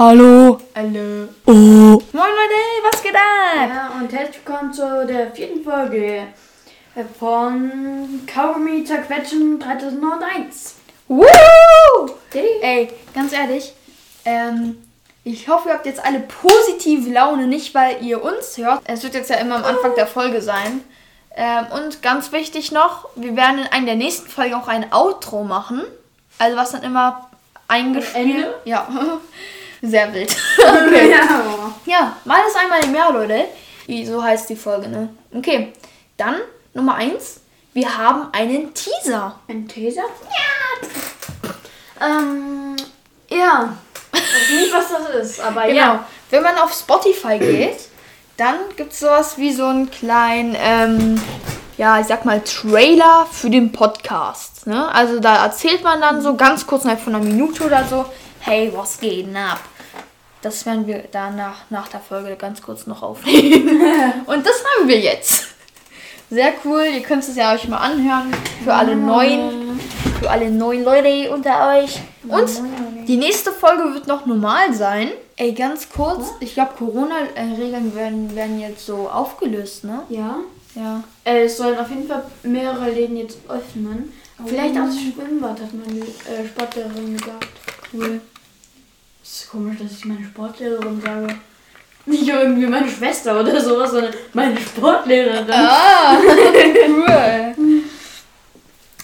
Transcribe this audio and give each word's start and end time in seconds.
Hallo. 0.00 0.58
Hallo. 0.74 1.28
Oh. 1.44 1.52
Moin 1.52 2.00
Leute, 2.14 2.90
was 2.90 3.02
geht 3.02 3.14
ab? 3.14 3.68
Ja, 3.68 3.92
und 4.00 4.10
herzlich 4.10 4.40
willkommen 4.46 4.72
zu 4.72 5.06
der 5.06 5.30
vierten 5.30 5.62
Folge 5.62 6.28
von 7.18 8.26
Kaugummi 8.26 8.82
zerquetschen 8.82 9.60
3001. 9.60 10.76
Woo! 11.06 11.26
Diddy? 12.32 12.48
Ey, 12.62 12.88
ganz 13.14 13.34
ehrlich, 13.34 13.74
ähm, 14.24 14.78
ich 15.22 15.46
hoffe, 15.48 15.68
ihr 15.68 15.74
habt 15.74 15.84
jetzt 15.84 16.02
alle 16.02 16.20
positive 16.20 17.10
Laune, 17.10 17.46
nicht 17.46 17.74
weil 17.74 18.02
ihr 18.02 18.24
uns 18.24 18.56
hört. 18.56 18.80
Es 18.84 19.02
wird 19.02 19.12
jetzt 19.12 19.28
ja 19.28 19.36
immer 19.36 19.56
am 19.56 19.64
Anfang 19.64 19.94
der 19.96 20.06
Folge 20.06 20.40
sein. 20.40 20.80
Ähm, 21.36 21.66
und 21.74 22.00
ganz 22.00 22.32
wichtig 22.32 22.72
noch, 22.72 23.10
wir 23.16 23.36
werden 23.36 23.58
in 23.58 23.66
einer 23.66 23.84
der 23.84 23.96
nächsten 23.96 24.30
Folgen 24.30 24.54
auch 24.54 24.68
ein 24.68 24.94
Outro 24.94 25.44
machen. 25.44 25.82
Also 26.38 26.56
was 26.56 26.70
dann 26.70 26.84
immer 26.84 27.28
eingespielt. 27.68 28.36
Ende? 28.36 28.54
Ja. 28.64 28.88
Sehr 29.82 30.12
wild. 30.12 30.36
Ja. 31.10 31.72
Ja, 31.86 32.16
mal 32.24 32.40
ist 32.46 32.56
einmal 32.56 32.84
im 32.84 32.94
Jahr, 32.94 33.12
Leute. 33.12 33.46
So 34.04 34.22
heißt 34.22 34.48
die 34.50 34.56
Folge, 34.56 34.88
ne? 34.88 35.08
Okay, 35.34 35.72
dann 36.16 36.36
Nummer 36.74 36.94
eins. 36.96 37.40
Wir 37.72 37.96
haben 37.96 38.28
einen 38.32 38.72
Teaser. 38.74 39.38
Ein 39.48 39.66
Taser? 39.68 40.02
Ja. 42.00 42.06
Ähm, 42.06 42.76
ja. 43.28 43.76
Ich 44.12 44.20
weiß 44.20 44.50
nicht, 44.60 44.72
was 44.74 44.88
das 44.88 45.28
ist, 45.30 45.40
aber 45.40 45.62
Genau. 45.66 45.76
ja. 45.76 46.06
Wenn 46.30 46.42
man 46.42 46.58
auf 46.58 46.72
Spotify 46.72 47.38
geht, 47.38 47.78
dann 48.36 48.56
gibt 48.76 48.92
es 48.92 49.00
sowas 49.00 49.36
wie 49.38 49.52
so 49.52 49.66
einen 49.66 49.90
kleinen, 49.90 50.56
ähm, 50.60 51.20
ja, 51.76 51.98
ich 52.00 52.06
sag 52.06 52.24
mal, 52.24 52.40
Trailer 52.42 53.26
für 53.30 53.50
den 53.50 53.72
Podcast. 53.72 54.66
Ne? 54.66 54.88
Also 54.92 55.18
da 55.20 55.44
erzählt 55.44 55.82
man 55.82 56.00
dann 56.00 56.22
so 56.22 56.36
ganz 56.36 56.66
kurz, 56.66 56.84
innerhalb 56.84 57.02
von 57.02 57.14
einer 57.14 57.24
Minute 57.24 57.64
oder 57.64 57.84
so, 57.84 58.04
hey, 58.40 58.72
was 58.74 58.98
geht 59.00 59.26
denn 59.26 59.36
ab? 59.36 59.60
Das 60.42 60.64
werden 60.64 60.86
wir 60.86 61.04
danach, 61.12 61.70
nach 61.70 61.88
der 61.88 62.00
Folge 62.00 62.34
ganz 62.36 62.62
kurz 62.62 62.86
noch 62.86 63.02
aufnehmen. 63.02 63.80
Und 64.26 64.46
das 64.46 64.64
haben 64.64 64.88
wir 64.88 64.98
jetzt. 64.98 65.48
Sehr 66.30 66.52
cool, 66.64 66.84
ihr 66.94 67.02
könnt 67.02 67.24
es 67.24 67.36
ja 67.36 67.52
euch 67.54 67.68
mal 67.68 67.78
anhören. 67.78 68.32
Für 68.64 68.72
alle 68.72 68.96
neuen, 68.96 69.80
für 70.20 70.30
alle 70.30 70.50
neuen 70.50 70.84
Leute 70.84 71.30
unter 71.32 71.76
euch. 71.76 72.00
Und 72.28 72.48
die 73.08 73.16
nächste 73.16 73.50
Folge 73.50 73.94
wird 73.94 74.06
noch 74.06 74.26
normal 74.26 74.72
sein. 74.72 75.10
Ey, 75.36 75.52
ganz 75.52 75.88
kurz, 75.88 76.28
ich 76.40 76.54
glaube 76.54 76.72
Corona-Regeln 76.78 77.94
werden, 77.94 78.34
werden 78.36 78.60
jetzt 78.60 78.86
so 78.86 79.08
aufgelöst, 79.08 79.84
ne? 79.84 80.02
Ja. 80.08 80.36
Ja. 80.74 81.02
Äh, 81.24 81.44
es 81.44 81.56
sollen 81.56 81.78
auf 81.78 81.88
jeden 81.90 82.06
Fall 82.06 82.22
mehrere 82.42 82.90
Läden 82.90 83.16
jetzt 83.16 83.38
öffnen. 83.48 84.12
Vielleicht 84.46 84.76
auch 84.78 84.86
das 84.86 85.00
Schwimmbad, 85.00 85.60
hat 85.60 85.74
meine 85.74 86.00
äh, 86.00 86.46
Sportlehrerin 86.46 87.16
gesagt. 87.16 87.48
Cool. 87.92 88.20
Es 89.22 89.42
ist 89.42 89.50
komisch, 89.50 89.78
dass 89.80 89.92
ich 89.92 90.04
meine 90.04 90.24
Sportlehrerin 90.24 91.00
sage. 91.00 91.36
Nicht 92.06 92.26
irgendwie 92.26 92.66
meine 92.66 92.88
Schwester 92.88 93.38
oder 93.38 93.60
sowas, 93.60 93.90
sondern 93.90 94.14
meine 94.32 94.58
Sportlehrerin. 94.58 95.50
Ah, 95.52 96.16
cool. 96.88 97.54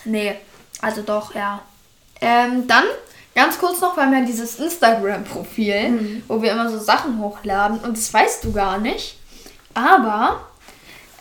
Nee, 0.08 0.36
also 0.80 1.02
doch, 1.02 1.34
ja. 1.34 1.60
Ähm, 2.20 2.66
dann 2.68 2.84
ganz 3.34 3.58
kurz 3.58 3.80
noch, 3.80 3.96
wir 3.96 4.04
haben 4.04 4.12
ja 4.12 4.24
dieses 4.24 4.60
Instagram-Profil, 4.60 6.22
wo 6.28 6.40
wir 6.40 6.52
immer 6.52 6.70
so 6.70 6.78
Sachen 6.78 7.18
hochladen 7.18 7.80
und 7.80 7.96
das 7.96 8.14
weißt 8.14 8.44
du 8.44 8.52
gar 8.52 8.78
nicht. 8.78 9.18
Aber 9.74 10.46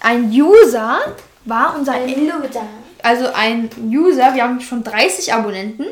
ein 0.02 0.30
User 0.32 1.00
war 1.46 1.76
unser 1.76 2.00
Loser. 2.06 2.68
Also 3.02 3.28
ein 3.34 3.70
User, 3.78 4.34
wir 4.36 4.44
haben 4.44 4.62
schon 4.62 4.84
30 4.84 5.34
Abonnenten, 5.34 5.88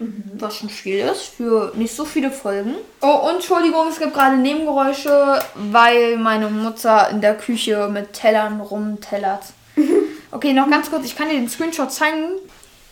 was 0.00 0.56
schon 0.56 0.68
viel 0.68 0.98
ist 0.98 1.34
für 1.36 1.72
nicht 1.74 1.94
so 1.94 2.04
viele 2.04 2.30
Folgen. 2.30 2.76
Oh, 3.00 3.28
und 3.28 3.36
Entschuldigung, 3.36 3.88
es 3.88 3.98
gibt 3.98 4.14
gerade 4.14 4.36
Nebengeräusche, 4.36 5.40
weil 5.54 6.16
meine 6.16 6.48
Mutter 6.48 7.08
in 7.10 7.20
der 7.20 7.36
Küche 7.36 7.88
mit 7.92 8.12
Tellern 8.12 8.60
rumtellert. 8.60 9.44
Okay, 10.30 10.52
noch 10.52 10.68
ganz 10.68 10.90
kurz, 10.90 11.06
ich 11.06 11.16
kann 11.16 11.30
dir 11.30 11.36
den 11.36 11.48
Screenshot 11.48 11.90
zeigen. 11.90 12.32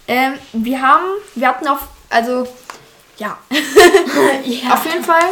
Ähm, 0.09 0.33
wir 0.55 0.81
haben, 0.81 1.05
wir 1.35 1.49
hatten 1.49 1.69
auf, 1.69 1.81
also, 2.09 2.49
ja, 3.19 3.37
ja. 4.45 4.73
auf 4.73 4.87
jeden 4.87 5.05
Fall, 5.05 5.23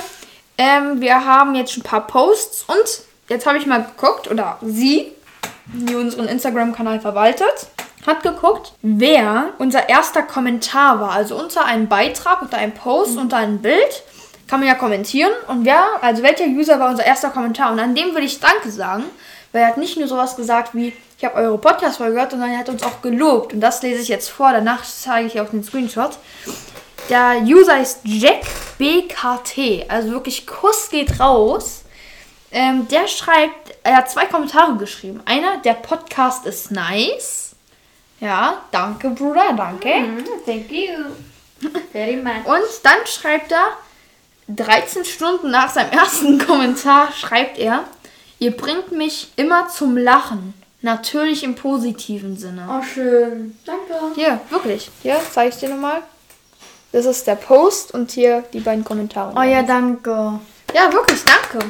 ähm, 0.59 1.01
wir 1.01 1.25
haben 1.25 1.55
jetzt 1.55 1.73
schon 1.73 1.81
ein 1.83 1.87
paar 1.87 2.07
Posts 2.07 2.65
und 2.69 3.01
jetzt 3.31 3.47
habe 3.47 3.57
ich 3.57 3.65
mal 3.65 3.85
geguckt, 3.85 4.31
oder 4.31 4.59
sie, 4.61 5.13
die 5.65 5.95
unseren 5.95 6.29
Instagram-Kanal 6.29 7.01
verwaltet, 7.01 7.69
hat 8.07 8.23
geguckt, 8.23 8.73
wer 8.83 9.51
unser 9.59 9.89
erster 9.89 10.23
Kommentar 10.23 11.01
war. 11.01 11.11
Also 11.11 11.37
unter 11.37 11.65
einem 11.65 11.89
Beitrag, 11.89 12.43
unter 12.43 12.59
einem 12.59 12.73
Post, 12.73 13.17
unter 13.17 13.39
einem 13.39 13.59
Bild 13.61 14.03
kann 14.47 14.61
man 14.61 14.69
ja 14.69 14.75
kommentieren. 14.75 15.33
Und 15.49 15.65
wer, 15.65 15.85
also 16.03 16.23
welcher 16.23 16.45
User 16.45 16.79
war 16.79 16.91
unser 16.91 17.05
erster 17.05 17.31
Kommentar? 17.31 17.73
Und 17.73 17.81
an 17.81 17.95
dem 17.95 18.13
würde 18.13 18.27
ich 18.27 18.41
Danke 18.41 18.71
sagen, 18.71 19.05
weil 19.53 19.63
er 19.63 19.69
hat 19.69 19.79
nicht 19.79 19.97
nur 19.97 20.09
sowas 20.09 20.37
gesagt 20.37 20.75
wie, 20.75 20.93
ich 21.17 21.25
habe 21.25 21.37
eure 21.37 21.59
Podcast-Folge 21.59 22.15
gehört, 22.15 22.33
sondern 22.33 22.51
er 22.51 22.59
hat 22.59 22.69
uns 22.69 22.83
auch 22.83 23.01
gelobt. 23.01 23.55
Und 23.55 23.61
das 23.61 23.83
lese 23.83 24.03
ich 24.03 24.09
jetzt 24.09 24.29
vor, 24.29 24.53
danach 24.53 24.85
zeige 24.85 25.27
ich 25.29 25.41
auch 25.41 25.49
den 25.49 25.65
Screenshot. 25.65 26.19
Der 27.09 27.41
User 27.43 27.81
ist 27.81 28.01
JackBKT, 28.05 29.91
also 29.91 30.11
wirklich 30.11 30.47
Kuss 30.47 30.91
geht 30.91 31.21
raus. 31.21 31.83
Ähm, 32.51 32.89
der 32.89 33.09
schreibt, 33.09 33.75
er 33.83 33.97
hat 33.97 34.11
zwei 34.11 34.27
Kommentare 34.27 34.77
geschrieben. 34.77 35.21
Einer, 35.25 35.59
der 35.59 35.75
Podcast 35.75 36.47
ist 36.47 36.71
nice. 36.71 37.44
Ja, 38.21 38.63
danke, 38.71 39.11
Bruder, 39.11 39.53
danke. 39.57 39.89
Mhm, 39.89 40.25
Thank 40.47 40.71
you. 40.71 40.91
Very 41.93 42.17
much. 42.17 42.45
Und 42.47 42.63
dann 42.83 43.07
schreibt 43.07 43.53
er, 43.53 43.69
13 44.49 45.05
Stunden 45.05 45.51
nach 45.51 45.71
seinem 45.71 45.91
ersten 45.93 46.39
Kommentar, 46.47 47.13
schreibt 47.13 47.59
er, 47.59 47.85
ihr 48.39 48.57
bringt 48.57 48.93
mich 48.93 49.33
immer 49.37 49.69
zum 49.69 49.97
Lachen. 49.97 50.55
Natürlich 50.83 51.43
im 51.45 51.55
positiven 51.55 52.37
Sinne. 52.37 52.69
Oh, 52.69 52.83
schön. 52.83 53.59
Danke. 53.65 53.95
Hier, 54.15 54.39
wirklich. 54.51 54.91
Hier, 55.03 55.19
zeige 55.33 55.49
ich 55.49 55.57
dir 55.57 55.71
nochmal. 55.71 56.03
Das 56.93 57.07
ist 57.07 57.27
der 57.27 57.37
Post 57.37 57.95
und 57.95 58.11
hier 58.11 58.45
die 58.53 58.61
beiden 58.61 58.85
Kommentare. 58.85 59.33
Oh 59.35 59.43
ja, 59.43 59.63
danke. 59.63 60.39
Ja, 60.75 60.93
wirklich, 60.93 61.23
danke. 61.25 61.67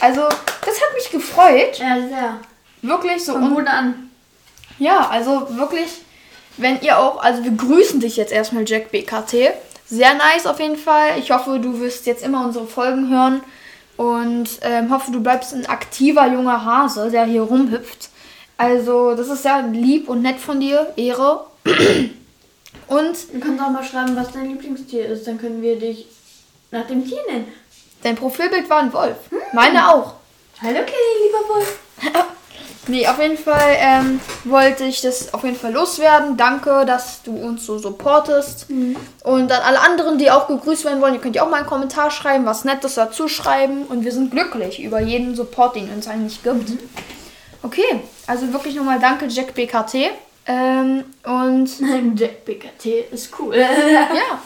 Also, 0.00 0.22
das 0.22 0.80
hat 0.80 0.94
mich 0.94 1.10
gefreut. 1.10 1.78
Ja, 1.78 1.96
sehr. 2.08 2.40
Wirklich 2.82 3.24
so. 3.24 3.32
Von 3.34 3.50
Mut 3.50 3.66
an. 3.68 4.09
Ja, 4.80 5.08
also 5.08 5.46
wirklich, 5.56 6.02
wenn 6.56 6.80
ihr 6.80 6.98
auch, 6.98 7.22
also 7.22 7.44
wir 7.44 7.52
grüßen 7.52 8.00
dich 8.00 8.16
jetzt 8.16 8.32
erstmal, 8.32 8.68
Jack 8.68 8.90
BKT. 8.90 9.52
Sehr 9.86 10.14
nice 10.14 10.46
auf 10.46 10.58
jeden 10.58 10.76
Fall. 10.76 11.18
Ich 11.18 11.30
hoffe, 11.30 11.58
du 11.60 11.80
wirst 11.80 12.06
jetzt 12.06 12.24
immer 12.24 12.44
unsere 12.44 12.66
Folgen 12.66 13.08
hören 13.08 13.42
und 13.96 14.48
ähm, 14.62 14.90
hoffe, 14.92 15.12
du 15.12 15.20
bleibst 15.20 15.52
ein 15.52 15.66
aktiver 15.66 16.26
junger 16.26 16.64
Hase, 16.64 17.10
der 17.10 17.24
hier 17.24 17.42
rumhüpft. 17.42 18.08
Also, 18.56 19.14
das 19.14 19.28
ist 19.28 19.42
sehr 19.42 19.62
lieb 19.62 20.08
und 20.08 20.22
nett 20.22 20.38
von 20.38 20.58
dir. 20.60 20.92
Ehre. 20.96 21.46
Und 22.86 23.16
Du 23.32 23.38
kannst 23.38 23.62
auch 23.62 23.70
mal 23.70 23.84
schreiben, 23.84 24.16
was 24.16 24.32
dein 24.32 24.48
Lieblingstier 24.48 25.06
ist. 25.06 25.24
Dann 25.24 25.38
können 25.38 25.62
wir 25.62 25.78
dich 25.78 26.08
nach 26.72 26.86
dem 26.88 27.06
Tier 27.06 27.20
nennen. 27.28 27.52
dein 28.02 28.16
Profilbild 28.16 28.68
war 28.68 28.78
ein 28.78 28.92
Wolf. 28.92 29.16
Meine 29.52 29.88
auch. 29.88 30.14
Hallo, 30.60 30.74
Kelly, 30.74 31.24
lieber 31.24 31.54
Wolf. 31.54 31.78
Nee, 32.90 33.06
auf 33.06 33.20
jeden 33.20 33.38
Fall 33.38 33.76
ähm, 33.78 34.20
wollte 34.44 34.84
ich 34.84 35.00
das 35.00 35.32
auf 35.32 35.44
jeden 35.44 35.56
Fall 35.56 35.72
loswerden. 35.72 36.36
Danke, 36.36 36.84
dass 36.84 37.22
du 37.22 37.36
uns 37.36 37.64
so 37.64 37.78
supportest. 37.78 38.66
Und 39.22 39.52
an 39.52 39.62
alle 39.62 39.80
anderen, 39.80 40.18
die 40.18 40.30
auch 40.30 40.48
gegrüßt 40.48 40.84
werden 40.84 41.00
wollen, 41.00 41.14
ihr 41.14 41.20
könnt 41.20 41.36
ja 41.36 41.44
auch 41.44 41.50
mal 41.50 41.58
einen 41.58 41.66
Kommentar 41.66 42.10
schreiben, 42.10 42.46
was 42.46 42.64
Nettes 42.64 42.94
dazu 42.94 43.28
schreiben. 43.28 43.84
Und 43.84 44.04
wir 44.04 44.12
sind 44.12 44.30
glücklich 44.30 44.82
über 44.82 45.00
jeden 45.00 45.36
Support, 45.36 45.76
den 45.76 45.88
ihr 45.88 45.94
uns 45.94 46.08
eigentlich 46.08 46.42
gibt. 46.42 46.72
Okay, 47.62 48.00
also 48.26 48.52
wirklich 48.52 48.74
nochmal 48.74 48.98
danke, 48.98 49.26
Jack 49.26 49.54
BKT. 49.54 50.10
Ähm, 50.46 51.04
und 51.24 51.80
Nein, 51.80 52.16
Jack 52.16 52.44
BKT 52.44 53.12
ist 53.12 53.30
cool. 53.38 53.56
ja. 53.56 54.40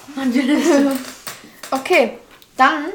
Okay, 1.70 2.18
dann 2.56 2.86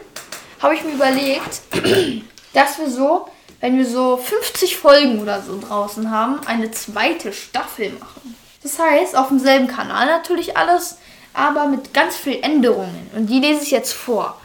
habe 0.59 0.75
ich 0.75 0.83
mir 0.83 0.91
überlegt, 0.91 1.61
dass 2.53 2.77
wir 2.77 2.89
so, 2.89 3.27
wenn 3.59 3.77
wir 3.77 3.85
so 3.85 4.17
50 4.17 4.77
Folgen 4.77 5.21
oder 5.21 5.41
so 5.41 5.59
draußen 5.59 6.09
haben, 6.11 6.39
eine 6.45 6.71
zweite 6.71 7.33
Staffel 7.33 7.91
machen. 7.99 8.35
Das 8.63 8.79
heißt, 8.79 9.15
auf 9.15 9.29
demselben 9.29 9.67
Kanal 9.67 10.07
natürlich 10.07 10.57
alles, 10.57 10.97
aber 11.33 11.67
mit 11.67 11.93
ganz 11.93 12.15
vielen 12.15 12.43
Änderungen. 12.43 13.09
Und 13.15 13.27
die 13.27 13.39
lese 13.39 13.63
ich 13.63 13.71
jetzt 13.71 13.93
vor. 13.93 14.39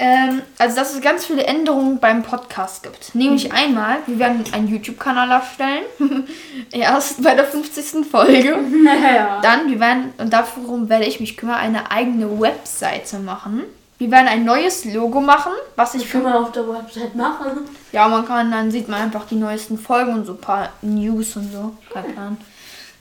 Ähm, 0.00 0.42
also, 0.58 0.76
dass 0.76 0.94
es 0.94 1.00
ganz 1.00 1.26
viele 1.26 1.42
Änderungen 1.42 1.98
beim 1.98 2.22
Podcast 2.22 2.84
gibt. 2.84 3.16
Nämlich 3.16 3.52
einmal, 3.52 3.98
wir 4.06 4.18
werden 4.20 4.44
einen 4.52 4.68
YouTube-Kanal 4.68 5.28
erstellen. 5.30 5.84
Erst 6.70 7.22
bei 7.22 7.34
der 7.34 7.44
50. 7.44 8.06
Folge. 8.08 8.58
naja. 8.84 9.40
Dann, 9.42 9.68
wir 9.68 9.80
werden, 9.80 10.12
und 10.18 10.32
darum 10.32 10.88
werde 10.88 11.04
ich 11.04 11.18
mich 11.18 11.36
kümmern, 11.36 11.56
eine 11.56 11.90
eigene 11.90 12.40
Webseite 12.40 13.18
machen. 13.18 13.64
Wir 13.98 14.10
werden 14.12 14.28
ein 14.28 14.44
neues 14.44 14.84
Logo 14.84 15.20
machen, 15.20 15.52
was 15.74 15.94
ich 15.94 16.02
Das 16.02 16.10
für. 16.10 16.20
kann 16.20 16.32
man 16.32 16.44
auf 16.44 16.52
der 16.52 16.68
Website 16.68 17.14
machen. 17.16 17.50
Ja, 17.92 18.06
man 18.08 18.24
kann, 18.26 18.50
dann 18.50 18.70
sieht 18.70 18.88
man 18.88 19.00
einfach 19.02 19.26
die 19.26 19.34
neuesten 19.34 19.76
Folgen 19.78 20.14
und 20.14 20.24
so 20.24 20.32
ein 20.32 20.40
paar 20.40 20.68
News 20.82 21.34
und 21.36 21.52
so. 21.52 21.76
Kein 21.92 22.12
Plan. 22.12 22.36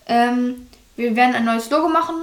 Ähm, 0.07 0.67
wir 0.95 1.15
werden 1.15 1.35
ein 1.35 1.45
neues 1.45 1.69
Logo 1.69 1.87
machen 1.87 2.15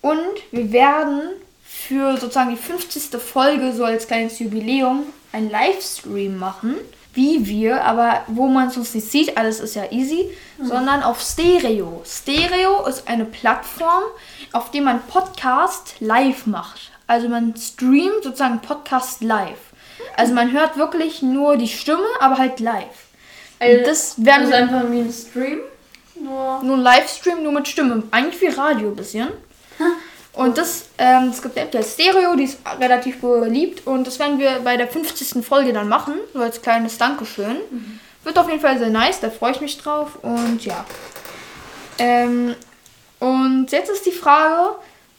und 0.00 0.18
wir 0.50 0.72
werden 0.72 1.20
für 1.62 2.16
sozusagen 2.16 2.50
die 2.50 2.56
50. 2.56 3.20
Folge 3.20 3.72
so 3.74 3.84
als 3.84 4.06
kleines 4.06 4.38
Jubiläum 4.38 5.02
einen 5.32 5.50
Livestream 5.50 6.38
machen, 6.38 6.76
wie 7.12 7.46
wir, 7.46 7.84
aber 7.84 8.22
wo 8.28 8.46
man 8.46 8.68
es 8.68 8.76
uns 8.78 8.94
nicht 8.94 9.10
sieht, 9.10 9.36
alles 9.36 9.60
ist 9.60 9.74
ja 9.74 9.90
easy, 9.90 10.30
sondern 10.62 11.02
auf 11.02 11.20
Stereo. 11.20 12.02
Stereo 12.06 12.86
ist 12.86 13.08
eine 13.08 13.24
Plattform, 13.26 14.04
auf 14.52 14.70
der 14.70 14.82
man 14.82 15.02
Podcast 15.02 15.96
live 16.00 16.46
macht. 16.46 16.92
Also 17.06 17.28
man 17.28 17.54
streamt 17.56 18.24
sozusagen 18.24 18.60
Podcast 18.60 19.22
live. 19.22 19.58
Also 20.16 20.34
man 20.34 20.52
hört 20.52 20.76
wirklich 20.76 21.22
nur 21.22 21.56
die 21.56 21.68
Stimme, 21.68 22.06
aber 22.20 22.38
halt 22.38 22.60
live. 22.60 23.06
Also, 23.58 23.84
das 23.84 24.24
werden 24.24 24.52
also 24.52 24.54
einfach 24.54 24.90
wie 24.90 25.00
ein 25.00 25.12
Stream. 25.12 25.60
Nur. 26.18 26.62
nur 26.62 26.76
ein 26.76 26.82
Livestream, 26.82 27.42
nur 27.42 27.52
mit 27.52 27.68
Stimme. 27.68 28.02
Eigentlich 28.10 28.40
wie 28.40 28.46
Radio 28.46 28.88
ein 28.88 28.96
bisschen. 28.96 29.28
Und 30.32 30.58
das, 30.58 30.88
ähm, 30.98 31.30
es 31.30 31.40
gibt 31.40 31.56
eine 31.56 31.64
App, 31.64 31.72
die 31.72 31.78
heißt 31.78 31.94
Stereo, 31.94 32.36
die 32.36 32.44
ist 32.44 32.58
relativ 32.78 33.20
beliebt. 33.20 33.86
Und 33.86 34.06
das 34.06 34.18
werden 34.18 34.38
wir 34.38 34.60
bei 34.60 34.76
der 34.76 34.88
50. 34.88 35.44
Folge 35.44 35.72
dann 35.72 35.88
machen, 35.88 36.14
so 36.34 36.40
als 36.40 36.60
kleines 36.60 36.98
Dankeschön. 36.98 37.56
Wird 38.22 38.38
auf 38.38 38.48
jeden 38.48 38.60
Fall 38.60 38.78
sehr 38.78 38.90
nice, 38.90 39.20
da 39.20 39.30
freue 39.30 39.52
ich 39.52 39.60
mich 39.60 39.78
drauf. 39.78 40.18
Und 40.22 40.64
ja. 40.64 40.84
Ähm, 41.98 42.54
und 43.18 43.68
jetzt 43.70 43.90
ist 43.90 44.04
die 44.04 44.12
Frage, 44.12 44.76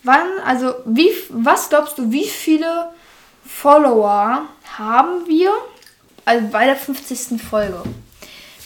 wann, 0.07 0.39
also 0.45 0.73
wie, 0.85 1.11
was 1.29 1.69
glaubst 1.69 1.97
du, 1.97 2.11
wie 2.11 2.27
viele 2.27 2.89
Follower 3.45 4.43
haben 4.77 5.27
wir 5.27 5.51
also 6.25 6.47
bei 6.51 6.65
der 6.65 6.75
50. 6.75 7.41
Folge? 7.41 7.83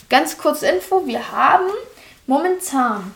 Ganz 0.08 0.38
kurz 0.38 0.62
Info, 0.62 1.06
wir 1.06 1.32
haben 1.32 1.66
momentan 2.26 3.14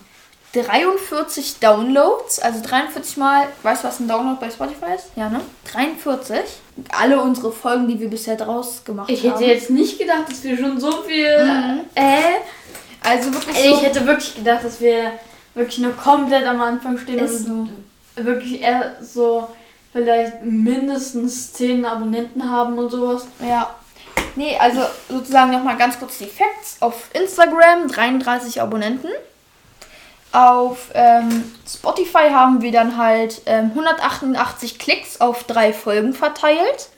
43 0.52 1.58
Downloads, 1.61 2.38
also 2.38 2.62
43 2.62 3.17
mal, 3.19 3.46
weißt 3.62 3.84
du, 3.84 3.88
was 3.88 4.00
ein 4.00 4.08
Download 4.08 4.38
bei 4.40 4.50
Spotify 4.50 4.94
ist? 4.94 5.08
Ja, 5.14 5.28
ne? 5.28 5.40
43. 5.73 6.38
Alle 6.90 7.20
unsere 7.20 7.52
Folgen, 7.52 7.88
die 7.88 8.00
wir 8.00 8.08
bisher 8.08 8.37
draus 8.37 8.82
gemacht 8.84 9.11
Ich 9.11 9.25
haben. 9.25 9.32
hätte 9.32 9.44
jetzt 9.44 9.70
nicht 9.70 9.99
gedacht, 9.99 10.31
dass 10.31 10.43
wir 10.43 10.56
schon 10.56 10.81
so 10.81 11.02
viel. 11.02 11.44
Mhm. 11.44 11.81
Äh, 11.94 12.40
also 13.02 13.32
wirklich 13.34 13.56
so, 13.56 13.75
ich 13.75 13.82
hätte 13.82 14.06
wirklich 14.06 14.34
gedacht, 14.34 14.64
dass 14.64 14.81
wir 14.81 15.12
wirklich 15.55 15.78
noch 15.78 15.96
komplett 15.96 16.46
am 16.46 16.61
Anfang 16.61 16.99
stehen 16.99 17.19
Ist 17.19 17.46
und 17.46 17.85
wirklich 18.16 18.62
eher 18.62 18.96
so 19.00 19.48
vielleicht 19.92 20.42
mindestens 20.42 21.52
10 21.54 21.84
Abonnenten 21.84 22.50
haben 22.50 22.78
und 22.78 22.90
sowas. 22.90 23.26
Ja. 23.40 23.74
Nee, 24.34 24.56
also 24.58 24.80
sozusagen 25.08 25.50
nochmal 25.50 25.76
ganz 25.76 25.98
kurz 25.98 26.18
die 26.18 26.26
Facts. 26.26 26.76
Auf 26.80 27.10
Instagram 27.14 27.88
33 27.88 28.60
Abonnenten. 28.60 29.08
Auf 30.32 30.90
ähm, 30.92 31.54
Spotify 31.66 32.30
haben 32.30 32.60
wir 32.60 32.72
dann 32.72 32.98
halt 32.98 33.40
ähm, 33.46 33.70
188 33.70 34.78
Klicks 34.78 35.20
auf 35.20 35.44
drei 35.44 35.72
Folgen 35.72 36.12
verteilt. 36.12 36.90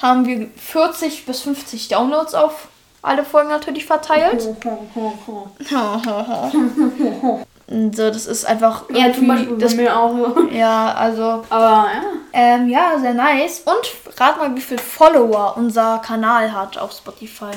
Haben 0.00 0.26
wir 0.26 0.48
40 0.56 1.26
bis 1.26 1.42
50 1.42 1.88
Downloads 1.88 2.34
auf 2.34 2.66
alle 3.02 3.24
Folgen 3.24 3.50
natürlich 3.50 3.86
verteilt. 3.86 4.48
so, 7.92 8.08
das 8.10 8.26
ist 8.26 8.44
einfach 8.44 8.84
Ja, 8.90 9.12
zum 9.12 9.28
Beispiel 9.28 9.56
das, 9.58 9.76
bei 9.76 9.82
mir 9.82 9.96
auch. 9.96 10.12
so. 10.14 10.48
ja, 10.52 10.92
also 10.94 11.44
Aber 11.48 11.86
ja. 11.92 12.02
ähm, 12.32 12.68
ja, 12.68 12.98
sehr 13.00 13.14
nice. 13.14 13.60
Und 13.64 14.20
rat 14.20 14.38
mal, 14.38 14.54
wie 14.54 14.60
viele 14.60 14.80
Follower 14.80 15.54
unser 15.56 15.98
Kanal 15.98 16.52
hat 16.52 16.76
auf 16.78 16.92
Spotify. 16.92 17.52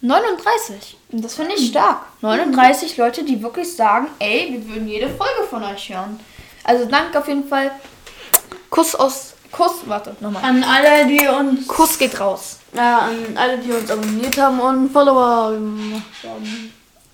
39. 0.00 0.96
Und 1.12 1.24
das 1.24 1.34
finde 1.34 1.54
ich 1.54 1.68
stark. 1.68 2.02
39 2.20 2.96
Leute, 2.96 3.24
die 3.24 3.42
wirklich 3.42 3.74
sagen, 3.74 4.06
ey, 4.20 4.48
wir 4.52 4.68
würden 4.68 4.86
jede 4.88 5.08
Folge 5.08 5.44
von 5.50 5.62
euch 5.64 5.92
hören. 5.92 6.20
Also 6.64 6.84
danke 6.84 7.18
auf 7.18 7.26
jeden 7.28 7.48
Fall. 7.48 7.70
Kuss 8.70 8.94
aus. 8.94 9.34
Kuss, 9.50 9.80
warte, 9.86 10.14
nochmal. 10.20 10.44
An 10.44 10.62
alle, 10.62 11.06
die 11.06 11.26
uns. 11.26 11.66
Kuss 11.66 11.98
geht 11.98 12.20
raus. 12.20 12.58
Ja, 12.74 12.98
an 12.98 13.36
alle, 13.36 13.58
die 13.58 13.72
uns 13.72 13.90
abonniert 13.90 14.36
haben 14.38 14.60
und 14.60 14.90
Follower 14.92 15.52
gemacht 15.52 16.02
haben. 16.22 16.72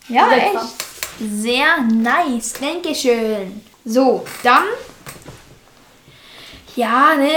Ja, 0.08 0.30
echt. 0.32 0.54
Sehr 1.20 1.82
nice. 1.92 2.54
Dankeschön. 2.60 3.62
So, 3.84 4.24
dann. 4.42 4.64
Ja, 6.76 7.14
ne, 7.14 7.30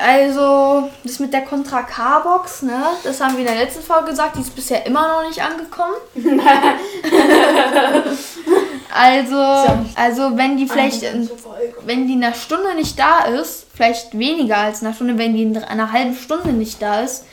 also 0.00 0.88
das 1.02 1.18
mit 1.18 1.32
der 1.32 1.42
Contra 1.42 1.82
K-Box, 1.82 2.62
ne, 2.62 2.80
das 3.02 3.20
haben 3.20 3.32
wir 3.32 3.40
in 3.40 3.46
der 3.46 3.56
letzten 3.56 3.82
Folge 3.82 4.10
gesagt, 4.10 4.36
die 4.36 4.42
ist 4.42 4.54
bisher 4.54 4.86
immer 4.86 5.08
noch 5.08 5.28
nicht 5.28 5.42
angekommen. 5.42 5.96
also, 8.94 9.84
also 9.96 10.36
wenn 10.36 10.56
die 10.56 10.68
vielleicht, 10.68 11.02
in, 11.02 11.28
wenn 11.84 12.06
die 12.06 12.12
in 12.12 12.22
einer 12.22 12.34
Stunde 12.34 12.76
nicht 12.76 12.96
da 12.96 13.24
ist, 13.24 13.66
vielleicht 13.74 14.16
weniger 14.16 14.58
als 14.58 14.80
in 14.80 14.86
einer 14.86 14.94
Stunde, 14.94 15.18
wenn 15.18 15.34
die 15.34 15.42
in 15.42 15.56
einer 15.56 15.90
halben 15.90 16.14
Stunde 16.14 16.52
nicht 16.52 16.80
da 16.80 17.00
ist, 17.00 17.24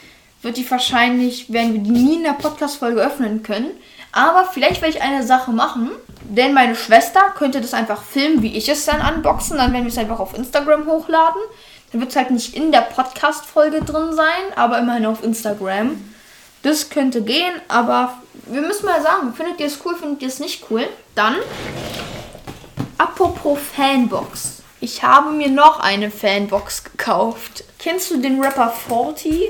wird 0.41 0.57
die 0.57 0.69
wahrscheinlich, 0.69 1.53
werden 1.53 1.73
wir 1.73 1.81
die 1.81 1.91
nie 1.91 2.15
in 2.15 2.23
der 2.23 2.33
Podcast-Folge 2.33 3.01
öffnen 3.01 3.43
können. 3.43 3.69
Aber 4.11 4.45
vielleicht 4.45 4.81
werde 4.81 4.97
ich 4.97 5.03
eine 5.03 5.23
Sache 5.23 5.51
machen, 5.51 5.91
denn 6.23 6.53
meine 6.53 6.75
Schwester 6.75 7.21
könnte 7.35 7.61
das 7.61 7.73
einfach 7.73 8.03
filmen, 8.03 8.41
wie 8.41 8.57
ich 8.57 8.67
es 8.69 8.85
dann 8.85 9.15
unboxen. 9.15 9.57
Dann 9.57 9.71
werden 9.73 9.85
wir 9.85 9.91
es 9.91 9.97
einfach 9.97 10.19
auf 10.19 10.37
Instagram 10.37 10.85
hochladen. 10.85 11.41
Dann 11.91 12.01
wird 12.01 12.11
es 12.11 12.15
halt 12.15 12.31
nicht 12.31 12.55
in 12.55 12.71
der 12.71 12.81
Podcast-Folge 12.81 13.81
drin 13.81 14.13
sein, 14.13 14.53
aber 14.55 14.79
immerhin 14.79 15.05
auf 15.05 15.23
Instagram. 15.23 16.13
Das 16.63 16.89
könnte 16.89 17.21
gehen, 17.23 17.53
aber 17.67 18.17
wir 18.45 18.61
müssen 18.61 18.85
mal 18.85 19.01
sagen, 19.01 19.33
findet 19.33 19.59
ihr 19.59 19.65
es 19.65 19.79
cool, 19.83 19.95
findet 19.95 20.21
ihr 20.21 20.27
es 20.27 20.39
nicht 20.39 20.65
cool? 20.69 20.87
Dann, 21.15 21.37
apropos 22.97 23.59
Fanbox. 23.75 24.61
Ich 24.79 25.03
habe 25.03 25.31
mir 25.31 25.49
noch 25.49 25.79
eine 25.79 26.11
Fanbox 26.11 26.83
gekauft. 26.83 27.63
Kennst 27.79 28.11
du 28.11 28.17
den 28.17 28.41
Rapper 28.41 28.69
40? 28.69 29.49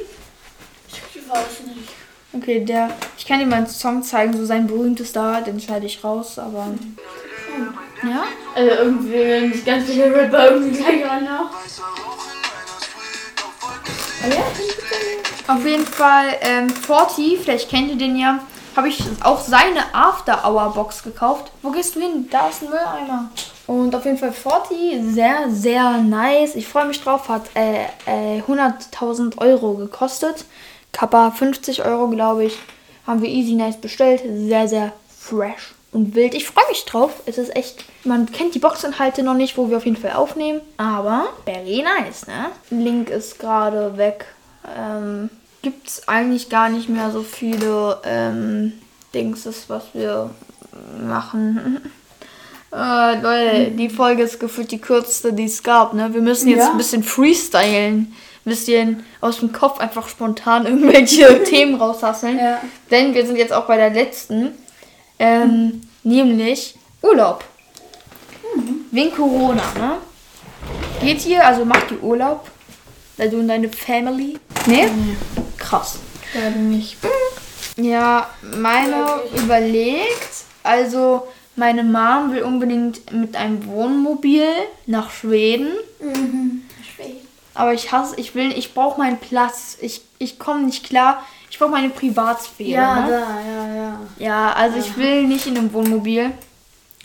Ich 0.88 1.30
weiß 1.30 1.68
nicht. 1.68 2.01
Okay, 2.34 2.64
der. 2.64 2.90
Ich 3.18 3.26
kann 3.26 3.40
dir 3.40 3.46
mal 3.46 3.58
einen 3.58 3.68
Song 3.68 4.02
zeigen, 4.04 4.36
so 4.36 4.46
sein 4.46 4.68
berühmtester, 4.68 5.42
den 5.42 5.60
schneide 5.60 5.86
ich 5.86 6.04
raus, 6.04 6.40
aber. 6.40 6.68
Ja? 8.04 8.24
Also 8.56 8.70
irgendwie 8.70 9.48
nicht 9.48 9.66
ganz 9.66 9.86
viele 9.86 10.14
Rapper 10.14 10.52
irgendwie 10.52 10.78
gleich 10.78 11.04
auch. 11.06 11.50
Auf 15.48 15.66
jeden 15.66 15.86
Fall, 15.86 16.38
ähm, 16.42 16.70
40, 16.70 17.40
vielleicht 17.40 17.70
kennt 17.70 17.90
ihr 17.90 17.98
den 17.98 18.16
ja, 18.16 18.40
habe 18.76 18.88
ich 18.88 19.04
auch 19.22 19.42
seine 19.42 19.94
After 19.94 20.46
Hour 20.46 20.74
Box 20.74 21.04
gekauft. 21.04 21.52
Wo 21.62 21.72
gehst 21.72 21.96
du 21.96 22.00
hin? 22.00 22.28
Da 22.32 22.48
ist 22.48 22.62
ein 22.62 22.70
Mülleimer. 22.70 23.30
Und 23.68 23.94
auf 23.94 24.06
jeden 24.06 24.18
Fall 24.18 24.32
40, 24.32 25.14
sehr, 25.14 25.50
sehr 25.50 25.98
nice. 25.98 26.56
Ich 26.56 26.68
freue 26.68 26.86
mich 26.86 27.02
drauf, 27.02 27.28
hat 27.28 27.44
äh, 27.56 27.84
äh, 28.06 28.42
100.000 28.42 29.38
Euro 29.40 29.74
gekostet. 29.74 30.46
Kappa 30.92 31.32
50 31.32 31.86
Euro, 31.86 32.08
glaube 32.10 32.46
ich. 32.46 32.58
Haben 33.08 33.22
wir 33.22 33.30
easy 33.30 33.54
nice 33.54 33.78
bestellt. 33.78 34.22
Sehr, 34.24 34.68
sehr 34.68 34.94
fresh 35.20 35.74
und 35.92 36.16
wild. 36.16 36.34
Ich 36.34 36.46
freue 36.46 36.68
mich 36.70 36.86
drauf. 36.86 37.12
Es 37.26 37.38
ist 37.38 37.56
echt, 37.56 37.84
man 38.04 38.32
kennt 38.32 38.56
die 38.56 38.60
Boxinhalte 38.60 39.24
noch 39.24 39.34
nicht, 39.34 39.58
wo 39.58 39.70
wir 39.70 39.78
auf 39.78 39.86
jeden 39.86 39.98
Fall 39.98 40.14
aufnehmen. 40.14 40.62
Aber 40.78 41.26
very 41.46 41.84
nice, 41.84 42.28
ne? 42.28 42.50
Link 42.70 43.10
ist 43.10 43.40
gerade 43.40 43.98
weg. 43.98 44.26
Ähm, 44.78 45.30
Gibt 45.62 45.88
es 45.88 46.08
eigentlich 46.08 46.50
gar 46.50 46.70
nicht 46.70 46.90
mehr 46.90 47.12
so 47.12 47.22
viele 47.24 48.00
ähm, 48.04 48.74
Dingses, 49.14 49.66
was 49.70 49.86
wir 49.94 50.30
machen. 51.06 51.82
Äh, 52.74 53.20
Leute, 53.20 53.72
die 53.72 53.90
Folge 53.90 54.24
ist 54.24 54.40
gefühlt 54.40 54.72
die 54.72 54.80
kürzeste, 54.80 55.34
die 55.34 55.44
es 55.44 55.62
gab, 55.62 55.94
ne? 55.94 56.14
Wir 56.14 56.22
müssen 56.22 56.48
jetzt 56.48 56.60
Ja. 56.60 56.72
ein 56.72 56.78
bisschen 56.78 57.04
freestylen. 57.04 58.16
Bisschen 58.44 59.06
aus 59.20 59.40
dem 59.40 59.52
Kopf 59.52 59.80
einfach 59.80 60.10
spontan 60.10 60.66
irgendwelche 60.66 61.44
Themen 61.46 61.76
raushasseln. 61.76 62.38
Ja. 62.38 62.62
Denn 62.90 63.14
wir 63.14 63.26
sind 63.26 63.38
jetzt 63.38 63.54
auch 63.54 63.68
bei 63.68 63.78
der 63.78 63.92
letzten. 63.92 64.54
Ähm, 65.20 65.82
nämlich 66.04 66.76
Urlaub. 67.02 67.44
Wegen 68.92 69.12
Corona, 69.12 69.64
ne? 69.78 69.98
Geht 71.02 71.26
ihr, 71.26 71.46
also 71.46 71.66
macht 71.66 71.92
ihr 71.92 72.02
Urlaub? 72.04 72.50
Also 73.18 73.38
und 73.38 73.48
deine 73.48 73.70
Family? 73.70 74.40
Ne? 74.66 74.90
Krass. 75.58 76.00
Gerade 76.34 76.60
nicht. 76.60 76.98
Ja, 77.78 78.30
meine 78.58 79.06
überlegt. 79.36 80.46
Also, 80.64 81.28
meine 81.56 81.84
Mom 81.84 82.34
will 82.34 82.44
unbedingt 82.44 83.12
mit 83.12 83.36
einem 83.36 83.66
Wohnmobil 83.68 84.46
nach 84.86 85.12
Schweden. 85.12 85.68
Aber 87.54 87.74
ich 87.74 87.92
hasse, 87.92 88.16
ich 88.18 88.34
will, 88.36 88.52
ich 88.58 88.74
brauche 88.74 89.00
meinen 89.00 89.18
Platz. 89.18 89.78
Ich, 89.82 90.02
ich 90.20 90.40
komme 90.40 90.64
nicht 90.64 90.86
klar. 90.86 91.26
Ich 91.50 91.60
brauche 91.60 91.72
meine 91.72 91.90
Privatsphäre. 91.90 92.70
Ja, 92.70 93.02
ne? 93.02 93.12
da, 93.12 93.42
ja, 93.42 93.76
ja. 93.76 94.00
Ja, 94.20 94.54
also 94.54 94.78
ich 94.78 94.96
will 94.96 95.28
nicht 95.28 95.48
in 95.48 95.58
einem 95.58 95.74
Wohnmobil. 95.74 96.32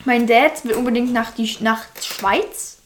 Mein 0.05 0.26
Dad 0.26 0.65
will 0.65 0.75
unbedingt 0.75 1.12
nach 1.12 1.33
die 1.33 1.57
nach 1.61 1.85
Schweiz. 2.00 2.79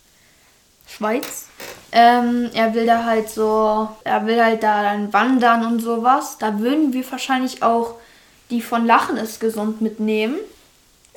Schweiz. 0.87 1.47
Ähm, 1.93 2.50
er 2.55 2.73
will 2.75 2.87
da 2.87 3.05
halt 3.05 3.29
so, 3.29 3.88
er 4.05 4.26
will 4.26 4.43
halt 4.43 4.62
da 4.62 4.83
dann 4.83 5.12
wandern 5.12 5.67
und 5.67 5.81
sowas. 5.81 6.38
Da 6.38 6.59
würden 6.59 6.93
wir 6.93 7.11
wahrscheinlich 7.11 7.62
auch 7.62 7.97
die 8.50 8.62
von 8.62 8.87
Lachen 8.87 9.17
ist 9.17 9.40
gesund 9.40 9.81
mitnehmen. 9.81 10.37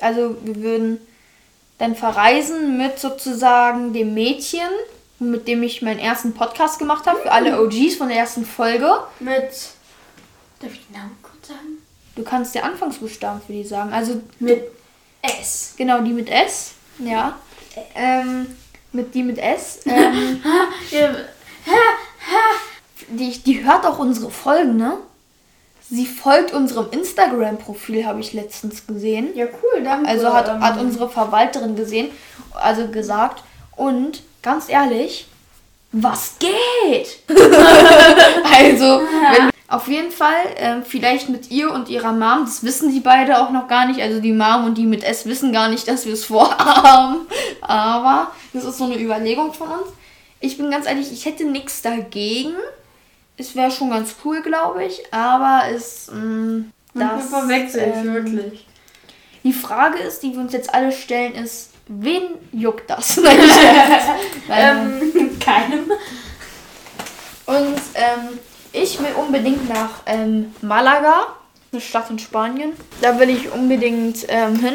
Also 0.00 0.36
wir 0.42 0.56
würden 0.56 1.00
dann 1.78 1.94
verreisen 1.94 2.76
mit 2.76 2.98
sozusagen 2.98 3.92
dem 3.92 4.14
Mädchen 4.14 4.68
mit 5.18 5.46
dem 5.48 5.62
ich 5.62 5.82
meinen 5.82 5.98
ersten 6.00 6.34
Podcast 6.34 6.78
gemacht 6.78 7.06
habe, 7.06 7.20
für 7.20 7.32
alle 7.32 7.62
OGs 7.62 7.96
von 7.96 8.08
der 8.08 8.18
ersten 8.18 8.44
Folge. 8.44 8.90
Mit. 9.20 9.50
Darf 10.60 10.72
ich 10.72 10.86
den 10.86 10.96
Namen 10.96 11.16
kurz 11.22 11.48
sagen? 11.48 11.78
Du 12.16 12.22
kannst 12.22 12.54
der 12.54 12.64
Anfangsbuchstaben 12.64 13.40
für 13.44 13.52
die 13.52 13.64
sagen. 13.64 13.92
Also 13.92 14.20
Mit 14.38 14.64
S. 15.22 15.74
genau 15.76 16.00
die 16.00 16.12
mit 16.12 16.28
S. 16.28 16.72
Ja. 16.98 17.38
Ähm, 17.94 18.46
mit 18.92 19.14
die 19.14 19.22
mit 19.22 19.38
S. 19.38 19.80
Ähm, 19.86 20.42
die, 23.08 23.38
die 23.42 23.64
hört 23.64 23.86
auch 23.86 23.98
unsere 23.98 24.30
Folgen, 24.30 24.76
ne? 24.76 24.98
Sie 25.90 26.06
folgt 26.06 26.52
unserem 26.52 26.90
Instagram-Profil, 26.92 28.06
habe 28.06 28.20
ich 28.20 28.32
letztens 28.32 28.86
gesehen. 28.86 29.34
ja 29.36 29.46
cool, 29.46 29.84
danke. 29.84 30.08
Also 30.08 30.32
hat, 30.32 30.48
Ähm, 30.48 30.60
hat 30.62 30.80
unsere 30.80 31.10
Verwalterin 31.10 31.76
gesehen, 31.76 32.10
also 32.54 32.88
gesagt. 32.88 33.44
Und 33.76 34.22
ganz 34.44 34.68
ehrlich, 34.68 35.26
was 35.90 36.36
geht? 36.38 37.18
also, 37.28 39.00
wenn, 39.00 39.50
auf 39.68 39.88
jeden 39.88 40.10
Fall, 40.12 40.34
ähm, 40.56 40.82
vielleicht 40.84 41.28
mit 41.28 41.50
ihr 41.50 41.72
und 41.72 41.88
ihrer 41.88 42.12
Mom, 42.12 42.44
das 42.44 42.62
wissen 42.62 42.92
die 42.92 43.00
beide 43.00 43.40
auch 43.40 43.50
noch 43.50 43.66
gar 43.66 43.86
nicht. 43.86 44.00
Also 44.00 44.20
die 44.20 44.32
Mom 44.32 44.64
und 44.66 44.78
die 44.78 44.86
mit 44.86 45.02
S 45.02 45.26
wissen 45.26 45.52
gar 45.52 45.68
nicht, 45.68 45.88
dass 45.88 46.04
wir 46.06 46.12
es 46.12 46.24
vorhaben. 46.26 47.26
Aber 47.60 48.30
das 48.52 48.64
ist 48.64 48.78
so 48.78 48.84
eine 48.84 49.00
Überlegung 49.00 49.52
von 49.52 49.68
uns. 49.68 49.88
Ich 50.40 50.56
bin 50.58 50.70
ganz 50.70 50.86
ehrlich, 50.86 51.10
ich 51.12 51.24
hätte 51.24 51.44
nichts 51.44 51.82
dagegen. 51.82 52.54
Es 53.36 53.56
wäre 53.56 53.70
schon 53.70 53.90
ganz 53.90 54.14
cool, 54.24 54.42
glaube 54.42 54.84
ich. 54.84 55.02
Aber 55.12 55.62
es. 55.72 56.10
Mh, 56.12 56.64
Das 56.94 57.28
verwechselt, 57.28 57.94
ähm, 57.96 58.14
wirklich. 58.14 58.66
die 59.42 59.52
Frage 59.52 59.98
ist, 59.98 60.22
die 60.22 60.32
wir 60.32 60.40
uns 60.40 60.52
jetzt 60.52 60.72
alle 60.74 60.92
stellen, 60.92 61.34
ist, 61.34 61.70
wen 61.88 62.22
juckt 62.52 62.88
das? 62.88 63.16
Nein, 63.22 63.38
Ähm, 64.48 65.38
keinem. 65.40 65.90
Und 67.46 67.80
ähm, 67.94 68.38
ich 68.72 68.98
will 68.98 69.12
unbedingt 69.16 69.68
nach 69.68 70.02
ähm, 70.06 70.54
Malaga, 70.62 71.26
eine 71.72 71.80
Stadt 71.80 72.10
in 72.10 72.18
Spanien. 72.18 72.72
Da 73.00 73.18
will 73.18 73.30
ich 73.30 73.52
unbedingt 73.52 74.24
ähm, 74.28 74.56
hin. 74.58 74.74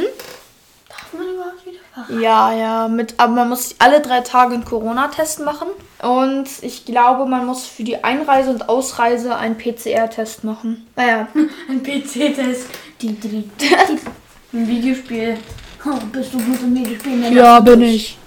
Darf 0.87 1.13
man 1.13 1.27
überhaupt 1.33 1.65
wieder 1.65 1.79
fahren? 1.93 2.21
Ja, 2.21 2.53
ja, 2.53 2.87
mit, 2.87 3.15
aber 3.17 3.33
man 3.33 3.49
muss 3.49 3.75
alle 3.79 4.01
drei 4.01 4.21
Tage 4.21 4.53
einen 4.53 4.65
Corona-Test 4.65 5.39
machen. 5.41 5.67
Und 6.01 6.47
ich 6.61 6.85
glaube, 6.85 7.25
man 7.25 7.45
muss 7.45 7.65
für 7.65 7.83
die 7.83 8.03
Einreise 8.03 8.51
und 8.51 8.69
Ausreise 8.69 9.35
einen 9.35 9.57
PCR-Test 9.57 10.43
machen. 10.43 10.87
Naja, 10.95 11.27
Ein 11.69 11.83
PC-Test. 11.83 12.67
Ein 13.01 14.67
Videospiel. 14.67 15.37
Oh, 15.85 15.97
bist 16.11 16.33
du 16.33 16.37
gut 16.39 16.61
im 16.61 16.75
Videospielen? 16.75 17.33
ja, 17.33 17.59
bin 17.59 17.81
ich. 17.81 18.17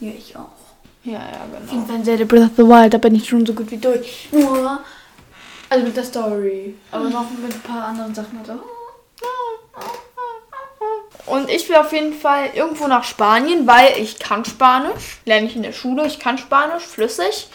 Ja, 0.00 0.10
ich 0.16 0.36
auch. 0.36 0.48
Ja, 1.04 1.12
ja, 1.12 1.46
genau. 1.60 1.72
Irgendwann 1.72 2.04
Zelda 2.04 2.24
Breath 2.24 2.44
of 2.44 2.50
the 2.56 2.62
Wild, 2.64 2.94
da 2.94 2.98
bin 2.98 3.14
ich 3.14 3.28
schon 3.28 3.44
so 3.46 3.52
gut 3.52 3.70
wie 3.70 3.76
durch. 3.76 4.28
Nur, 4.32 4.80
also 5.68 5.84
mit 5.84 5.96
der 5.96 6.04
Story. 6.04 6.74
Aber 6.90 7.08
noch 7.08 7.30
mit 7.30 7.54
ein 7.54 7.60
paar 7.60 7.86
anderen 7.86 8.14
Sachen. 8.14 8.38
Also, 8.40 8.60
Und 11.26 11.50
ich 11.50 11.68
will 11.68 11.76
auf 11.76 11.92
jeden 11.92 12.14
Fall 12.14 12.50
irgendwo 12.54 12.86
nach 12.88 13.04
Spanien, 13.04 13.66
weil 13.66 14.00
ich 14.00 14.18
kann 14.18 14.44
Spanisch. 14.44 15.20
Lerne 15.24 15.46
ich 15.46 15.56
in 15.56 15.62
der 15.62 15.72
Schule, 15.72 16.06
ich 16.06 16.18
kann 16.18 16.38
Spanisch, 16.38 16.84
flüssig. 16.84 17.48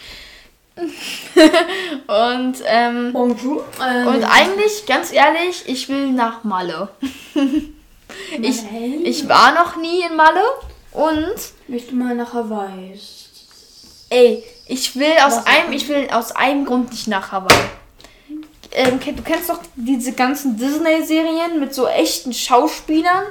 und 0.78 2.56
ähm, 2.66 3.12
Bonjour. 3.12 3.66
Und 4.08 4.24
eigentlich, 4.24 4.86
ganz 4.88 5.12
ehrlich, 5.12 5.64
ich 5.66 5.90
will 5.90 6.12
nach 6.12 6.44
Malle. 6.44 6.90
ich, 8.42 8.64
Nein. 8.64 9.02
ich 9.04 9.28
war 9.28 9.54
noch 9.54 9.76
nie 9.78 10.02
in 10.10 10.16
Malle 10.16 10.44
und 10.92 11.36
möchte 11.68 11.96
mal 11.96 12.16
nach 12.16 12.34
Hawaii. 12.34 13.00
ey, 14.10 14.44
ich 14.68 14.96
will 14.96 15.14
aus 15.26 15.38
Was? 15.38 15.48
einem, 15.48 15.74
ich 15.74 15.88
will 15.88 16.10
aus 16.12 16.32
einem 16.32 16.66
Grund 16.66 16.92
nicht 16.92 17.08
nach 17.08 17.32
Hawaii. 17.32 17.58
Ähm, 18.74 19.00
du 19.00 19.22
kennst 19.24 19.50
doch 19.50 19.60
diese 19.76 20.14
ganzen 20.14 20.56
Disney-Serien 20.58 21.60
mit 21.60 21.74
so 21.74 21.88
echten 21.88 22.34
Schauspielern, 22.34 23.26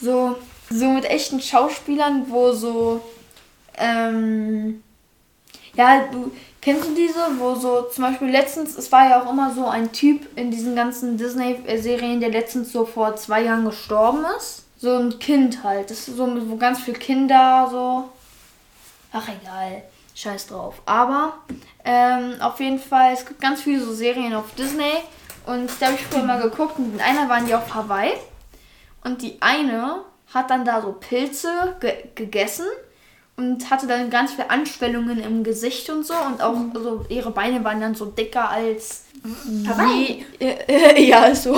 so 0.00 0.36
so 0.70 0.86
mit 0.86 1.04
echten 1.04 1.40
Schauspielern, 1.40 2.26
wo 2.28 2.52
so 2.52 3.00
ähm, 3.76 4.82
ja, 5.76 6.06
du 6.10 6.32
kennst 6.60 6.88
du 6.88 6.94
diese, 6.94 7.20
wo 7.38 7.54
so 7.54 7.82
zum 7.82 8.04
Beispiel 8.04 8.28
letztens, 8.28 8.76
es 8.76 8.90
war 8.90 9.08
ja 9.08 9.22
auch 9.22 9.30
immer 9.30 9.54
so 9.54 9.66
ein 9.66 9.92
Typ 9.92 10.36
in 10.36 10.50
diesen 10.50 10.74
ganzen 10.74 11.16
Disney-Serien, 11.16 12.20
der 12.20 12.30
letztens 12.30 12.72
so 12.72 12.84
vor 12.84 13.14
zwei 13.16 13.42
Jahren 13.42 13.64
gestorben 13.64 14.24
ist. 14.36 14.64
So 14.78 14.96
ein 14.96 15.18
Kind 15.18 15.62
halt. 15.62 15.90
Das 15.90 16.08
ist 16.08 16.16
so, 16.16 16.50
wo 16.50 16.56
ganz 16.56 16.80
viele 16.80 16.98
Kinder 16.98 17.68
so. 17.70 18.10
Ach 19.12 19.28
egal, 19.28 19.82
scheiß 20.14 20.48
drauf. 20.48 20.82
Aber 20.86 21.34
ähm, 21.84 22.34
auf 22.40 22.58
jeden 22.60 22.78
Fall, 22.78 23.12
es 23.12 23.24
gibt 23.24 23.40
ganz 23.40 23.62
viele 23.62 23.80
so 23.80 23.94
Serien 23.94 24.34
auf 24.34 24.54
Disney 24.54 24.92
und 25.46 25.70
da 25.80 25.86
habe 25.86 25.94
ich 25.94 26.06
früher 26.06 26.24
mal 26.24 26.40
geguckt 26.40 26.78
und 26.78 26.94
in 26.94 27.00
einer 27.00 27.28
waren 27.28 27.46
die 27.46 27.54
auf 27.54 27.72
Hawaii 27.74 28.12
und 29.04 29.22
die 29.22 29.40
eine 29.40 30.00
hat 30.34 30.50
dann 30.50 30.64
da 30.64 30.82
so 30.82 30.92
Pilze 30.92 31.76
ge 31.80 31.94
gegessen 32.14 32.66
und 33.36 33.70
hatte 33.70 33.86
dann 33.86 34.08
ganz 34.10 34.32
viele 34.32 34.50
Anschwellungen 34.50 35.18
im 35.22 35.44
Gesicht 35.44 35.90
und 35.90 36.04
so 36.06 36.14
und 36.14 36.40
auch 36.42 36.56
so 36.74 37.04
ihre 37.08 37.30
Beine 37.30 37.62
waren 37.64 37.80
dann 37.80 37.94
so 37.94 38.06
dicker 38.06 38.48
als 38.50 39.04
Hawaii? 39.66 40.24
je- 40.38 40.46
äh, 40.68 41.02
ja 41.02 41.24
ist 41.26 41.42
so 41.44 41.54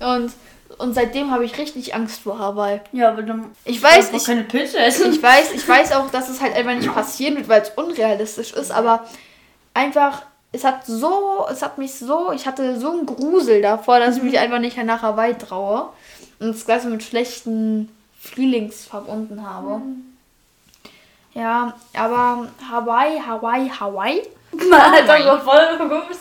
und 0.00 0.32
und 0.78 0.94
seitdem 0.94 1.30
habe 1.30 1.44
ich 1.44 1.56
richtig 1.58 1.94
Angst 1.94 2.22
vor 2.22 2.38
Hawaii. 2.40 2.80
Ja, 2.92 3.10
aber 3.10 3.22
dann. 3.22 3.52
Ich 3.64 3.80
weiß, 3.80 4.10
ich, 4.12 4.24
keine 4.24 4.42
Pilze 4.42 4.78
essen. 4.78 5.12
ich 5.12 5.22
weiß, 5.22 5.52
ich 5.52 5.68
weiß 5.68 5.92
auch, 5.92 6.10
dass 6.10 6.28
es 6.28 6.40
halt 6.40 6.56
einfach 6.56 6.74
nicht 6.74 6.92
passieren 6.92 7.36
wird, 7.36 7.48
weil 7.48 7.62
es 7.62 7.70
unrealistisch 7.76 8.52
ist, 8.54 8.72
aber 8.72 9.06
einfach, 9.74 10.22
es 10.50 10.64
hat 10.64 10.84
so, 10.84 11.46
es 11.52 11.62
hat 11.62 11.78
mich 11.78 11.94
so, 11.94 12.32
ich 12.32 12.46
hatte 12.46 12.80
so 12.80 12.90
einen 12.90 13.06
Grusel 13.06 13.62
davor, 13.62 14.00
dass 14.00 14.16
ich 14.16 14.22
mich 14.24 14.38
einfach 14.40 14.58
nicht 14.58 14.76
nach 14.82 15.02
Hawaii 15.02 15.34
traue 15.34 15.90
und 16.40 16.48
das 16.48 16.66
Ganze 16.66 16.88
mit 16.88 17.04
schlechten 17.04 17.88
Feelings 18.18 18.84
verbunden 18.86 19.46
habe. 19.48 19.82
Ja, 21.34 21.74
aber 21.96 22.48
Hawaii, 22.70 23.20
Hawaii, 23.20 23.68
Hawaii. 23.68 24.22
Hat 24.72 25.08
doch 25.08 25.42
voll 25.42 25.78
geguckt. 25.78 26.18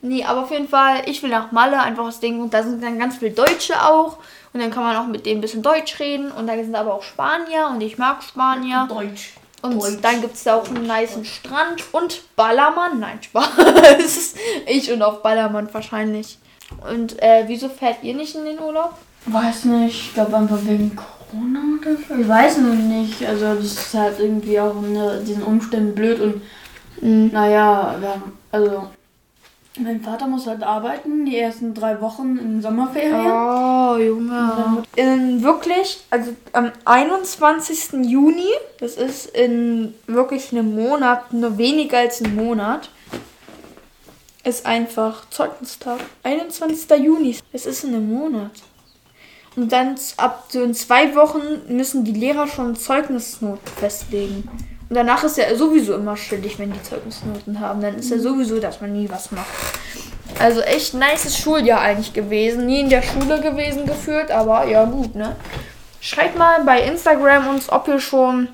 Nee, 0.00 0.24
aber 0.24 0.42
auf 0.42 0.50
jeden 0.50 0.68
Fall, 0.68 1.02
ich 1.06 1.22
will 1.22 1.30
nach 1.30 1.50
Malle, 1.50 1.80
einfach 1.80 2.04
aus 2.04 2.20
dem 2.20 2.38
Grund, 2.38 2.54
da 2.54 2.62
sind 2.62 2.82
dann 2.82 2.98
ganz 2.98 3.16
viele 3.16 3.32
Deutsche 3.32 3.84
auch. 3.84 4.18
Und 4.52 4.60
dann 4.60 4.70
kann 4.70 4.84
man 4.84 4.96
auch 4.96 5.06
mit 5.06 5.26
denen 5.26 5.38
ein 5.38 5.40
bisschen 5.40 5.62
Deutsch 5.62 5.98
reden. 5.98 6.30
Und 6.30 6.46
da 6.46 6.54
sind 6.54 6.74
aber 6.74 6.94
auch 6.94 7.02
Spanier 7.02 7.68
und 7.70 7.80
ich 7.80 7.98
mag 7.98 8.22
Spanier. 8.22 8.86
Deutsch. 8.88 9.34
Und 9.60 9.82
Deutsch. 9.82 9.98
dann 10.00 10.20
gibt 10.20 10.34
es 10.34 10.44
da 10.44 10.54
auch 10.54 10.68
einen 10.68 10.86
niceen 10.86 11.24
Strand 11.24 11.82
und 11.92 12.22
Ballermann. 12.36 13.00
Nein, 13.00 13.20
Spaß. 13.20 13.48
ich 14.66 14.92
und 14.92 15.02
auf 15.02 15.22
Ballermann 15.22 15.68
wahrscheinlich. 15.72 16.38
Und 16.88 17.20
äh, 17.20 17.44
wieso 17.46 17.68
fährt 17.68 18.02
ihr 18.02 18.14
nicht 18.14 18.36
in 18.36 18.44
den 18.44 18.60
Urlaub? 18.60 18.94
Weiß 19.26 19.64
nicht, 19.64 20.00
ich 20.00 20.14
glaube 20.14 20.36
einfach 20.36 20.58
wegen 20.62 20.94
Corona 20.94 21.17
oder 21.32 21.96
so. 21.96 22.14
Ich 22.20 22.28
weiß 22.28 22.58
noch 22.58 22.74
nicht. 22.74 23.26
Also 23.26 23.54
das 23.54 23.64
ist 23.64 23.94
halt 23.94 24.18
irgendwie 24.18 24.58
auch 24.60 24.74
in 24.82 25.24
diesen 25.24 25.42
Umständen 25.42 25.94
blöd 25.94 26.20
und 26.20 26.42
Mhm. 27.00 27.30
naja, 27.32 27.96
wir 28.00 28.08
haben, 28.08 28.32
also 28.50 28.88
mein 29.78 30.00
Vater 30.00 30.26
muss 30.26 30.46
halt 30.46 30.62
arbeiten, 30.62 31.24
die 31.24 31.38
ersten 31.38 31.72
drei 31.72 32.00
Wochen 32.00 32.36
in 32.36 32.60
Sommerferien. 32.60 33.14
Oh, 33.14 33.96
Junge. 33.96 34.82
In 34.96 35.42
wirklich, 35.42 36.00
also 36.10 36.32
am 36.52 36.72
21. 36.84 38.04
Juni, 38.04 38.48
das 38.80 38.96
ist 38.96 39.26
in 39.26 39.94
wirklich 40.08 40.50
einem 40.50 40.74
Monat, 40.74 41.32
nur 41.32 41.58
weniger 41.58 41.98
als 41.98 42.20
ein 42.20 42.34
Monat, 42.34 42.90
ist 44.42 44.66
einfach 44.66 45.30
Zeugnistag. 45.30 46.00
21. 46.24 46.90
Juni, 46.98 47.36
es 47.52 47.66
ist 47.66 47.84
in 47.84 47.94
einem 47.94 48.12
Monat. 48.12 48.50
Und 49.58 49.72
dann 49.72 49.96
ab 50.18 50.44
so 50.50 50.62
in 50.62 50.72
zwei 50.72 51.16
Wochen 51.16 51.40
müssen 51.66 52.04
die 52.04 52.12
Lehrer 52.12 52.46
schon 52.46 52.76
Zeugnisnoten 52.76 53.66
festlegen. 53.76 54.48
Und 54.88 54.94
danach 54.94 55.24
ist 55.24 55.36
ja 55.36 55.52
sowieso 55.56 55.96
immer 55.96 56.16
schuldig, 56.16 56.60
wenn 56.60 56.72
die 56.72 56.82
Zeugnisnoten 56.84 57.58
haben. 57.58 57.80
Dann 57.80 57.96
ist 57.96 58.08
ja 58.08 58.20
sowieso, 58.20 58.60
dass 58.60 58.80
man 58.80 58.92
nie 58.92 59.10
was 59.10 59.32
macht. 59.32 59.48
Also 60.38 60.60
echt 60.60 60.94
nices 60.94 61.36
Schuljahr 61.36 61.80
eigentlich 61.80 62.12
gewesen. 62.12 62.66
Nie 62.66 62.82
in 62.82 62.88
der 62.88 63.02
Schule 63.02 63.40
gewesen 63.40 63.84
geführt, 63.84 64.30
aber 64.30 64.64
ja 64.68 64.84
gut, 64.84 65.16
ne? 65.16 65.34
Schreibt 66.00 66.38
mal 66.38 66.62
bei 66.62 66.82
Instagram 66.82 67.48
uns, 67.48 67.68
ob 67.68 67.88
ihr 67.88 67.98
schon 67.98 68.46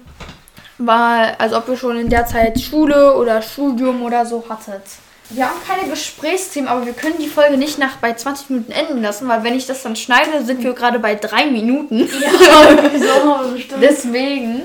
mal, 0.78 1.34
also 1.36 1.58
ob 1.58 1.68
ihr 1.68 1.76
schon 1.76 1.98
in 1.98 2.08
der 2.08 2.24
Zeit 2.24 2.58
Schule 2.58 3.14
oder 3.16 3.42
Studium 3.42 4.02
oder 4.02 4.24
so 4.24 4.42
hattet. 4.48 4.84
Wir 5.30 5.48
haben 5.48 5.58
keine 5.66 5.88
Gesprächsthemen, 5.88 6.68
aber 6.68 6.84
wir 6.84 6.92
können 6.92 7.16
die 7.18 7.28
Folge 7.28 7.56
nicht 7.56 7.78
nach 7.78 7.96
bei 7.96 8.12
20 8.12 8.50
Minuten 8.50 8.72
enden 8.72 9.02
lassen, 9.02 9.26
weil 9.26 9.42
wenn 9.42 9.54
ich 9.54 9.66
das 9.66 9.82
dann 9.82 9.96
schneide, 9.96 10.44
sind 10.44 10.62
wir 10.62 10.74
gerade 10.74 10.98
bei 10.98 11.14
drei 11.14 11.46
Minuten. 11.46 12.08
Ja, 12.20 13.40
so 13.42 13.52
bestimmt. 13.52 13.82
Deswegen. 13.82 14.62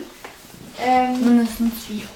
Ähm, 0.81 1.25
Mindestens 1.25 1.73
vier. 1.85 2.07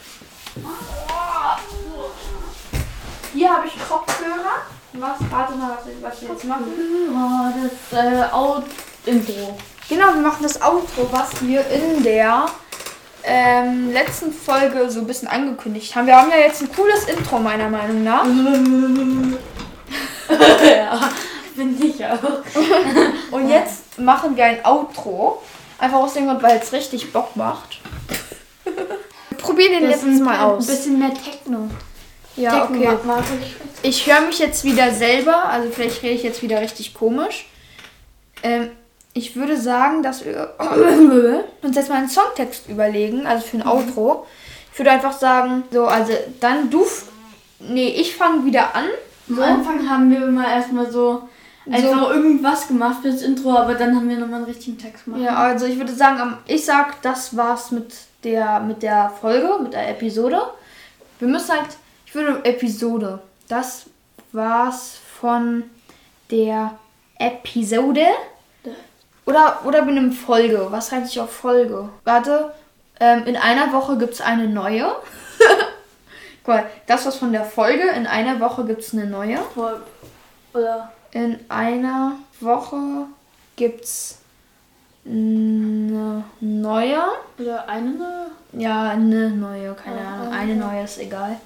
hier 3.33 3.49
habe 3.49 3.67
ich 3.67 3.73
Kopfhörer. 3.89 4.63
Was? 4.93 5.17
Warte 5.31 5.55
mal, 5.55 5.77
was, 6.01 6.21
wir 6.21 6.29
jetzt 6.29 6.43
machen. 6.43 6.65
Das 7.91 8.05
äh, 8.05 8.23
Out-Intro. 8.31 9.57
Genau, 9.89 10.13
wir 10.13 10.21
machen 10.21 10.43
das 10.43 10.61
Outro, 10.61 11.07
was 11.11 11.29
wir 11.41 11.65
in 11.67 12.03
der 12.03 12.45
ähm, 13.25 13.91
letzten 13.91 14.33
Folge 14.33 14.89
so 14.89 14.99
ein 14.99 15.07
bisschen 15.07 15.27
angekündigt 15.27 15.95
haben. 15.95 16.07
Wir 16.07 16.15
haben 16.15 16.29
ja 16.29 16.37
jetzt 16.37 16.61
ein 16.61 16.71
cooles 16.71 17.05
Intro, 17.05 17.39
meiner 17.39 17.69
Meinung 17.69 18.03
nach. 18.03 18.25
ja, 20.65 21.09
finde 21.55 21.85
ich 21.85 22.03
auch. 22.05 22.19
Und 23.31 23.49
jetzt 23.49 23.99
machen 23.99 24.35
wir 24.35 24.45
ein 24.45 24.65
Outro. 24.65 25.41
Einfach 25.79 25.99
aus 25.99 26.13
dem 26.13 26.27
Grund, 26.27 26.43
weil 26.43 26.57
es 26.57 26.71
richtig 26.71 27.11
Bock 27.11 27.35
macht. 27.35 27.79
Wir 28.63 29.37
probieren 29.37 29.81
den 29.81 29.89
jetzt 29.89 30.05
mal 30.05 30.39
aus. 30.39 30.67
Ein 30.67 30.75
bisschen 30.75 30.99
mehr 30.99 31.13
Techno. 31.13 31.69
Ja, 32.35 32.67
Techno 32.67 32.91
okay. 32.91 33.21
ich. 33.41 33.89
Ich 33.89 34.07
höre 34.07 34.21
mich 34.21 34.39
jetzt 34.39 34.63
wieder 34.63 34.93
selber, 34.93 35.45
also 35.45 35.69
vielleicht 35.69 36.01
rede 36.03 36.15
ich 36.15 36.23
jetzt 36.23 36.41
wieder 36.41 36.61
richtig 36.61 36.93
komisch. 36.93 37.47
Ähm, 38.41 38.71
ich 39.13 39.35
würde 39.35 39.57
sagen, 39.57 40.01
dass 40.03 40.25
wir 40.25 40.53
uns 41.61 41.75
jetzt 41.75 41.89
mal 41.89 41.97
einen 41.97 42.09
Songtext 42.09 42.67
überlegen, 42.69 43.25
also 43.27 43.45
für 43.45 43.57
ein 43.57 43.67
Outro. 43.67 44.25
Ich 44.71 44.79
würde 44.79 44.91
einfach 44.91 45.13
sagen, 45.13 45.63
so, 45.71 45.85
also 45.85 46.13
dann 46.39 46.69
du. 46.69 46.85
Nee, 47.59 47.89
ich 47.89 48.15
fange 48.15 48.43
wieder 48.45 48.75
an. 48.75 48.85
Am 49.29 49.35
So. 49.35 49.41
Anfang 49.41 49.89
haben 49.89 50.09
wir 50.11 50.25
immer 50.27 50.47
erstmal 50.47 50.91
so 50.91 51.29
einfach 51.71 52.09
irgendwas 52.09 52.67
gemacht 52.67 52.97
fürs 53.03 53.21
Intro, 53.21 53.55
aber 53.55 53.75
dann 53.75 53.95
haben 53.95 54.09
wir 54.09 54.17
nochmal 54.17 54.37
einen 54.37 54.45
richtigen 54.45 54.77
Text 54.77 55.05
gemacht. 55.05 55.21
Ja, 55.21 55.35
also 55.37 55.65
ich 55.65 55.77
würde 55.77 55.93
sagen, 55.93 56.19
am- 56.19 56.37
ich 56.45 56.65
sag, 56.65 57.01
das 57.03 57.37
war's 57.37 57.71
mit 57.71 57.93
der, 58.23 58.59
mit 58.59 58.83
der 58.83 59.13
Folge, 59.21 59.47
mit 59.61 59.73
der 59.73 59.89
Episode. 59.91 60.41
Wir 61.19 61.27
müssen 61.29 61.51
halt, 61.51 61.67
ich 62.05 62.13
würde 62.15 62.43
Episode, 62.43 63.19
das 63.47 63.85
war's 64.33 64.95
von 65.21 65.63
der 66.31 66.77
Episode. 67.19 68.07
Oder, 69.25 69.61
oder 69.65 69.83
mit 69.83 69.97
einem 69.97 70.11
Folge. 70.11 70.67
Was 70.69 70.91
heißt 70.91 71.11
ich 71.11 71.19
auf 71.19 71.31
Folge? 71.31 71.89
Warte, 72.03 72.51
ähm, 72.99 73.23
in 73.25 73.37
einer 73.37 73.71
Woche 73.71 73.97
gibt's 73.97 74.21
eine 74.21 74.47
neue. 74.47 74.91
Guck 76.43 76.55
mal, 76.55 76.65
das 76.87 77.05
was 77.05 77.15
von 77.15 77.31
der 77.31 77.45
Folge, 77.45 77.87
in 77.89 78.05
einer 78.05 78.39
Woche 78.39 78.65
gibt's 78.65 78.93
eine 78.93 79.05
neue. 79.05 79.39
Oder 80.53 80.91
In 81.11 81.39
einer 81.49 82.13
Woche 82.41 82.77
gibt's 83.55 84.19
eine 85.05 86.23
neue. 86.41 87.03
Oder 87.39 87.69
eine 87.69 87.91
neue? 87.91 88.27
Ja, 88.53 88.89
eine 88.89 89.29
neue, 89.29 89.73
keine 89.73 90.01
Ja, 90.01 90.07
Ahnung. 90.07 90.33
Eine 90.33 90.55
neue 90.55 90.83
ist 90.83 90.99
egal. 90.99 91.37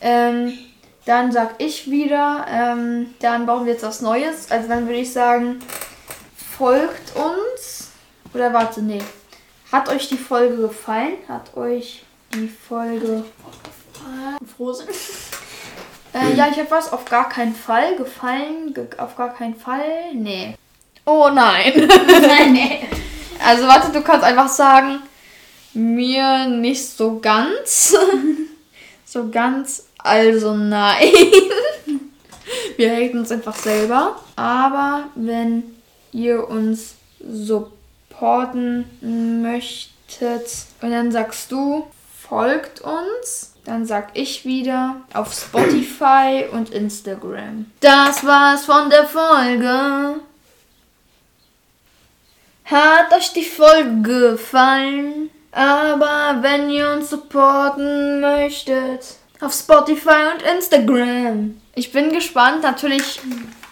Ähm, 0.00 0.52
dann 1.04 1.32
sag 1.32 1.54
ich 1.58 1.90
wieder, 1.90 2.46
ähm, 2.48 3.14
dann 3.20 3.46
brauchen 3.46 3.66
wir 3.66 3.72
jetzt 3.72 3.84
was 3.84 4.00
Neues. 4.00 4.50
Also 4.50 4.68
dann 4.68 4.86
würde 4.86 5.00
ich 5.00 5.12
sagen, 5.12 5.58
folgt 6.58 7.14
uns. 7.16 7.90
Oder 8.32 8.52
warte, 8.52 8.82
nee. 8.82 9.02
Hat 9.72 9.88
euch 9.88 10.08
die 10.08 10.18
Folge 10.18 10.56
gefallen? 10.56 11.14
Hat 11.28 11.56
euch 11.56 12.04
die 12.32 12.48
Folge. 12.48 13.24
Froh 14.56 14.72
sind. 14.72 14.90
Äh, 16.14 16.36
ja, 16.36 16.46
ich 16.48 16.56
habe 16.60 16.70
was 16.70 16.92
auf 16.92 17.06
gar 17.06 17.28
keinen 17.28 17.56
Fall 17.56 17.96
gefallen. 17.96 18.72
Ge 18.72 18.86
auf 18.98 19.16
gar 19.16 19.34
keinen 19.34 19.56
Fall. 19.56 20.14
Nee. 20.14 20.54
Oh 21.04 21.28
nein. 21.34 21.72
Nein, 22.22 22.52
nee. 22.52 22.86
Also 23.44 23.66
warte, 23.66 23.90
du 23.90 24.00
kannst 24.00 24.24
einfach 24.24 24.48
sagen, 24.48 25.00
mir 25.72 26.46
nicht 26.46 26.86
so 26.86 27.18
ganz. 27.18 27.96
so 29.04 29.28
ganz, 29.28 29.88
also 29.98 30.54
nein. 30.54 31.12
Wir 32.76 32.94
haten 32.94 33.18
uns 33.18 33.32
einfach 33.32 33.56
selber. 33.56 34.20
Aber 34.36 35.08
wenn 35.16 35.73
ihr 36.14 36.48
uns 36.48 36.94
supporten 37.20 38.86
möchtet 39.42 40.48
und 40.80 40.90
dann 40.90 41.12
sagst 41.12 41.52
du, 41.52 41.86
folgt 42.26 42.80
uns. 42.80 43.50
Dann 43.64 43.86
sag 43.86 44.10
ich 44.12 44.44
wieder 44.44 44.96
auf 45.14 45.32
Spotify 45.32 46.44
und 46.52 46.70
Instagram. 46.70 47.66
Das 47.80 48.24
war's 48.24 48.66
von 48.66 48.90
der 48.90 49.06
Folge. 49.06 50.20
Hat 52.66 53.12
euch 53.16 53.32
die 53.32 53.44
Folge 53.44 54.02
gefallen? 54.02 55.30
Aber 55.50 56.38
wenn 56.42 56.68
ihr 56.68 56.90
uns 56.90 57.10
supporten 57.10 58.20
möchtet, 58.20 59.16
auf 59.40 59.52
Spotify 59.52 60.32
und 60.34 60.42
Instagram. 60.42 61.60
Ich 61.74 61.92
bin 61.92 62.12
gespannt. 62.12 62.62
Natürlich 62.62 63.20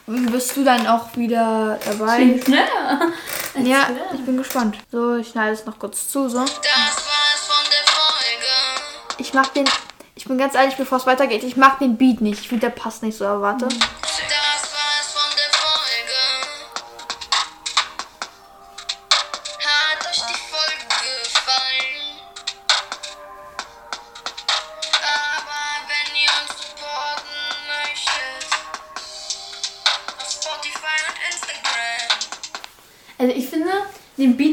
bist 0.07 0.57
du 0.57 0.65
dann 0.65 0.87
auch 0.87 1.17
wieder 1.17 1.79
dabei. 1.85 2.17
Klingt 2.17 2.45
schneller. 2.45 3.01
Ja, 3.55 3.85
schneller. 3.85 4.15
ich 4.15 4.25
bin 4.25 4.37
gespannt. 4.39 4.79
So, 4.91 5.17
ich 5.17 5.29
schneide 5.29 5.53
es 5.53 5.67
noch 5.67 5.79
kurz 5.79 6.09
zu. 6.09 6.27
So. 6.29 6.39
Das 6.39 6.57
war's 6.57 7.47
von 7.47 7.65
der 7.71 7.85
Folge. 7.93 9.19
Ich 9.19 9.35
mach 9.35 9.49
den. 9.49 9.67
Ich 10.15 10.25
bin 10.25 10.39
ganz 10.39 10.55
ehrlich, 10.55 10.77
bevor 10.77 10.99
es 10.99 11.07
weitergeht, 11.07 11.43
ich 11.45 11.57
mag 11.57 11.79
den 11.79 11.97
Beat 11.99 12.21
nicht. 12.23 12.41
Ich 12.41 12.49
finde, 12.49 12.69
der 12.69 12.75
passt 12.75 13.03
nicht 13.03 13.17
so, 13.19 13.27
aber 13.27 13.43
warte. 13.43 13.69
Das 13.69 14.02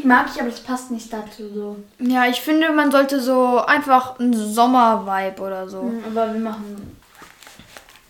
mag 0.10 0.26
ich, 0.34 0.42
aber 0.42 0.50
das 0.50 0.60
passt 0.62 0.90
nicht 0.92 1.14
dazu 1.14 1.48
so. 1.54 1.78
Ja, 2.00 2.26
ich 2.26 2.42
finde, 2.42 2.72
man 2.72 2.92
sollte 2.92 3.22
so 3.22 3.60
einfach 3.60 4.20
einen 4.20 4.34
Sommer-Vibe 4.34 5.42
oder 5.42 5.70
so. 5.70 5.84
Mhm, 5.84 6.04
Aber 6.08 6.34
wir 6.34 6.42
machen. 6.42 6.98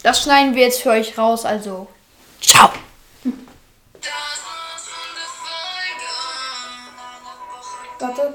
Das 0.02 0.24
schneiden 0.24 0.56
wir 0.56 0.64
jetzt 0.64 0.82
für 0.82 0.92
euch 0.92 1.18
raus, 1.18 1.44
also. 1.46 1.88
Ciao! 2.42 2.70
Warte. 8.00 8.34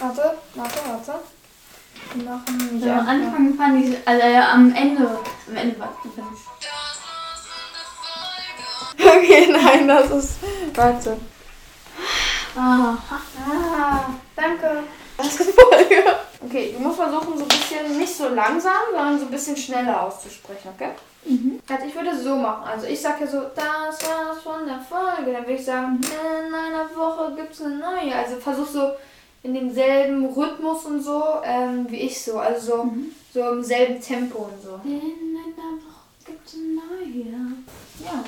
Warte, 0.00 0.34
warte, 0.54 0.78
warte. 0.86 1.14
Wir 2.14 2.24
machen 2.24 2.82
Ja, 2.86 3.00
am 3.00 3.08
Anfang 3.08 3.54
fand 3.56 3.84
ich, 3.84 3.96
also 4.06 4.22
äh, 4.22 4.36
am 4.38 4.72
Ende, 4.72 5.18
am 5.48 5.56
Ende 5.56 5.76
war 5.80 5.88
fand 5.88 6.14
ich. 6.14 6.22
Okay, 9.04 9.48
nein, 9.52 9.88
das 9.88 10.08
ist. 10.10 10.38
Warte. 10.74 11.16
Ah, 12.58 12.96
Ah, 13.50 14.04
danke. 14.34 14.82
Das 15.16 15.40
ist 15.40 15.50
Folge. 15.60 16.02
Okay, 16.44 16.74
du 16.76 16.82
musst 16.82 16.96
versuchen, 16.96 17.36
so 17.36 17.42
ein 17.44 17.48
bisschen 17.48 17.98
nicht 17.98 18.14
so 18.14 18.28
langsam, 18.28 18.72
sondern 18.92 19.18
so 19.18 19.24
ein 19.26 19.30
bisschen 19.30 19.56
schneller 19.56 20.02
auszusprechen, 20.02 20.70
okay? 20.74 20.90
Mhm. 21.24 21.60
Also 21.68 21.86
ich 21.86 21.94
würde 21.94 22.10
es 22.10 22.22
so 22.22 22.36
machen. 22.36 22.64
Also 22.68 22.86
ich 22.86 23.00
sage 23.00 23.24
ja 23.24 23.30
so, 23.30 23.40
das 23.54 23.98
war's 24.08 24.38
von 24.42 24.66
der 24.66 24.80
Folge. 24.80 25.32
Dann 25.32 25.42
würde 25.46 25.54
ich 25.54 25.64
sagen, 25.64 26.00
in 26.02 26.54
einer 26.54 26.88
Woche 26.96 27.34
gibt's 27.36 27.60
eine 27.60 27.76
neue. 27.76 28.14
Also 28.14 28.36
versuch 28.36 28.66
so 28.66 28.92
in 29.42 29.54
demselben 29.54 30.26
Rhythmus 30.26 30.84
und 30.84 31.02
so, 31.02 31.22
ähm, 31.44 31.86
wie 31.90 32.00
ich 32.00 32.22
so. 32.22 32.38
Also 32.38 32.66
so, 32.66 32.90
so 33.34 33.50
im 33.50 33.62
selben 33.62 34.00
Tempo 34.00 34.48
und 34.50 34.62
so. 34.62 34.80
in 34.84 35.36
einer 35.36 35.76
Woche 35.76 36.04
gibt's 36.24 36.54
ein 36.54 36.74
neue. 36.76 37.54
Ja. 38.04 38.24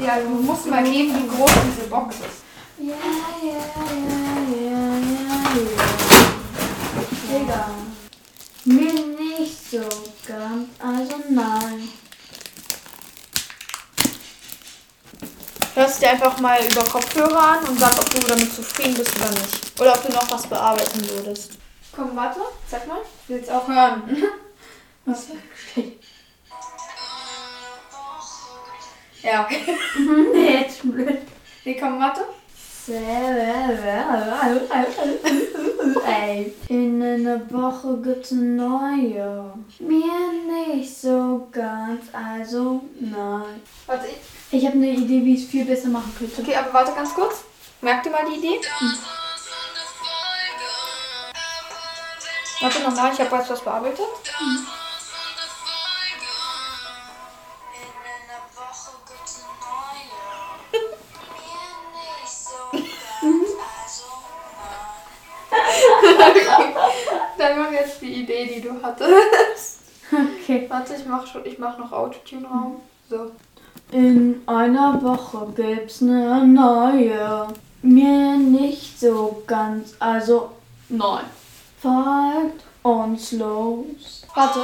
Ja, 0.00 0.20
du 0.20 0.28
musst 0.28 0.66
mal 0.66 0.84
geben, 0.84 1.14
wie 1.14 1.28
groß 1.28 1.50
diese 1.70 1.88
Box 1.88 2.16
ist. 2.16 2.42
Ja, 2.78 2.94
ja, 3.42 3.48
ja, 3.48 4.16
ja, 4.54 4.68
ja, 4.68 4.98
ja. 4.98 5.78
Digga. 7.40 7.70
Mir 8.64 8.92
nicht 8.92 9.70
so 9.70 9.78
ganz, 10.26 10.68
also 10.78 11.16
nein. 11.30 11.88
Hörst 15.74 16.02
dir 16.02 16.10
einfach 16.10 16.38
mal 16.40 16.58
über 16.64 16.84
Kopfhörer 16.84 17.58
an 17.58 17.64
und 17.68 17.78
sag, 17.78 17.98
ob 17.98 18.10
du 18.10 18.18
damit 18.20 18.54
zufrieden 18.54 18.94
bist 18.94 19.16
oder 19.16 19.30
nicht. 19.30 19.80
Oder 19.80 19.92
ob 19.94 20.06
du 20.06 20.12
noch 20.12 20.30
was 20.30 20.46
bearbeiten 20.46 21.08
würdest. 21.10 21.52
Komm, 21.94 22.14
warte, 22.14 22.40
sag 22.70 22.86
mal. 22.86 23.00
Ich 23.22 23.28
will 23.28 23.42
es 23.42 23.48
auch 23.48 23.66
hören. 23.66 24.02
Was 25.06 25.26
steht? 25.70 26.00
Ja, 29.26 29.44
okay. 29.44 29.76
nee, 30.32 30.60
jetzt 30.60 30.82
blöd. 30.82 31.18
Nee, 31.64 31.76
komm, 31.78 31.98
warte. 31.98 32.22
Ey, 36.06 36.54
in 36.68 37.02
einer 37.02 37.40
Woche 37.50 37.96
gibt's 38.00 38.30
eine 38.30 38.42
neue. 38.42 39.52
Mir 39.80 40.76
nicht 40.76 40.96
so 40.96 41.48
ganz, 41.50 42.04
also 42.12 42.82
nein. 43.00 43.60
Warte, 43.86 44.06
ich. 44.06 44.36
Ich 44.50 44.64
habe 44.64 44.76
eine 44.76 44.90
Idee, 44.90 45.24
wie 45.24 45.34
ich 45.34 45.42
es 45.42 45.50
viel 45.50 45.64
besser 45.64 45.88
machen 45.88 46.14
könnte. 46.16 46.40
Okay, 46.40 46.54
aber 46.54 46.72
warte 46.72 46.92
ganz 46.92 47.12
kurz. 47.14 47.42
Merk 47.80 48.04
dir 48.04 48.10
mal 48.10 48.24
die 48.30 48.38
Idee. 48.38 48.60
Ihr 48.60 48.94
Warte 52.60 52.82
nochmal, 52.82 53.12
ich 53.12 53.20
habe 53.20 53.36
jetzt 53.36 53.50
was 53.50 53.60
bearbeitet. 53.60 54.06
Das 54.24 54.85
Jetzt 67.86 68.02
die 68.02 68.22
Idee, 68.22 68.46
die 68.46 68.60
du 68.60 68.82
hattest. 68.82 69.80
Okay. 70.08 70.66
Warte, 70.68 70.94
ich 70.94 71.04
mach, 71.04 71.26
schon, 71.26 71.44
ich 71.44 71.58
mach 71.58 71.76
noch 71.78 71.90
Autotune-Raum. 71.90 72.80
So. 73.10 73.32
In 73.90 74.40
einer 74.46 75.02
Woche 75.02 75.48
gibt's 75.56 76.00
eine 76.00 76.46
neue. 76.46 77.48
Mir 77.82 78.36
nicht 78.36 79.00
so 79.00 79.42
ganz, 79.48 79.94
also 79.98 80.52
nein. 80.88 81.24
Folgt 81.82 82.62
uns 82.84 83.32
los. 83.32 84.22
Warte, 84.32 84.60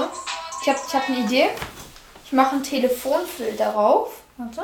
ich 0.62 0.68
hab, 0.68 0.76
ich 0.86 0.94
hab 0.94 1.08
eine 1.08 1.18
Idee. 1.24 1.48
Ich 2.24 2.32
mache 2.32 2.54
einen 2.54 2.62
Telefonfilter 2.62 3.72
drauf. 3.72 4.20
Warte. 4.36 4.62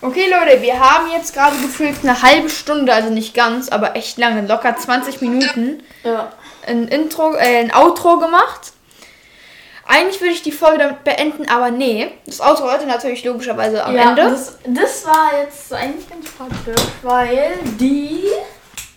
Okay, 0.00 0.26
Leute, 0.30 0.62
wir 0.62 0.78
haben 0.78 1.10
jetzt 1.10 1.34
gerade 1.34 1.56
gefühlt 1.56 1.96
eine 2.02 2.22
halbe 2.22 2.48
Stunde, 2.48 2.92
also 2.92 3.10
nicht 3.10 3.34
ganz, 3.34 3.68
aber 3.68 3.96
echt 3.96 4.16
lange, 4.16 4.46
locker 4.46 4.76
20 4.76 5.20
Minuten, 5.20 5.82
Ja. 6.04 6.32
ein 6.66 6.86
Intro, 6.86 7.34
äh, 7.34 7.58
ein 7.60 7.74
Outro 7.74 8.18
gemacht. 8.18 8.72
Eigentlich 9.86 10.20
würde 10.20 10.34
ich 10.34 10.42
die 10.42 10.52
Folge 10.52 10.78
damit 10.78 11.02
beenden, 11.02 11.48
aber 11.48 11.70
nee. 11.70 12.12
Das 12.26 12.40
Outro 12.40 12.70
heute 12.70 12.86
natürlich 12.86 13.24
logischerweise 13.24 13.82
am 13.84 13.96
ja, 13.96 14.10
Ende. 14.10 14.22
Das, 14.22 14.58
das 14.66 15.06
war 15.06 15.30
jetzt 15.42 15.72
eigentlich 15.72 16.08
ganz 16.08 16.30
praktisch, 16.30 16.86
weil 17.02 17.58
die 17.80 18.24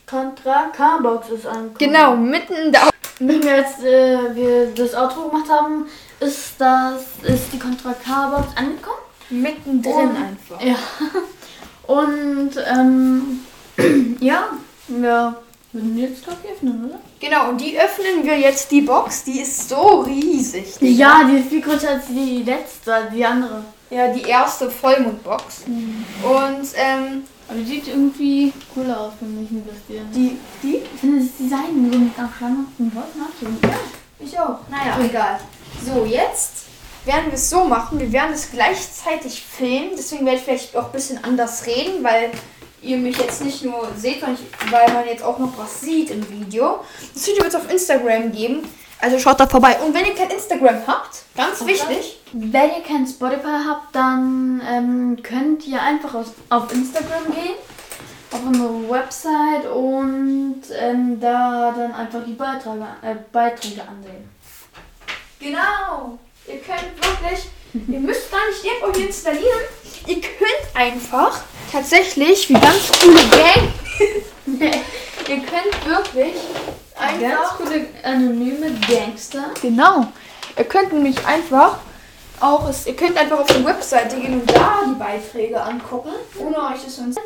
Contra 0.06 0.66
K-Box 0.76 1.30
ist 1.30 1.48
angekommen. 1.48 1.78
Genau, 1.80 2.16
mitten 2.16 2.54
in 2.54 2.72
der 2.74 2.90
Wenn 3.20 3.42
wir 3.42 3.56
jetzt 3.56 3.82
äh, 3.84 4.36
wir 4.36 4.68
das 4.76 4.94
Outro 4.94 5.30
gemacht 5.30 5.50
haben, 5.50 5.88
ist 6.20 6.56
das 6.60 7.04
ist 7.24 7.54
die 7.54 7.58
Contra 7.58 7.94
K-Box 7.94 8.50
angekommen. 8.58 9.11
Mittendrin 9.32 9.94
Und- 10.10 10.16
einfach. 10.18 10.62
Ja. 10.62 10.76
Und 11.88 12.52
ähm, 12.74 13.40
ja, 14.20 14.50
wir 14.88 15.36
würden 15.74 15.96
die 15.96 16.02
jetzt 16.04 16.24
glaube 16.24 16.40
ich 16.44 16.52
öffnen, 16.52 16.86
oder? 16.86 17.00
Genau, 17.20 17.50
und 17.50 17.60
die 17.62 17.78
öffnen 17.80 18.24
wir 18.24 18.38
jetzt 18.38 18.72
die 18.72 18.82
Box. 18.82 19.24
Die 19.24 19.42
ist 19.42 19.70
so 19.70 20.02
riesig. 20.02 20.78
Digga. 20.80 21.00
Ja, 21.22 21.24
die 21.30 21.38
ist 21.40 21.50
viel 21.50 21.62
größer 21.62 21.90
als 21.92 22.08
die 22.08 22.44
letzte, 22.44 23.10
die 23.14 23.26
andere. 23.26 23.64
Ja, 23.90 24.08
die 24.14 24.22
erste 24.22 24.70
Vollmondbox. 24.70 25.64
Und 25.68 26.68
ähm, 26.76 27.24
Aber 27.50 27.58
die 27.60 27.66
sieht 27.66 27.88
irgendwie 27.88 28.54
cooler 28.74 29.00
aus, 29.02 29.14
finde 29.20 29.44
ich 29.44 29.52
ein 29.52 29.64
bisschen. 29.64 30.12
die, 30.14 30.38
die? 30.64 30.78
Ich 30.94 31.00
finde 31.00 31.20
das 31.20 31.36
Design 31.38 31.92
so 31.92 31.98
mit 32.00 32.18
und 32.80 32.96
Wolken 32.96 33.22
hat 33.22 33.32
Ja, 33.64 33.80
ich 34.20 34.40
auch. 34.40 34.60
Naja, 34.70 34.98
egal. 35.04 35.40
So, 35.86 36.06
jetzt 36.06 36.66
werden 37.06 37.26
wir 37.28 37.34
es 37.34 37.50
so 37.50 37.66
machen. 37.66 38.00
Wir 38.00 38.12
werden 38.12 38.34
es 38.34 38.52
gleichzeitig 38.52 39.44
filmen. 39.44 39.92
Deswegen 39.98 40.26
werde 40.26 40.38
ich 40.38 40.44
vielleicht 40.44 40.76
auch 40.76 40.86
ein 40.86 40.92
bisschen 40.92 41.24
anders 41.24 41.66
reden, 41.66 42.04
weil 42.04 42.32
ihr 42.82 42.98
mich 42.98 43.18
jetzt 43.18 43.44
nicht 43.44 43.64
nur 43.64 43.90
seht, 43.96 44.22
weil 44.22 44.94
man 44.94 45.06
jetzt 45.06 45.24
auch 45.24 45.38
noch 45.40 45.58
was 45.58 45.82
sieht 45.82 46.10
im 46.10 46.28
Video. 46.30 46.80
Das 47.14 47.28
Video 47.28 47.44
wird 47.44 47.54
es 47.54 47.60
auf 47.60 47.72
Instagram 47.72 48.32
geben. 48.32 48.68
Also 49.00 49.18
schaut 49.18 49.40
da 49.40 49.48
vorbei. 49.48 49.78
Und 49.84 49.94
wenn 49.96 50.06
ihr 50.06 50.14
kein 50.14 50.30
Instagram 50.30 50.86
habt, 50.86 51.24
ganz 51.36 51.66
wichtig, 51.66 52.20
Wenn 52.34 52.70
ihr 52.70 52.84
kein 52.88 53.06
Spotify 53.06 53.58
habt, 53.68 53.96
dann 53.96 54.62
ähm, 54.66 55.18
könnt 55.22 55.68
ihr 55.68 55.82
einfach 55.82 56.14
aus, 56.14 56.28
auf 56.50 56.72
Instagram 56.72 57.26
gehen, 57.34 57.56
auf 58.32 58.40
unsere 58.46 58.90
Website 58.90 59.70
und 59.70 60.62
ähm, 60.80 61.20
da 61.20 61.74
dann 61.76 61.94
einfach 61.94 62.24
die 62.26 62.34
Beiträge, 62.34 62.86
äh, 63.02 63.16
Beiträge 63.32 63.82
ansehen. 63.82 64.30
Genau. 65.40 66.20
Ihr 66.48 66.58
könnt 66.60 66.96
wirklich, 66.98 67.46
ihr 67.74 68.00
müsst 68.00 68.32
gar 68.32 68.48
nicht 68.50 68.64
irgendwo 68.64 68.98
hier 68.98 69.08
installieren. 69.08 69.62
Ihr 70.08 70.22
könnt 70.22 70.76
einfach 70.76 71.42
tatsächlich 71.72 72.50
wie 72.50 72.54
ganz 72.54 72.92
coole 73.00 73.22
Gang. 73.30 73.72
ihr 75.30 75.38
könnt 75.38 75.86
wirklich 75.86 76.34
Ganz 77.00 77.24
einfach. 77.24 77.58
coole 77.58 77.86
anonyme 78.04 78.72
Gangster. 78.90 79.52
Genau. 79.62 80.08
Ihr 80.58 80.64
könnt 80.66 80.92
nämlich 80.94 81.24
einfach 81.26 81.78
auch, 82.40 82.68
es, 82.68 82.88
ihr 82.88 82.96
könnt 82.96 83.18
einfach 83.18 83.40
auf 83.40 83.48
die 83.48 83.64
Webseite 83.64 84.20
gehen 84.20 84.42
und 84.42 84.50
da 84.50 84.82
die 84.88 84.98
Beiträge 85.00 85.62
angucken, 85.62 86.10
ohne 86.40 86.58
euch 86.58 86.84
das 86.84 86.96
sonst. 86.96 87.20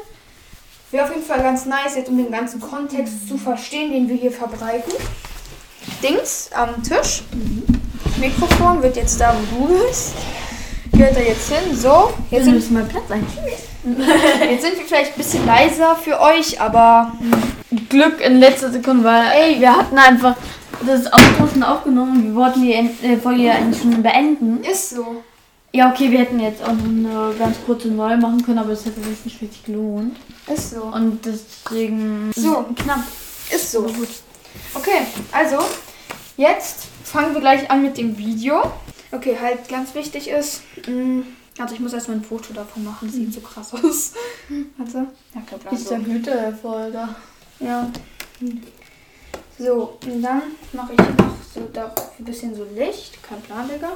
Wäre 0.91 1.05
auf 1.05 1.09
jeden 1.11 1.25
Fall 1.25 1.41
ganz 1.41 1.65
nice, 1.65 1.95
jetzt 1.95 2.09
um 2.09 2.17
den 2.17 2.31
ganzen 2.31 2.59
Kontext 2.59 3.27
zu 3.27 3.37
verstehen, 3.37 3.91
den 3.91 4.09
wir 4.09 4.15
hier 4.15 4.31
verbreiten. 4.31 4.93
Dings 6.03 6.49
am 6.53 6.83
Tisch. 6.83 7.23
Mikrofon 8.17 8.81
wird 8.81 8.95
jetzt 8.95 9.19
da, 9.19 9.35
wo 9.51 9.67
du 9.67 9.85
bist. 9.87 10.13
Gehört 10.91 11.15
da 11.15 11.19
jetzt 11.19 11.51
hin. 11.51 11.75
So, 11.75 12.13
jetzt 12.31 12.45
sind, 12.45 12.55
müssen 12.55 12.73
mal 12.73 12.83
Platz 12.83 13.11
ein. 13.11 13.25
jetzt 14.49 14.61
sind 14.63 14.77
wir 14.77 14.85
vielleicht 14.85 15.13
ein 15.13 15.17
bisschen 15.17 15.45
leiser 15.45 15.95
für 15.95 16.19
euch, 16.21 16.59
aber 16.61 17.11
Glück 17.89 18.21
in 18.21 18.39
letzter 18.39 18.71
Sekunde, 18.71 19.03
weil 19.03 19.25
ey, 19.31 19.59
wir 19.59 19.75
hatten 19.75 19.97
einfach 19.97 20.35
das 20.85 21.09
schon 21.51 21.63
aufgenommen. 21.63 22.23
Wir 22.23 22.35
wollten 22.35 22.61
die 22.61 22.73
äh, 22.73 23.17
Folge 23.17 23.43
ja 23.43 23.53
eigentlich 23.53 23.81
schon 23.81 24.01
beenden. 24.01 24.63
ist 24.63 24.91
so. 24.91 25.23
Ja, 25.73 25.91
okay, 25.91 26.09
wir 26.09 26.19
hätten 26.19 26.39
jetzt 26.39 26.63
auch 26.63 26.71
noch 26.71 26.85
eine 26.85 27.35
ganz 27.37 27.57
kurze 27.65 27.89
neue 27.89 28.17
machen 28.17 28.45
können, 28.45 28.59
aber 28.59 28.71
es 28.71 28.85
hätte 28.85 29.01
sich 29.01 29.25
nicht 29.25 29.41
richtig 29.41 29.65
gelohnt. 29.65 30.15
Ist 30.53 30.71
so. 30.71 30.83
Und 30.83 31.19
deswegen. 31.25 32.31
So. 32.33 32.65
knapp. 32.81 33.03
Ist 33.53 33.73
so. 33.73 33.85
Okay, 34.73 35.01
also 35.33 35.57
jetzt 36.37 36.87
fangen 37.15 37.33
wir 37.33 37.39
gleich 37.39 37.71
an 37.71 37.81
mit 37.81 37.97
dem 37.97 38.17
Video. 38.17 38.61
Okay, 39.09 39.37
halt 39.39 39.69
ganz 39.69 39.95
wichtig 39.95 40.27
ist, 40.27 40.63
mh, 40.85 41.23
also 41.57 41.73
ich 41.73 41.79
muss 41.79 41.93
erstmal 41.93 42.17
ein 42.17 42.23
Foto 42.23 42.53
davon 42.53 42.83
machen, 42.83 43.07
das 43.07 43.15
sieht 43.15 43.33
so 43.33 43.39
krass 43.39 43.73
aus. 43.73 44.11
Warte. 44.77 45.07
Ja, 45.33 45.41
klar, 45.47 45.59
klar, 45.61 45.73
Ist 45.73 45.89
der 45.89 45.99
so. 45.99 46.03
Güterfolger. 46.03 47.15
Ja. 47.61 47.89
So, 49.57 49.97
und 50.05 50.21
dann 50.21 50.41
mache 50.73 50.91
ich 50.91 50.99
noch 50.99 51.35
so 51.53 51.69
da 51.71 51.95
ein 52.19 52.25
bisschen 52.25 52.53
so 52.53 52.65
Licht. 52.75 53.23
Kein 53.23 53.41
Plan, 53.43 53.69
Digga. 53.69 53.93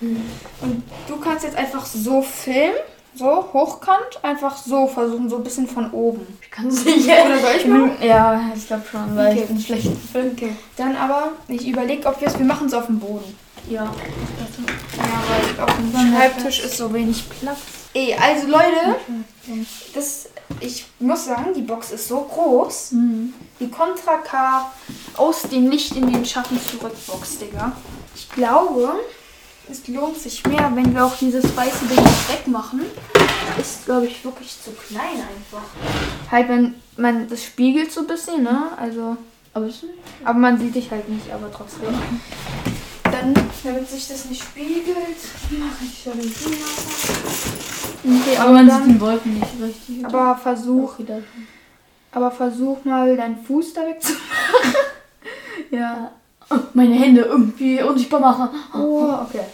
Und 0.00 0.82
du 1.08 1.16
kannst 1.16 1.42
jetzt 1.42 1.56
einfach 1.56 1.84
so 1.84 2.22
filmen, 2.22 2.76
so 3.14 3.52
hochkant, 3.52 4.22
einfach 4.22 4.56
so 4.56 4.86
versuchen, 4.86 5.28
so 5.28 5.36
ein 5.36 5.44
bisschen 5.44 5.66
von 5.66 5.90
oben. 5.92 6.38
Ich 6.42 6.50
kann 6.50 6.68
es 6.68 6.84
nicht. 6.84 7.04
Oder 7.06 7.38
soll 7.38 7.50
ich 7.58 7.66
machen? 7.66 7.92
Ja, 8.02 8.40
ich 8.54 8.66
glaube 8.66 8.84
schon, 8.90 9.16
weil 9.16 9.32
Okay. 9.32 9.40
ich 9.42 9.46
bin 9.48 9.60
schlecht. 9.60 9.90
Okay. 10.14 10.56
Dann 10.76 10.96
aber, 10.96 11.32
ich 11.48 11.66
überlege, 11.66 12.06
ob 12.08 12.20
wir 12.20 12.28
es, 12.28 12.38
wir 12.38 12.46
machen 12.46 12.66
es 12.68 12.74
auf 12.74 12.86
dem 12.86 12.98
Boden. 13.00 13.36
Ja. 13.68 13.84
Ja, 13.84 13.92
weil 15.28 15.64
auf 15.64 15.76
dem 15.76 15.92
Schreibtisch 16.14 16.60
ist 16.64 16.76
so 16.76 16.92
wenig 16.92 17.24
Platz. 17.40 17.58
Ey, 17.92 18.14
also 18.14 18.46
Leute, 18.46 18.96
das, 19.94 20.28
ich 20.60 20.86
muss 21.00 21.24
sagen, 21.24 21.52
die 21.54 21.62
Box 21.62 21.90
ist 21.90 22.06
so 22.08 22.20
groß. 22.20 22.92
Mhm. 22.92 23.34
Die 23.58 23.68
Contra 23.68 24.18
K 24.18 24.70
aus 25.16 25.42
dem 25.42 25.70
Licht 25.70 25.96
in 25.96 26.10
den 26.12 26.24
Schatten 26.24 26.58
zurück 26.60 26.94
Box, 27.06 27.38
Digga. 27.38 27.72
Ich 28.14 28.28
glaube, 28.30 28.92
es 29.70 29.86
lohnt 29.88 30.16
sich 30.16 30.44
mehr, 30.46 30.70
wenn 30.74 30.94
wir 30.94 31.04
auch 31.04 31.16
dieses 31.16 31.56
weiße 31.56 31.86
Ding 31.86 32.04
wegmachen. 32.28 32.82
Ist, 33.58 33.84
glaube 33.84 34.06
ich, 34.06 34.24
wirklich 34.24 34.56
zu 34.62 34.70
klein 34.72 35.16
einfach. 35.16 35.66
Halt, 36.30 36.48
wenn 36.48 36.74
man, 36.96 37.28
das 37.28 37.44
spiegelt 37.44 37.92
so 37.92 38.00
ein 38.00 38.06
bisschen, 38.06 38.42
ne? 38.42 38.70
Also, 38.76 39.16
Aber 39.54 39.68
aber 40.24 40.38
man 40.38 40.58
sieht 40.58 40.74
dich 40.74 40.90
halt 40.90 41.08
nicht, 41.08 41.30
aber 41.32 41.50
trotzdem. 41.52 41.94
Dann, 43.04 43.34
damit 43.64 43.88
sich 43.88 44.08
das 44.08 44.26
nicht 44.26 44.42
spiegelt, 44.42 44.96
mache 45.50 45.84
ich 45.84 46.04
Jalousien 46.04 46.54
Okay, 48.02 48.36
aber 48.38 48.52
man 48.52 48.64
sieht 48.64 48.74
dann, 48.74 48.88
den 48.88 49.00
Wolken 49.00 49.34
nicht 49.34 49.52
richtig. 49.60 50.04
aber 50.04 50.36
versuch, 50.36 50.94
aber 52.12 52.30
versuch 52.30 52.84
mal 52.84 53.16
deinen 53.16 53.44
Fuß 53.44 53.74
da 53.74 53.82
wegzumachen. 53.86 54.74
ja. 55.70 56.12
Meine 56.74 56.94
Hände 56.94 57.22
irgendwie 57.22 57.80
unsichtbar 57.82 58.20
machen. 58.20 58.48
Oh, 58.74 59.08
okay. 59.22 59.44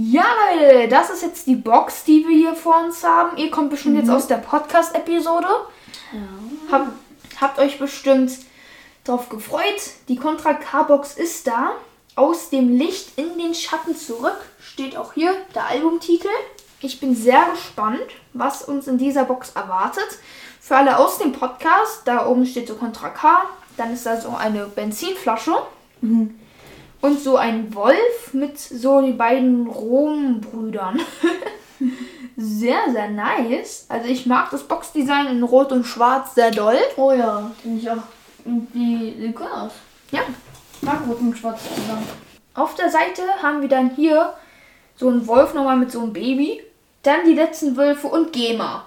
Ja, 0.00 0.26
Leute, 0.54 0.86
das 0.86 1.10
ist 1.10 1.22
jetzt 1.22 1.48
die 1.48 1.56
Box, 1.56 2.04
die 2.04 2.24
wir 2.24 2.36
hier 2.36 2.54
vor 2.54 2.84
uns 2.84 3.02
haben. 3.02 3.36
Ihr 3.36 3.50
kommt 3.50 3.70
bestimmt 3.70 3.96
jetzt 3.96 4.08
aus 4.08 4.28
der 4.28 4.36
Podcast-Episode. 4.36 5.48
Ja. 6.12 6.70
Hab, 6.70 6.92
habt 7.40 7.58
euch 7.58 7.80
bestimmt 7.80 8.30
drauf 9.02 9.28
gefreut. 9.28 9.80
Die 10.06 10.14
Contra 10.14 10.54
K-Box 10.54 11.14
ist 11.14 11.48
da. 11.48 11.72
Aus 12.14 12.48
dem 12.48 12.78
Licht 12.78 13.18
in 13.18 13.38
den 13.38 13.54
Schatten 13.56 13.96
zurück. 13.96 14.36
Steht 14.60 14.96
auch 14.96 15.14
hier 15.14 15.34
der 15.56 15.66
Albumtitel. 15.66 16.28
Ich 16.80 17.00
bin 17.00 17.16
sehr 17.16 17.46
gespannt, 17.50 17.98
was 18.34 18.62
uns 18.62 18.86
in 18.86 18.98
dieser 18.98 19.24
Box 19.24 19.50
erwartet. 19.56 20.20
Für 20.60 20.76
alle 20.76 20.96
aus 20.96 21.18
dem 21.18 21.32
Podcast, 21.32 22.02
da 22.04 22.28
oben 22.28 22.46
steht 22.46 22.68
so 22.68 22.76
Contra 22.76 23.08
K. 23.08 23.42
Dann 23.76 23.92
ist 23.92 24.06
da 24.06 24.20
so 24.20 24.28
eine 24.30 24.66
Benzinflasche. 24.66 25.56
Und 27.00 27.20
so 27.20 27.36
ein 27.36 27.74
Wolf 27.74 28.32
mit 28.32 28.58
so 28.58 29.00
die 29.00 29.12
beiden 29.12 29.68
Rom-Brüdern. 29.68 31.00
sehr, 32.36 32.78
sehr 32.90 33.08
nice. 33.10 33.86
Also 33.88 34.08
ich 34.08 34.26
mag 34.26 34.50
das 34.50 34.64
Boxdesign 34.64 35.28
in 35.28 35.42
Rot 35.42 35.72
und 35.72 35.84
Schwarz 35.84 36.34
sehr 36.34 36.50
doll. 36.50 36.78
Oh 36.96 37.12
ja, 37.12 37.50
finde 37.62 37.80
ich 37.80 37.90
auch. 37.90 38.02
Die 38.44 39.14
sieht 39.18 39.36
gut 39.36 39.50
aus. 39.50 39.72
Ja. 40.10 40.20
Ich 40.74 40.82
mag 40.82 41.00
Rot 41.08 41.20
und 41.20 41.36
Schwarz 41.36 41.60
zusammen. 41.62 42.06
Auf 42.54 42.74
der 42.74 42.90
Seite 42.90 43.22
haben 43.42 43.60
wir 43.60 43.68
dann 43.68 43.90
hier 43.90 44.34
so 44.96 45.08
einen 45.08 45.26
Wolf 45.26 45.54
nochmal 45.54 45.76
mit 45.76 45.92
so 45.92 46.00
einem 46.00 46.12
Baby. 46.12 46.62
Dann 47.02 47.24
die 47.24 47.34
letzten 47.34 47.76
Wölfe 47.76 48.08
und 48.08 48.32
Gema. 48.32 48.84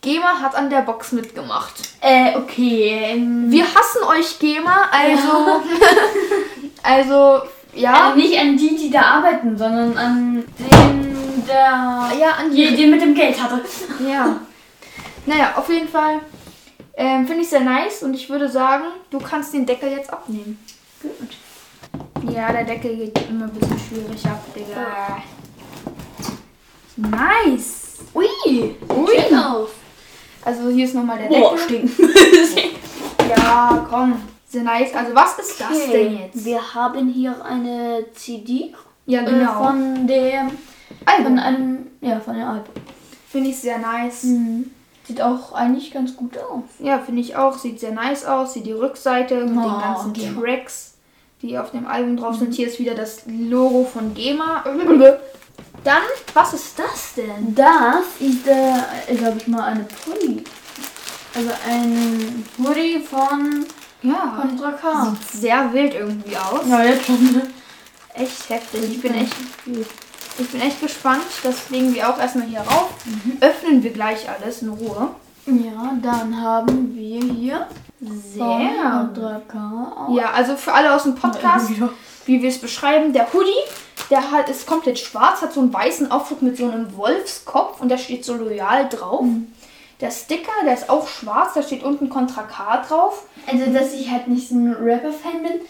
Gema 0.00 0.40
hat 0.40 0.54
an 0.54 0.70
der 0.70 0.82
Box 0.82 1.12
mitgemacht. 1.12 1.74
Äh, 2.00 2.36
okay. 2.36 3.00
Ähm, 3.02 3.50
Wir 3.50 3.64
hassen 3.64 4.02
euch, 4.04 4.38
Gema, 4.38 4.88
also. 4.90 5.62
also, 6.82 7.42
ja. 7.74 8.08
also 8.08 8.16
nicht 8.16 8.38
an 8.38 8.56
die, 8.56 8.76
die 8.76 8.90
da 8.90 9.02
arbeiten, 9.02 9.56
sondern 9.56 9.96
an 9.96 10.44
den, 10.58 11.44
der. 11.46 12.10
ja, 12.18 12.30
an 12.38 12.50
Die, 12.50 12.74
die 12.74 12.86
mit 12.86 13.00
dem 13.00 13.14
Geld 13.14 13.40
hatte. 13.42 13.62
Ja. 14.08 14.36
Naja, 15.26 15.52
auf 15.56 15.68
jeden 15.68 15.88
Fall 15.88 16.20
ähm, 16.96 17.26
finde 17.26 17.42
ich 17.42 17.48
sehr 17.48 17.60
nice 17.60 18.02
und 18.02 18.14
ich 18.14 18.28
würde 18.30 18.48
sagen, 18.48 18.84
du 19.10 19.18
kannst 19.18 19.52
den 19.54 19.66
Deckel 19.66 19.90
jetzt 19.90 20.10
abnehmen. 20.12 20.58
Gut. 21.02 22.32
Ja, 22.34 22.50
der 22.52 22.64
Deckel 22.64 22.96
geht 22.96 23.18
immer 23.28 23.44
ein 23.44 23.50
bisschen 23.52 23.78
schwierig 23.78 24.24
ab, 24.26 24.44
Digga. 24.54 25.22
Nice. 26.96 27.98
Ui. 28.14 28.26
Ui. 28.44 28.74
Schön 29.06 29.38
auf. 29.38 29.70
Also 30.44 30.68
hier 30.70 30.84
ist 30.86 30.94
nochmal 30.94 31.18
der 31.18 31.28
Boah, 31.28 31.56
Deckel. 31.56 31.88
stinkt. 31.88 32.00
Ja, 33.28 33.86
komm. 33.90 34.22
Sehr 34.48 34.62
nice. 34.62 34.94
Also 34.94 35.14
was 35.14 35.38
ist 35.38 35.60
das 35.60 35.90
denn 35.90 36.18
jetzt? 36.18 36.44
Wir 36.44 36.74
haben 36.74 37.08
hier 37.10 37.44
eine 37.44 38.04
CD 38.14 38.74
Ja, 39.06 39.22
äh, 39.22 39.24
genau. 39.26 39.64
von 39.64 40.06
dem. 40.06 40.50
Album. 41.04 41.24
Von 41.26 41.38
einem. 41.38 41.86
Ja, 42.00 42.18
von 42.20 42.34
dem 42.34 42.46
Album. 42.46 42.74
Finde 43.30 43.50
ich 43.50 43.58
sehr 43.58 43.78
nice. 43.78 44.26
Sieht 45.06 45.20
auch 45.20 45.52
eigentlich 45.52 45.90
ganz 45.92 46.16
gut 46.16 46.36
aus. 46.38 46.62
Ja, 46.78 46.98
finde 46.98 47.20
ich 47.20 47.36
auch. 47.36 47.56
Sieht 47.58 47.78
sehr 47.80 47.92
nice 47.92 48.24
aus. 48.24 48.54
Sieht 48.54 48.66
die 48.66 48.72
Rückseite 48.72 49.36
mit 49.44 49.50
den 49.50 49.58
Oh, 49.58 49.80
ganzen 49.80 50.12
Gema. 50.14 50.40
Tracks, 50.40 50.94
die 51.42 51.58
auf 51.58 51.70
dem 51.72 51.86
Album 51.86 52.16
drauf 52.16 52.36
sind. 52.36 52.54
Hier 52.54 52.68
ist 52.68 52.78
wieder 52.78 52.94
das 52.94 53.22
Logo 53.26 53.84
von 53.84 54.14
Gema. 54.14 54.64
Dann, 55.84 56.02
was 56.34 56.54
ist 56.54 56.78
das 56.78 57.14
denn? 57.16 57.54
Das 57.54 58.02
ist, 58.18 58.46
äh, 58.46 59.14
glaube 59.14 59.38
ich 59.38 59.46
mal, 59.46 59.64
eine 59.64 59.84
Pulli. 60.04 60.42
Also 61.34 61.50
ein 61.70 62.44
Hoodie 62.58 62.98
von 62.98 63.64
Ja, 64.02 64.38
Contra 64.40 64.72
K. 64.72 65.04
sieht 65.10 65.40
sehr 65.42 65.72
wild 65.72 65.94
irgendwie 65.94 66.36
aus. 66.36 66.60
Ja, 66.68 66.82
jetzt 66.84 67.06
schon. 67.06 67.42
Echt 68.14 68.48
heftig. 68.48 68.82
Ich 68.92 69.00
bin 69.02 69.14
echt, 69.14 69.34
ich 70.38 70.48
bin 70.48 70.60
echt 70.60 70.80
gespannt. 70.80 71.22
Das 71.42 71.68
legen 71.70 71.94
wir 71.94 72.08
auch 72.08 72.18
erstmal 72.18 72.46
hier 72.46 72.60
rauf. 72.60 72.90
Öffnen 73.40 73.82
wir 73.82 73.92
gleich 73.92 74.28
alles 74.28 74.62
in 74.62 74.68
Ruhe. 74.70 75.10
Ja, 75.46 75.92
dann 76.02 76.40
haben 76.40 76.94
wir 76.94 77.20
hier 77.22 77.66
Sehr. 78.00 79.08
Ja, 80.10 80.30
also 80.34 80.56
für 80.56 80.72
alle 80.72 80.94
aus 80.94 81.02
dem 81.04 81.14
Podcast, 81.16 81.70
Ja. 81.78 81.88
wie 82.26 82.40
wir 82.42 82.48
es 82.48 82.58
beschreiben, 82.60 83.12
der 83.12 83.32
Hoodie, 83.32 83.50
der 84.10 84.30
halt 84.30 84.48
ist 84.48 84.66
komplett 84.66 84.98
schwarz, 84.98 85.42
hat 85.42 85.52
so 85.52 85.60
einen 85.60 85.72
weißen 85.72 86.10
Aufdruck 86.10 86.42
mit 86.42 86.56
so 86.56 86.64
einem 86.70 86.96
Wolfskopf 86.96 87.80
und 87.80 87.88
da 87.88 87.98
steht 87.98 88.24
so 88.24 88.34
loyal 88.34 88.88
drauf. 88.88 89.24
Der 90.00 90.10
Sticker, 90.12 90.52
der 90.64 90.74
ist 90.74 90.88
auch 90.88 91.08
schwarz, 91.08 91.54
da 91.54 91.62
steht 91.62 91.82
unten 91.82 92.08
Contra 92.08 92.42
K 92.42 92.84
drauf. 92.88 93.24
Also, 93.46 93.72
dass 93.72 93.92
ich 93.94 94.10
halt 94.10 94.28
nicht 94.28 94.48
so 94.48 94.54
ein 94.54 94.72
Rapper-Fan 94.72 95.42
bin, 95.42 95.60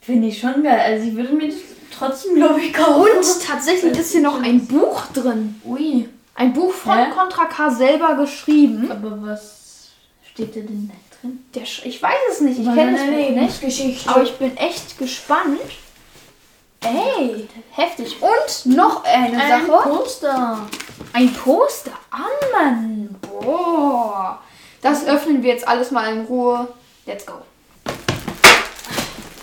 finde 0.00 0.28
ich 0.28 0.40
schon 0.40 0.62
geil. 0.62 0.80
Also, 0.80 1.06
ich 1.08 1.14
würde 1.14 1.32
mir 1.34 1.46
das 1.48 1.56
trotzdem, 1.96 2.34
glaube 2.36 2.60
ich, 2.60 2.72
kaufen. 2.72 3.02
Und 3.16 3.42
tatsächlich 3.46 3.96
ist 3.96 4.12
hier 4.12 4.22
noch 4.22 4.42
ein 4.42 4.66
Buch 4.66 5.06
drin. 5.12 5.60
Ui. 5.64 6.08
Ein 6.34 6.52
Buch 6.52 6.72
von 6.72 6.98
Hä? 6.98 7.10
Contra 7.16 7.44
K 7.44 7.70
selber 7.70 8.16
geschrieben. 8.16 8.90
Aber 8.90 9.16
was 9.22 9.90
steht 10.32 10.56
da 10.56 10.60
denn 10.60 10.90
da 10.92 11.16
drin? 11.20 11.44
Der, 11.54 11.62
Sch- 11.64 11.84
ich 11.84 12.02
weiß 12.02 12.12
es 12.32 12.40
nicht, 12.40 12.58
ich 12.58 12.64
kenne 12.66 12.92
das 12.92 13.02
Buch 13.02 13.40
nicht. 13.40 13.60
Geschichte. 13.60 14.10
Aber 14.10 14.24
ich 14.24 14.32
bin 14.36 14.56
echt 14.56 14.98
gespannt. 14.98 15.60
Ey, 16.82 17.48
heftig. 17.70 18.16
Und 18.20 18.74
noch 18.76 19.04
eine 19.04 19.40
ein 19.40 19.66
Sache. 19.66 19.88
Poster. 19.88 20.66
Ein 21.14 21.32
Poster. 21.32 21.92
Ah, 22.10 22.24
Mann. 22.52 23.03
Boah. 23.40 24.40
Das 24.82 25.06
öffnen 25.06 25.42
wir 25.42 25.52
jetzt 25.52 25.66
alles 25.66 25.90
mal 25.90 26.12
in 26.12 26.24
Ruhe. 26.26 26.68
Let's 27.06 27.24
go. 27.24 27.34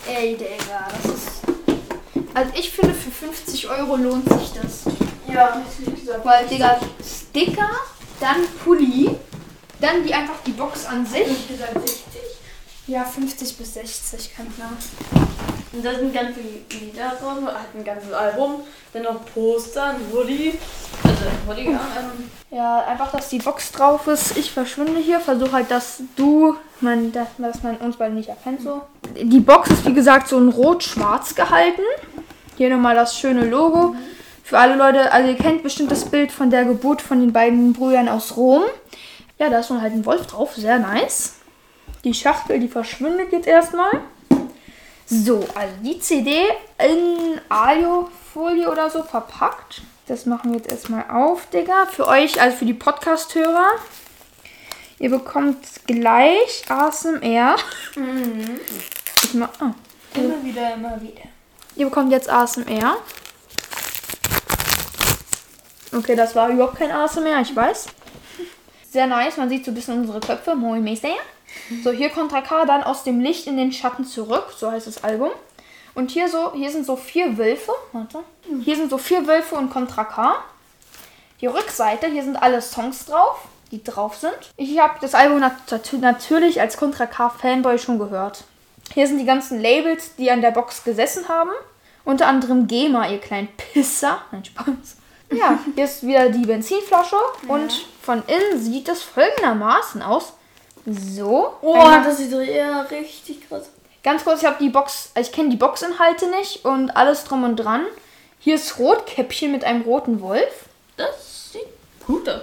Ey, 0.08 0.36
Digga, 0.36 0.88
das 1.01 1.13
ist... 1.13 1.27
Also 2.34 2.51
ich 2.56 2.71
finde, 2.71 2.93
für 2.93 3.12
50 3.12 3.69
Euro 3.69 3.95
lohnt 3.95 4.27
sich 4.30 4.54
das. 4.62 4.84
Ja, 5.27 5.62
gesagt. 5.86 6.25
Weil, 6.25 6.47
Digga, 6.47 6.80
Sticker, 7.04 7.69
dann 8.19 8.45
Pulli, 8.63 9.15
dann 9.80 10.04
die 10.04 10.13
einfach 10.13 10.41
die 10.45 10.51
Box 10.51 10.86
an 10.86 11.06
sich. 11.06 11.27
Ich 11.27 11.47
gesagt 11.47 11.73
60. 11.73 12.31
Ja, 12.88 13.04
50 13.04 13.58
bis 13.58 13.74
60, 13.76 14.36
kann 14.36 14.48
klar. 14.56 14.72
Und 15.72 15.86
da 15.86 15.94
sind 15.96 16.13
ganz 16.13 16.36
viele 16.36 16.82
Lieder 16.82 17.12
drauf, 17.12 17.38
halt 17.46 17.76
ein 17.76 17.84
ganzes 17.84 18.12
Album, 18.12 18.62
dann 18.91 19.04
noch 19.04 19.24
Poster, 19.34 19.91
ein 19.91 20.02
Hoodie. 20.12 20.54
Also 21.04 21.24
ein 21.26 21.48
Hoodie, 21.48 21.72
ja. 21.72 21.80
Ähm, 21.98 22.30
Ja, 22.50 22.80
einfach, 22.86 23.12
dass 23.12 23.30
die 23.30 23.38
Box 23.38 23.72
drauf 23.72 24.08
ist. 24.08 24.36
Ich 24.36 24.52
verschwinde 24.52 25.00
hier, 25.00 25.20
versuche 25.22 25.54
halt, 25.54 25.72
dass 25.72 26.02
du, 26.17 26.56
man, 26.82 27.12
dass 27.12 27.28
dass 27.38 27.63
man 27.63 27.78
uns 27.78 27.96
beide 27.98 28.13
nicht 28.13 28.30
erkennt 28.30 28.62
so. 28.62 28.82
Die 29.15 29.39
Box 29.39 29.70
ist 29.70 29.86
wie 29.86 29.94
gesagt 29.94 30.28
so 30.28 30.38
in 30.38 30.50
rot-schwarz 30.50 31.36
gehalten. 31.36 31.84
Hier 32.58 32.70
nochmal 32.70 32.96
das 32.96 33.17
schöne 33.17 33.46
Logo. 33.46 33.96
Für 34.44 34.60
alle 34.60 34.76
Leute, 34.76 35.13
also 35.13 35.30
ihr 35.30 35.38
kennt 35.38 35.63
bestimmt 35.63 35.91
das 35.91 36.04
Bild 36.04 36.32
von 36.32 36.50
der 36.50 36.65
Geburt 36.65 37.02
von 37.02 37.22
den 37.22 37.32
beiden 37.32 37.72
Brüdern 37.72 38.10
aus 38.10 38.36
Rom. 38.36 38.63
Ja, 39.39 39.50
da 39.50 39.60
ist 39.60 39.67
schon 39.67 39.82
halt 39.82 39.94
ein 39.94 40.06
Wolf 40.06 40.28
drauf, 40.28 40.56
sehr 40.56 40.78
nice. 40.80 41.36
Die 42.04 42.14
Schachtel, 42.14 42.60
die 42.60 42.68
verschwindet 42.68 43.32
jetzt 43.32 43.48
erstmal. 43.48 43.92
So, 45.06 45.46
also 45.54 45.74
die 45.84 46.00
CD 46.00 46.48
in 46.80 47.40
Alufolie 47.50 48.70
oder 48.70 48.90
so 48.90 49.04
verpackt. 49.04 49.82
Das 50.08 50.26
machen 50.26 50.52
wir 50.52 50.58
jetzt 50.58 50.72
erstmal 50.72 51.06
auf, 51.12 51.48
Digga. 51.48 51.86
Für 51.86 52.08
euch, 52.08 52.42
also 52.42 52.58
für 52.58 52.66
die 52.66 52.74
Podcast-Hörer. 52.74 53.74
Ihr 54.98 55.10
bekommt 55.10 55.58
gleich 55.86 56.64
ASMR. 56.70 57.56
Ich 59.24 59.34
mach, 59.36 59.50
ah. 59.60 59.74
immer 60.16 60.44
wieder, 60.44 60.74
immer 60.74 61.00
wieder. 61.02 61.24
Ihr 61.76 61.86
bekommt 61.86 62.12
jetzt 62.12 62.30
ASMR. 62.30 62.98
Okay, 65.94 66.16
das 66.16 66.36
war 66.36 66.50
überhaupt 66.50 66.78
kein 66.78 66.92
ASMR, 66.92 67.42
ich 67.42 67.56
weiß. 67.56 67.88
Sehr 68.90 69.08
nice, 69.08 69.38
man 69.38 69.50
sieht 69.50 69.66
so 69.66 69.72
ein 69.72 69.76
bisschen 69.76 70.00
unsere 70.00 70.20
Köpfe. 70.20 70.56
Moin 70.56 70.84
Meister. 70.84 71.10
So, 71.84 71.92
hier 71.92 72.10
Contra 72.10 72.42
K 72.42 72.66
dann 72.66 72.84
aus 72.84 73.04
dem 73.04 73.20
Licht 73.22 73.48
in 73.48 73.58
den 73.58 73.72
Schatten 73.72 74.06
zurück. 74.06 74.54
So 74.58 74.72
heißt 74.72 74.88
das 74.88 75.04
Album. 75.04 75.32
Und 75.94 76.12
hier 76.12 76.30
so, 76.30 76.54
hier 76.54 76.72
sind 76.72 76.86
so 76.86 76.96
vier 76.96 77.38
Wölfe. 77.38 77.74
Warte. 77.92 78.20
Hier 78.64 78.76
sind 78.76 78.90
so 78.90 78.98
vier 78.98 79.28
Wölfe 79.28 79.56
und 79.56 79.70
Contra 79.72 80.04
K. 80.06 80.36
Die 81.42 81.48
Rückseite, 81.48 82.08
hier 82.08 82.24
sind 82.24 82.36
alle 82.42 82.62
Songs 82.62 83.06
drauf, 83.06 83.40
die 83.72 83.84
drauf 83.84 84.16
sind. 84.16 84.38
Ich 84.58 84.78
habe 84.80 84.94
das 85.02 85.16
Album 85.16 85.40
nat 85.40 85.72
nat- 85.72 85.94
natürlich 86.00 86.62
als 86.62 86.78
Contra 86.78 87.08
K 87.08 87.30
Fanboy 87.30 87.78
schon 87.80 88.00
gehört. 88.00 88.44
Hier 88.94 89.08
sind 89.08 89.18
die 89.18 89.26
ganzen 89.26 89.60
Labels, 89.62 90.16
die 90.18 90.30
an 90.30 90.42
der 90.42 90.52
Box 90.52 90.84
gesessen 90.84 91.28
haben. 91.30 91.52
Unter 92.04 92.28
anderem 92.28 92.68
GEMA, 92.68 93.10
ihr 93.10 93.20
kleinen 93.20 93.48
Pisser. 93.58 94.22
Nein, 94.32 94.46
Spaß. 94.46 94.98
Ja, 95.32 95.60
hier 95.76 95.86
ist 95.86 96.06
wieder 96.06 96.30
die 96.30 96.46
Benzinflasche. 96.46 97.16
Und 97.48 97.86
von 98.02 98.22
innen 98.28 98.62
sieht 98.62 98.90
es 98.90 99.02
folgendermaßen 99.02 100.02
aus. 100.02 100.34
So. 100.86 101.54
Oh, 101.62 101.74
Einmal- 101.74 102.04
das 102.04 102.17
sieht 102.17 102.32
ja 102.32 102.82
richtig 102.82 103.48
krass. 103.48 103.70
Ganz 104.04 104.24
kurz, 104.24 104.41
ich 104.41 104.48
habe 104.48 104.58
die 104.60 104.70
Box, 104.70 105.12
ich 105.20 105.32
kenne 105.32 105.50
die 105.50 105.56
Boxinhalte 105.58 106.28
nicht 106.32 106.65
und 106.65 106.89
alles 106.98 107.24
drum 107.24 107.44
und 107.44 107.56
dran. 107.58 107.86
Hier 108.39 108.56
ist 108.56 108.80
Rotkäppchen 108.80 109.52
mit 109.52 109.63
einem 109.63 109.84
roten 109.84 110.22
Wolf. 110.22 110.65
Das 110.98 111.52
sieht 111.52 111.67
gut 112.08 112.28
aus. 112.28 112.41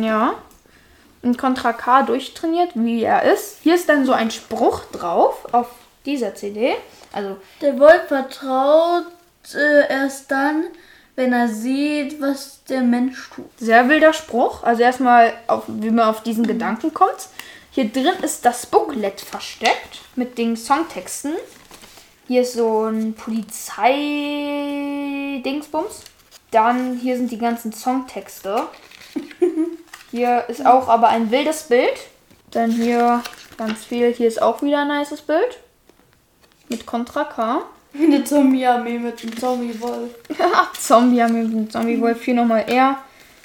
Ja. 0.00 0.34
Und 1.22 1.38
Contra 1.38 1.72
K 1.72 2.02
durchtrainiert, 2.02 2.70
wie 2.74 3.02
er 3.02 3.22
ist. 3.24 3.58
Hier 3.62 3.74
ist 3.74 3.88
dann 3.88 4.06
so 4.06 4.12
ein 4.12 4.30
Spruch 4.30 4.82
drauf 4.92 5.46
auf 5.52 5.68
dieser 6.06 6.34
CD. 6.36 6.74
Also, 7.12 7.36
Der 7.60 7.78
Wolf 7.80 8.06
vertraut 8.08 9.04
äh, 9.54 9.88
erst 9.92 10.30
dann, 10.30 10.64
wenn 11.16 11.32
er 11.32 11.48
sieht, 11.48 12.20
was 12.20 12.62
der 12.68 12.80
Mensch 12.82 13.28
tut. 13.34 13.46
sehr 13.58 13.88
wilder 13.88 14.12
Spruch. 14.12 14.62
Also 14.62 14.82
erstmal, 14.82 15.32
auf, 15.48 15.64
wie 15.66 15.90
man 15.90 16.08
auf 16.08 16.22
diesen 16.22 16.46
Gedanken 16.46 16.94
kommt. 16.94 17.28
Hier 17.74 17.88
drin 17.88 18.22
ist 18.22 18.44
das 18.44 18.66
Booklet 18.66 19.22
versteckt 19.22 20.02
mit 20.14 20.36
den 20.36 20.58
Songtexten. 20.58 21.32
Hier 22.28 22.42
ist 22.42 22.52
so 22.52 22.84
ein 22.84 23.14
Polizei-Dingsbums. 23.14 26.02
Dann 26.50 26.98
hier 26.98 27.16
sind 27.16 27.30
die 27.30 27.38
ganzen 27.38 27.72
Songtexte. 27.72 28.64
Hier 30.10 30.44
ist 30.48 30.66
auch 30.66 30.88
aber 30.88 31.08
ein 31.08 31.30
wildes 31.30 31.62
Bild. 31.62 31.94
Dann 32.50 32.70
hier 32.70 33.22
ganz 33.56 33.86
viel. 33.86 34.12
Hier 34.12 34.28
ist 34.28 34.42
auch 34.42 34.60
wieder 34.60 34.82
ein 34.82 34.88
nices 34.88 35.22
Bild. 35.22 35.58
Mit 36.68 36.84
Contra 36.84 37.24
K. 37.24 37.62
Eine 37.94 38.22
Zombie-Armee 38.22 38.98
mit 38.98 39.22
einem 39.22 39.38
Zombie-Wolf. 39.38 40.10
Zombie 40.78 41.22
haben 41.22 41.34
wir 41.34 41.44
mit 41.44 41.52
dem 41.52 41.70
Zombie 41.70 41.98
Wolf 42.02 42.22
hier 42.22 42.34
nochmal 42.34 42.66
er. 42.68 42.98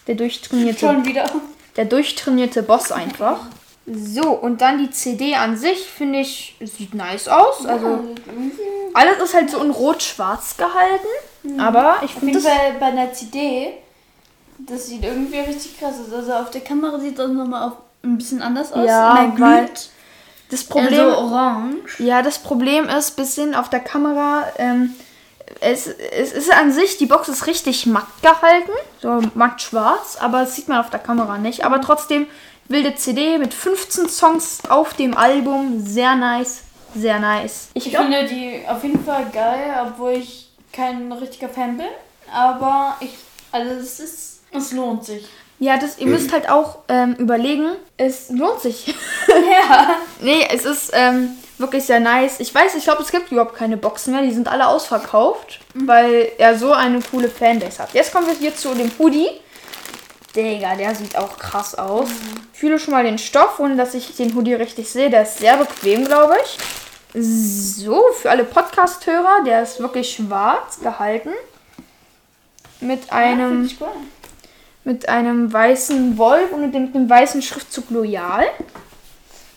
Der 0.07 0.15
durchtrainierte 0.15 0.79
Schon 0.79 1.05
wieder. 1.05 1.31
der 1.77 1.85
durchtrainierte 1.85 2.63
Boss 2.63 2.91
einfach. 2.91 3.45
So, 3.89 4.31
und 4.31 4.59
dann 4.59 4.79
die 4.79 4.91
CD 4.91 5.35
an 5.35 5.55
sich, 5.55 5.87
finde 5.87 6.19
ich, 6.19 6.55
sieht 6.59 6.93
nice 6.93 7.29
aus. 7.29 7.65
Also, 7.65 8.03
alles 8.93 9.17
ist 9.23 9.33
halt 9.33 9.49
so 9.49 9.63
in 9.63 9.71
rot-schwarz 9.71 10.57
gehalten. 10.57 11.59
Aber 11.59 11.97
ich 12.03 12.13
finde. 12.13 12.41
Fall 12.41 12.75
bei 12.79 12.87
einer 12.87 13.13
CD, 13.13 13.73
das 14.57 14.87
sieht 14.87 15.05
irgendwie 15.05 15.39
richtig 15.39 15.79
krass 15.79 15.95
aus. 16.05 16.13
Also 16.13 16.33
auf 16.33 16.49
der 16.51 16.61
Kamera 16.61 16.99
sieht 16.99 17.17
das 17.17 17.31
nochmal 17.31 17.71
ein 18.03 18.17
bisschen 18.17 18.41
anders 18.41 18.73
aus. 18.73 18.85
Ja, 18.85 19.33
weil. 19.37 19.69
Das 20.49 20.63
Problem 20.63 20.87
Problem, 20.87 21.11
so 21.11 21.17
orange. 21.17 21.99
ja, 21.99 22.21
das 22.21 22.39
Problem 22.39 22.87
ist, 22.87 23.17
bisschen 23.17 23.53
auf 23.53 23.69
der 23.69 23.81
Kamera, 23.81 24.45
ähm, 24.57 24.95
es, 25.59 25.87
es 25.87 26.31
ist 26.31 26.51
an 26.51 26.71
sich, 26.71 26.97
die 26.97 27.05
Box 27.05 27.27
ist 27.27 27.47
richtig 27.47 27.85
matt 27.85 28.07
gehalten, 28.21 28.71
so 29.01 29.21
matt 29.33 29.61
schwarz, 29.61 30.17
aber 30.19 30.41
das 30.41 30.55
sieht 30.55 30.69
man 30.69 30.79
auf 30.79 30.89
der 30.89 31.01
Kamera 31.01 31.37
nicht. 31.37 31.65
Aber 31.65 31.81
trotzdem, 31.81 32.27
wilde 32.69 32.95
CD 32.95 33.37
mit 33.37 33.53
15 33.53 34.09
Songs 34.09 34.59
auf 34.69 34.93
dem 34.93 35.15
Album, 35.15 35.79
sehr 35.85 36.15
nice, 36.15 36.61
sehr 36.95 37.19
nice. 37.19 37.69
Ich 37.73 37.89
glaub- 37.89 38.03
finde 38.03 38.25
die 38.25 38.61
auf 38.67 38.83
jeden 38.83 39.03
Fall 39.03 39.25
geil, 39.31 39.73
obwohl 39.87 40.13
ich 40.13 40.49
kein 40.73 41.11
richtiger 41.11 41.49
Fan 41.49 41.77
bin. 41.77 41.87
Aber 42.33 42.97
ich, 42.99 43.11
also 43.51 43.71
es 43.75 43.99
ist, 43.99 44.39
es 44.51 44.71
lohnt 44.73 45.05
sich. 45.05 45.25
Ja, 45.59 45.77
das, 45.77 45.97
ihr 45.97 46.05
müsst 46.05 46.31
halt 46.33 46.49
auch 46.49 46.79
ähm, 46.87 47.15
überlegen, 47.15 47.71
es 47.97 48.29
lohnt 48.29 48.61
sich. 48.61 48.93
Ja. 49.27 49.95
nee, 50.21 50.47
es 50.51 50.65
ist 50.65 50.91
ähm, 50.93 51.31
wirklich 51.57 51.83
sehr 51.83 51.99
nice. 51.99 52.39
Ich 52.39 52.53
weiß, 52.53 52.75
ich 52.75 52.83
glaube, 52.83 53.01
es 53.01 53.11
gibt 53.11 53.31
überhaupt 53.31 53.55
keine 53.55 53.75
Boxen 53.77 54.13
mehr. 54.13 54.21
Die 54.23 54.31
sind 54.31 54.47
alle 54.47 54.67
ausverkauft, 54.67 55.59
weil 55.73 56.31
er 56.37 56.57
so 56.57 56.71
eine 56.73 56.99
coole 57.01 57.29
Fanbase 57.29 57.79
hat. 57.83 57.93
Jetzt 57.93 58.13
kommen 58.13 58.25
wir 58.27 58.33
hier 58.35 58.55
zu 58.55 58.73
dem 58.73 58.91
Hoodie. 58.99 59.27
Digga, 60.37 60.75
der 60.75 60.93
sieht 60.93 61.17
auch 61.17 61.37
krass 61.39 61.75
aus. 61.75 62.09
Fühle 62.53 62.77
schon 62.77 62.93
mal 62.93 63.03
den 63.03 63.17
Stoff, 63.17 63.59
ohne 63.59 63.75
dass 63.75 63.95
ich 63.95 64.15
den 64.15 64.35
Hoodie 64.35 64.53
richtig 64.53 64.89
sehe. 64.89 65.09
Der 65.09 65.23
ist 65.23 65.39
sehr 65.39 65.57
bequem, 65.57 66.05
glaube 66.05 66.37
ich. 66.43 66.57
So, 67.19 68.03
für 68.13 68.29
alle 68.29 68.43
Podcast-Hörer, 68.43 69.43
der 69.45 69.63
ist 69.63 69.79
wirklich 69.79 70.13
schwarz 70.15 70.79
gehalten. 70.79 71.31
Mit 72.79 73.11
einem 73.11 73.65
ich 73.65 73.81
cool. 73.81 73.87
mit 74.83 75.09
einem 75.09 75.51
weißen 75.51 76.17
Wolf 76.19 76.51
und 76.51 76.61
mit 76.61 76.75
dem, 76.75 76.83
mit 76.85 76.95
dem 76.95 77.09
weißen 77.09 77.41
Schriftzug 77.41 77.89
Loyal. 77.89 78.45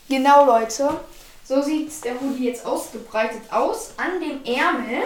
Genau, 0.08 0.46
Leute. 0.46 0.88
So 1.44 1.60
sieht 1.60 2.04
der 2.04 2.18
Hoodie 2.18 2.46
jetzt 2.46 2.64
ausgebreitet 2.64 3.42
aus. 3.50 3.92
An 3.98 4.20
dem 4.20 4.42
Ärmel 4.44 5.02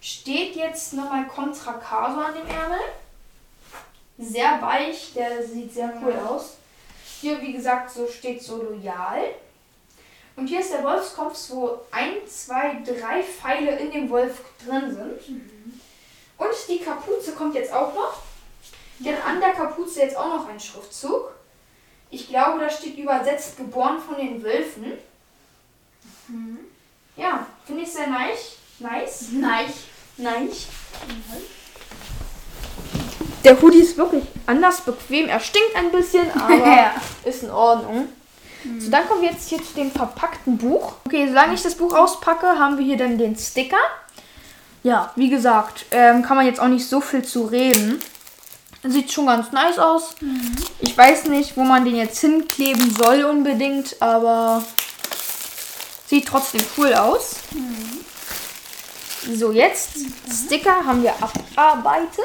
steht 0.00 0.56
jetzt 0.56 0.94
nochmal 0.94 1.26
Contra 1.26 1.74
Caso 1.74 2.20
an 2.20 2.32
dem 2.34 2.48
Ärmel. 2.48 2.78
Sehr 4.18 4.60
weich, 4.62 5.12
der 5.14 5.44
sieht 5.46 5.74
sehr 5.74 5.92
cool 6.02 6.14
aus. 6.14 6.56
Hier, 7.20 7.40
wie 7.40 7.52
gesagt, 7.52 7.90
so 7.90 8.06
steht 8.06 8.42
so 8.42 8.62
Loyal. 8.62 9.24
Und 10.36 10.46
hier 10.46 10.60
ist 10.60 10.72
der 10.72 10.84
Wolfskopf, 10.84 11.38
wo 11.50 11.80
ein, 11.90 12.14
zwei, 12.28 12.82
drei 12.84 13.22
Pfeile 13.22 13.78
in 13.78 13.90
dem 13.90 14.10
Wolf 14.10 14.40
drin 14.64 14.94
sind. 14.94 15.52
Und 16.36 16.48
die 16.68 16.78
Kapuze 16.78 17.32
kommt 17.32 17.54
jetzt 17.54 17.72
auch 17.72 17.94
noch. 17.94 18.22
Denn 18.98 19.16
an 19.22 19.40
der 19.40 19.50
Kapuze 19.50 20.00
jetzt 20.00 20.16
auch 20.16 20.28
noch 20.28 20.48
ein 20.48 20.60
Schriftzug. 20.60 21.32
Ich 22.10 22.28
glaube, 22.28 22.60
da 22.60 22.70
steht 22.70 22.96
übersetzt 22.96 23.56
geboren 23.56 23.98
von 24.00 24.16
den 24.16 24.42
Wölfen. 24.42 24.92
Ja, 27.16 27.46
finde 27.66 27.82
ich 27.82 27.92
sehr 27.92 28.06
nice. 28.08 28.56
Nice. 28.78 29.28
Nein. 29.32 29.72
Nice. 30.16 30.66
Der 33.44 33.60
Hoodie 33.60 33.80
ist 33.80 33.96
wirklich 33.96 34.24
anders 34.46 34.80
bequem. 34.80 35.28
Er 35.28 35.40
stinkt 35.40 35.76
ein 35.76 35.90
bisschen, 35.90 36.30
aber 36.34 36.54
Ja. 36.66 36.94
ist 37.24 37.42
in 37.42 37.50
Ordnung. 37.50 38.08
So, 38.78 38.90
dann 38.90 39.06
kommen 39.06 39.20
wir 39.20 39.30
jetzt 39.30 39.48
hier 39.50 39.58
zu 39.58 39.74
dem 39.76 39.90
verpackten 39.90 40.56
Buch. 40.56 40.94
Okay, 41.04 41.26
solange 41.28 41.52
ich 41.54 41.62
das 41.62 41.74
Buch 41.74 41.94
auspacke, 41.94 42.46
haben 42.58 42.78
wir 42.78 42.84
hier 42.84 42.96
dann 42.96 43.18
den 43.18 43.36
Sticker. 43.36 43.76
Ja, 44.82 45.12
wie 45.16 45.28
gesagt, 45.28 45.84
ähm, 45.90 46.22
kann 46.22 46.36
man 46.38 46.46
jetzt 46.46 46.60
auch 46.60 46.68
nicht 46.68 46.86
so 46.88 47.00
viel 47.02 47.22
zu 47.22 47.44
reden. 47.44 48.00
Sieht 48.82 49.12
schon 49.12 49.26
ganz 49.26 49.50
nice 49.52 49.78
aus. 49.78 50.14
Ich 50.80 50.96
weiß 50.96 51.26
nicht, 51.26 51.56
wo 51.56 51.62
man 51.62 51.84
den 51.84 51.96
jetzt 51.96 52.18
hinkleben 52.20 52.94
soll 52.94 53.24
unbedingt, 53.24 54.00
aber 54.00 54.62
sieht 56.06 56.26
trotzdem 56.28 56.62
cool 56.76 56.92
aus. 56.94 57.36
So, 59.34 59.52
jetzt 59.52 59.90
Sticker 60.46 60.84
haben 60.84 61.02
wir 61.02 61.14
abarbeitet. 61.56 62.18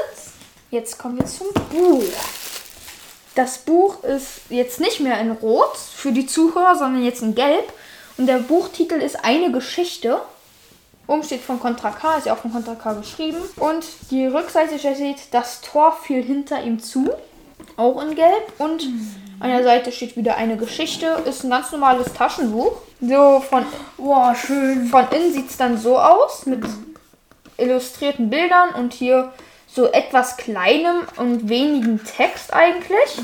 Jetzt 0.71 0.99
kommen 0.99 1.17
wir 1.17 1.25
zum 1.25 1.47
Buch. 1.71 2.03
Das 3.33 3.59
Buch 3.59 4.03
ist 4.03 4.41
jetzt 4.49 4.79
nicht 4.79 4.99
mehr 4.99 5.19
in 5.19 5.31
Rot 5.31 5.75
für 5.77 6.11
die 6.11 6.27
Zuhörer, 6.27 6.75
sondern 6.75 7.03
jetzt 7.03 7.23
in 7.23 7.33
Gelb. 7.33 7.73
Und 8.17 8.27
der 8.27 8.37
Buchtitel 8.37 8.95
ist 8.95 9.23
Eine 9.23 9.51
Geschichte. 9.51 10.21
Oben 11.07 11.23
steht 11.23 11.41
von 11.41 11.59
Contra 11.59 11.89
K, 11.89 12.17
ist 12.17 12.27
ja 12.27 12.33
auch 12.33 12.37
von 12.37 12.51
Contra 12.51 12.75
K 12.75 12.93
geschrieben. 12.93 13.37
Und 13.55 13.83
die 14.11 14.27
Rückseite 14.27 14.77
steht, 14.77 15.17
das 15.31 15.61
Tor 15.61 15.97
fiel 16.03 16.21
hinter 16.21 16.61
ihm 16.61 16.79
zu. 16.79 17.09
Auch 17.75 17.99
in 18.03 18.13
Gelb. 18.13 18.53
Und 18.59 18.87
an 19.39 19.49
der 19.49 19.63
Seite 19.63 19.91
steht 19.91 20.17
wieder 20.17 20.37
eine 20.37 20.55
Geschichte. 20.55 21.23
Ist 21.25 21.43
ein 21.43 21.49
ganz 21.49 21.71
normales 21.71 22.13
Taschenbuch. 22.13 22.73
So 23.01 23.39
von, 23.39 23.65
Boah, 23.97 24.35
schön. 24.35 24.85
von 24.85 25.07
innen 25.09 25.33
sieht 25.33 25.49
es 25.49 25.57
dann 25.57 25.79
so 25.79 25.97
aus. 25.97 26.45
Mit 26.45 26.63
illustrierten 27.57 28.29
Bildern 28.29 28.75
und 28.75 28.93
hier 28.93 29.33
so 29.79 29.91
etwas 29.91 30.35
kleinem 30.37 31.03
und 31.15 31.47
wenigen 31.47 32.03
Text 32.03 32.53
eigentlich. 32.53 33.17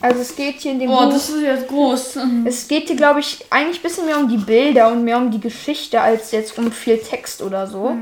Also 0.00 0.20
es 0.20 0.34
geht 0.34 0.60
hier 0.60 0.72
in 0.72 0.78
dem 0.78 0.88
Boah, 0.88 1.04
Buch. 1.04 1.12
das 1.12 1.28
ist 1.28 1.42
jetzt 1.42 1.68
groß. 1.68 2.18
Es 2.46 2.66
geht 2.66 2.86
hier, 2.86 2.96
glaube 2.96 3.20
ich, 3.20 3.44
eigentlich 3.50 3.80
ein 3.80 3.82
bisschen 3.82 4.06
mehr 4.06 4.16
um 4.16 4.28
die 4.28 4.38
Bilder 4.38 4.90
und 4.90 5.04
mehr 5.04 5.18
um 5.18 5.30
die 5.30 5.40
Geschichte 5.40 6.00
als 6.00 6.30
jetzt 6.32 6.58
um 6.58 6.72
viel 6.72 6.98
Text 6.98 7.42
oder 7.42 7.66
so. 7.66 7.94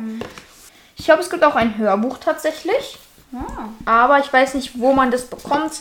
Ich 0.96 1.04
glaube, 1.04 1.20
es 1.20 1.30
gibt 1.30 1.42
auch 1.42 1.56
ein 1.56 1.76
Hörbuch 1.76 2.18
tatsächlich. 2.18 2.98
Ah. 3.34 3.68
Aber 3.84 4.20
ich 4.20 4.32
weiß 4.32 4.54
nicht, 4.54 4.78
wo 4.78 4.92
man 4.92 5.10
das 5.10 5.24
bekommt. 5.24 5.72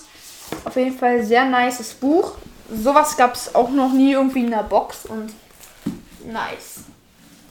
Auf 0.66 0.76
jeden 0.76 0.98
Fall 0.98 1.24
sehr 1.24 1.46
nices 1.46 1.94
Buch. 1.94 2.34
Sowas 2.74 3.16
gab 3.16 3.36
es 3.36 3.54
auch 3.54 3.70
noch 3.70 3.94
nie 3.94 4.14
irgendwie 4.14 4.44
in 4.44 4.52
der 4.52 4.64
Box 4.64 5.06
und 5.06 5.34
nice. 6.26 6.86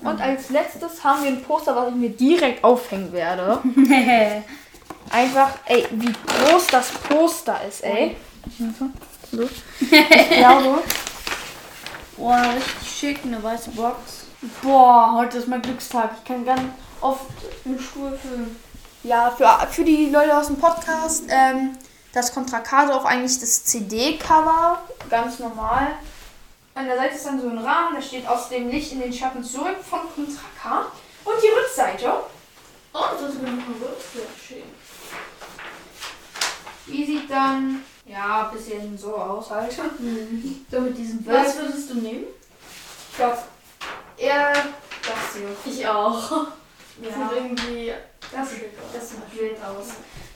Und 0.02 0.20
als 0.20 0.50
letztes 0.50 1.02
haben 1.02 1.22
wir 1.22 1.30
ein 1.30 1.42
Poster, 1.42 1.74
was 1.74 1.88
ich 1.88 1.94
mir 1.94 2.10
direkt 2.10 2.62
aufhängen 2.62 3.12
werde. 3.12 3.60
Einfach, 5.10 5.50
ey, 5.66 5.86
wie 5.92 6.12
groß 6.12 6.66
das 6.68 6.90
Poster 6.90 7.60
ist, 7.66 7.82
ey. 7.82 8.16
So. 8.58 8.90
Ich 9.80 10.30
glaube, 10.30 10.82
Boah, 12.16 12.40
richtig 12.56 12.98
schick, 12.98 13.20
eine 13.24 13.42
weiße 13.42 13.70
Box. 13.72 14.24
Boah, 14.62 15.12
heute 15.16 15.36
ist 15.36 15.48
mein 15.48 15.60
Glückstag. 15.60 16.12
Ich 16.16 16.24
kann 16.24 16.46
ganz 16.46 16.62
oft 17.02 17.26
den 17.64 17.78
Stuhl 17.78 18.16
füllen. 18.16 18.56
Ja, 19.02 19.30
für, 19.30 19.46
für 19.70 19.84
die 19.84 20.08
Leute 20.08 20.36
aus 20.36 20.46
dem 20.46 20.56
Podcast, 20.56 21.24
ähm, 21.28 21.76
das 22.14 22.32
Contra 22.32 22.60
K 22.60 22.90
auch 22.90 23.04
eigentlich 23.04 23.38
das 23.38 23.64
CD-Cover, 23.64 24.78
ganz 25.10 25.38
normal. 25.40 25.88
An 26.76 26.86
der 26.86 26.96
Seite 26.96 27.14
ist 27.14 27.24
dann 27.24 27.40
so 27.40 27.48
ein 27.48 27.56
Rahmen, 27.56 27.96
da 27.96 28.02
steht 28.02 28.28
aus 28.28 28.50
dem 28.50 28.68
Licht 28.68 28.92
in 28.92 29.00
den 29.00 29.10
Schatten 29.10 29.42
zurück 29.42 29.78
von 29.82 30.00
Contra 30.14 30.42
K. 30.62 30.80
Und 31.24 31.34
die 31.42 31.48
Rückseite, 31.48 32.12
Oh, 32.92 33.04
das 33.12 33.30
ist 33.34 33.40
ein 33.42 33.64
sehr 34.12 34.22
schön. 34.46 34.62
die 36.86 37.04
sieht 37.04 37.30
dann, 37.30 37.82
ja, 38.04 38.48
ein 38.50 38.56
bisschen 38.56 38.96
so 38.96 39.16
aus 39.16 39.50
halt. 39.50 39.72
So 40.70 40.80
mit 40.80 40.98
diesem 40.98 41.26
Was 41.26 41.46
Wölfen. 41.56 41.60
würdest 41.62 41.90
du 41.90 41.94
nehmen? 41.94 42.24
Ich 43.10 43.16
glaube, 43.16 43.38
eher 44.18 44.52
das 44.52 45.34
hier. 45.34 45.72
Ich 45.72 45.88
auch. 45.88 46.30
Ja. 47.00 47.08
Sieht 47.08 47.36
irgendwie. 47.36 47.92
Das, 48.32 48.48
das 48.92 49.10
sieht 49.10 49.40
wild 49.40 49.56
aus. 49.64 49.86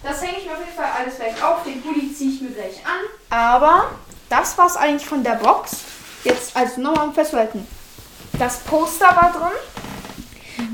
Das 0.02 0.22
hänge 0.22 0.38
ich 0.38 0.46
mir 0.46 0.52
auf 0.52 0.60
jeden 0.60 0.72
Fall 0.76 0.90
alles 0.98 1.16
gleich 1.16 1.42
auf. 1.42 1.64
Den 1.64 1.82
Pulli 1.82 2.14
ziehe 2.14 2.30
ich 2.32 2.40
mir 2.40 2.50
gleich 2.50 2.84
an. 2.86 3.00
Aber 3.28 3.90
das 4.30 4.56
war 4.56 4.66
es 4.66 4.76
eigentlich 4.76 5.06
von 5.06 5.22
der 5.22 5.34
Box. 5.36 5.76
Jetzt 6.24 6.56
also 6.56 6.80
nochmal 6.80 7.12
festzuhalten. 7.12 7.66
Das 8.38 8.58
Poster 8.60 9.06
war 9.06 9.32
drin. 9.32 9.58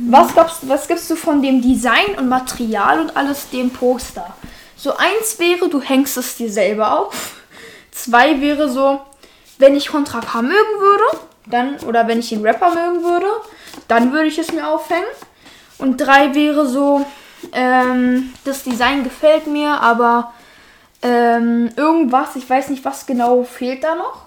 Was, 0.09 0.33
glaubst, 0.33 0.69
was 0.69 0.89
gibst 0.89 1.09
du 1.11 1.17
von 1.17 1.43
dem 1.43 1.63
Design 1.63 2.17
und 2.17 2.29
Material 2.29 3.01
und 3.01 3.17
alles 3.17 3.51
dem 3.51 3.71
Poster? 3.71 4.35
So 4.77 4.97
eins 4.97 5.39
wäre, 5.39 5.69
du 5.69 5.81
hängst 5.81 6.17
es 6.17 6.37
dir 6.37 6.51
selber 6.51 6.99
auf. 7.01 7.37
Zwei 7.93 8.41
wäre 8.41 8.69
so, 8.69 9.01
wenn 9.59 9.75
ich 9.75 9.89
Contra 9.89 10.21
K 10.21 10.43
mögen 10.43 10.81
würde, 10.81 11.21
dann, 11.47 11.77
oder 11.87 12.07
wenn 12.09 12.19
ich 12.19 12.29
den 12.29 12.45
Rapper 12.45 12.75
mögen 12.75 13.03
würde, 13.03 13.27
dann 13.89 14.13
würde 14.13 14.27
ich 14.27 14.39
es 14.39 14.53
mir 14.53 14.69
aufhängen. 14.69 15.07
Und 15.79 15.99
drei 15.99 16.35
wäre 16.35 16.67
so, 16.67 17.07
ähm, 17.53 18.35
das 18.45 18.65
Design 18.65 19.05
gefällt 19.05 19.47
mir, 19.47 19.81
aber 19.81 20.33
ähm, 21.03 21.71
irgendwas, 21.77 22.37
ich 22.37 22.49
weiß 22.49 22.71
nicht, 22.71 22.85
was 22.85 23.07
genau 23.07 23.45
fehlt 23.45 23.85
da 23.85 23.95
noch. 23.95 24.26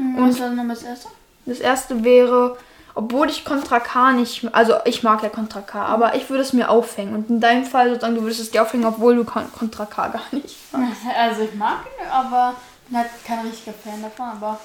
Und 0.00 0.28
was 0.30 0.40
war 0.40 0.50
das 0.50 0.82
erste? 0.82 1.08
Das 1.46 1.58
erste 1.60 2.04
wäre, 2.04 2.56
obwohl 2.94 3.28
ich 3.30 3.44
Contra 3.44 3.80
K 3.80 4.12
nicht, 4.12 4.46
also 4.52 4.74
ich 4.84 5.02
mag 5.02 5.22
ja 5.22 5.28
Contra 5.28 5.60
K, 5.60 5.84
aber 5.84 6.14
ich 6.14 6.28
würde 6.30 6.42
es 6.42 6.52
mir 6.52 6.70
aufhängen. 6.70 7.14
Und 7.14 7.30
in 7.30 7.40
deinem 7.40 7.64
Fall 7.64 7.88
sozusagen, 7.88 8.14
du 8.14 8.22
würdest 8.22 8.40
es 8.40 8.50
dir 8.50 8.62
aufhängen, 8.62 8.84
obwohl 8.86 9.16
du 9.16 9.24
Con- 9.24 9.50
Contra 9.52 9.86
K 9.86 10.08
gar 10.08 10.22
nicht 10.32 10.56
magst. 10.72 10.96
Also 11.18 11.42
ich 11.42 11.54
mag 11.54 11.78
ihn, 11.86 12.06
aber 12.10 12.54
bin 12.88 12.98
halt 12.98 13.08
kein 13.26 13.40
richtiger 13.46 13.72
Fan 13.72 14.02
davon, 14.02 14.26
aber 14.26 14.58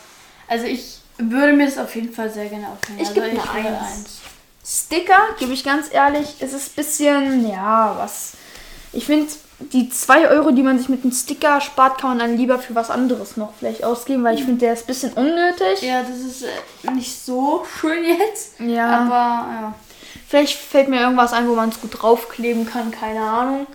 also 0.47 0.65
ich 0.65 0.99
würde 1.17 1.53
mir 1.53 1.65
das 1.65 1.77
auf 1.77 1.95
jeden 1.95 2.13
Fall 2.13 2.29
sehr 2.29 2.47
gerne 2.47 2.67
aufnehmen. 2.67 2.99
Ich 3.01 3.07
also 3.09 3.21
geb 3.21 3.23
eine 3.23 3.63
würde 3.63 3.79
Eins. 3.79 4.19
Sticker, 4.67 5.19
gebe 5.39 5.53
ich 5.53 5.63
ganz 5.63 5.93
ehrlich, 5.93 6.35
es 6.39 6.53
ist 6.53 6.71
ein 6.71 6.75
bisschen, 6.75 7.49
ja, 7.49 7.95
was. 7.97 8.33
Ich 8.91 9.05
finde, 9.05 9.27
die 9.59 9.89
2 9.89 10.29
Euro, 10.29 10.51
die 10.51 10.63
man 10.63 10.77
sich 10.77 10.89
mit 10.89 11.03
einem 11.03 11.13
Sticker 11.13 11.61
spart, 11.61 11.99
kann 11.99 12.11
man 12.11 12.19
dann 12.19 12.37
lieber 12.37 12.59
für 12.59 12.75
was 12.75 12.89
anderes 12.89 13.37
noch 13.37 13.53
vielleicht 13.57 13.83
ausgeben, 13.83 14.23
weil 14.23 14.35
ich 14.35 14.43
finde, 14.43 14.59
der 14.65 14.73
ist 14.73 14.83
ein 14.83 14.87
bisschen 14.87 15.13
unnötig. 15.13 15.81
Ja, 15.81 16.01
das 16.01 16.19
ist 16.19 16.43
äh, 16.43 16.91
nicht 16.91 17.17
so 17.17 17.63
schön 17.79 18.03
jetzt. 18.03 18.59
Ja. 18.59 18.87
Aber 18.87 19.13
ja. 19.51 19.73
Vielleicht 20.27 20.57
fällt 20.57 20.89
mir 20.89 21.01
irgendwas 21.01 21.33
ein, 21.33 21.47
wo 21.47 21.55
man 21.55 21.69
es 21.69 21.79
gut 21.79 22.01
draufkleben 22.01 22.65
kann, 22.69 22.91
keine 22.91 23.21
Ahnung. 23.21 23.67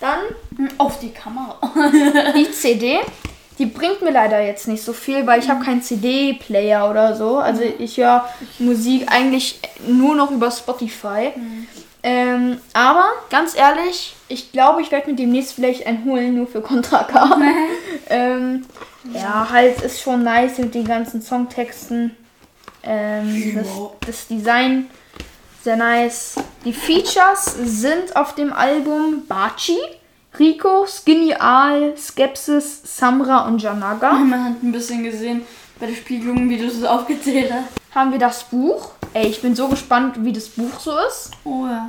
Dann 0.00 0.18
Hm, 0.56 0.68
Auf 0.78 0.98
die 1.00 1.10
Kamera. 1.10 1.58
die 2.34 2.50
CD. 2.52 3.00
Die 3.58 3.66
bringt 3.66 4.02
mir 4.02 4.10
leider 4.10 4.40
jetzt 4.42 4.68
nicht 4.68 4.82
so 4.84 4.92
viel, 4.92 5.26
weil 5.26 5.40
ich 5.40 5.48
habe 5.48 5.64
keinen 5.64 5.80
CD-Player 5.82 6.90
oder 6.90 7.16
so. 7.16 7.38
Also 7.38 7.62
ich 7.62 7.96
höre 7.96 8.28
Musik 8.58 9.06
eigentlich 9.10 9.58
nur 9.86 10.14
noch 10.14 10.30
über 10.30 10.50
Spotify. 10.50 11.32
Ähm, 12.08 12.60
aber 12.72 13.08
ganz 13.30 13.56
ehrlich, 13.56 14.14
ich 14.28 14.52
glaube, 14.52 14.80
ich 14.80 14.92
werde 14.92 15.10
mir 15.10 15.16
demnächst 15.16 15.54
vielleicht 15.54 15.84
einen 15.88 16.04
holen, 16.04 16.36
nur 16.36 16.46
für 16.46 16.60
Contra 16.60 17.02
K. 17.02 17.36
ähm, 18.08 18.64
ja, 19.12 19.48
halt 19.50 19.80
ist 19.80 20.00
schon 20.00 20.22
nice 20.22 20.58
mit 20.58 20.72
den 20.76 20.86
ganzen 20.86 21.20
Songtexten. 21.20 22.16
Ähm, 22.84 23.56
das, 23.56 23.66
das 24.06 24.28
Design 24.28 24.86
sehr 25.64 25.74
nice. 25.74 26.36
Die 26.64 26.72
Features 26.72 27.56
sind 27.64 28.14
auf 28.14 28.36
dem 28.36 28.52
Album 28.52 29.26
Bachi, 29.26 29.76
Rico, 30.38 30.86
Skinny 30.86 31.34
Aal, 31.34 31.96
Skepsis, 31.96 32.82
Samra 32.84 33.48
und 33.48 33.60
Janaga. 33.60 34.12
Man 34.12 34.44
hat 34.44 34.62
ein 34.62 34.70
bisschen 34.70 35.02
gesehen 35.02 35.42
bei 35.80 35.86
der 35.86 35.94
Spiegelung, 35.96 36.48
wie 36.48 36.58
du 36.58 36.66
es 36.66 36.84
aufgezählt 36.84 37.52
hast. 37.52 37.96
Haben 37.96 38.12
wir 38.12 38.20
das 38.20 38.44
Buch. 38.44 38.92
Ey, 39.14 39.26
ich 39.28 39.42
bin 39.42 39.54
so 39.54 39.68
gespannt, 39.68 40.16
wie 40.24 40.32
das 40.32 40.48
Buch 40.48 40.78
so 40.78 40.96
ist. 40.98 41.30
Oh 41.44 41.66
ja. 41.66 41.88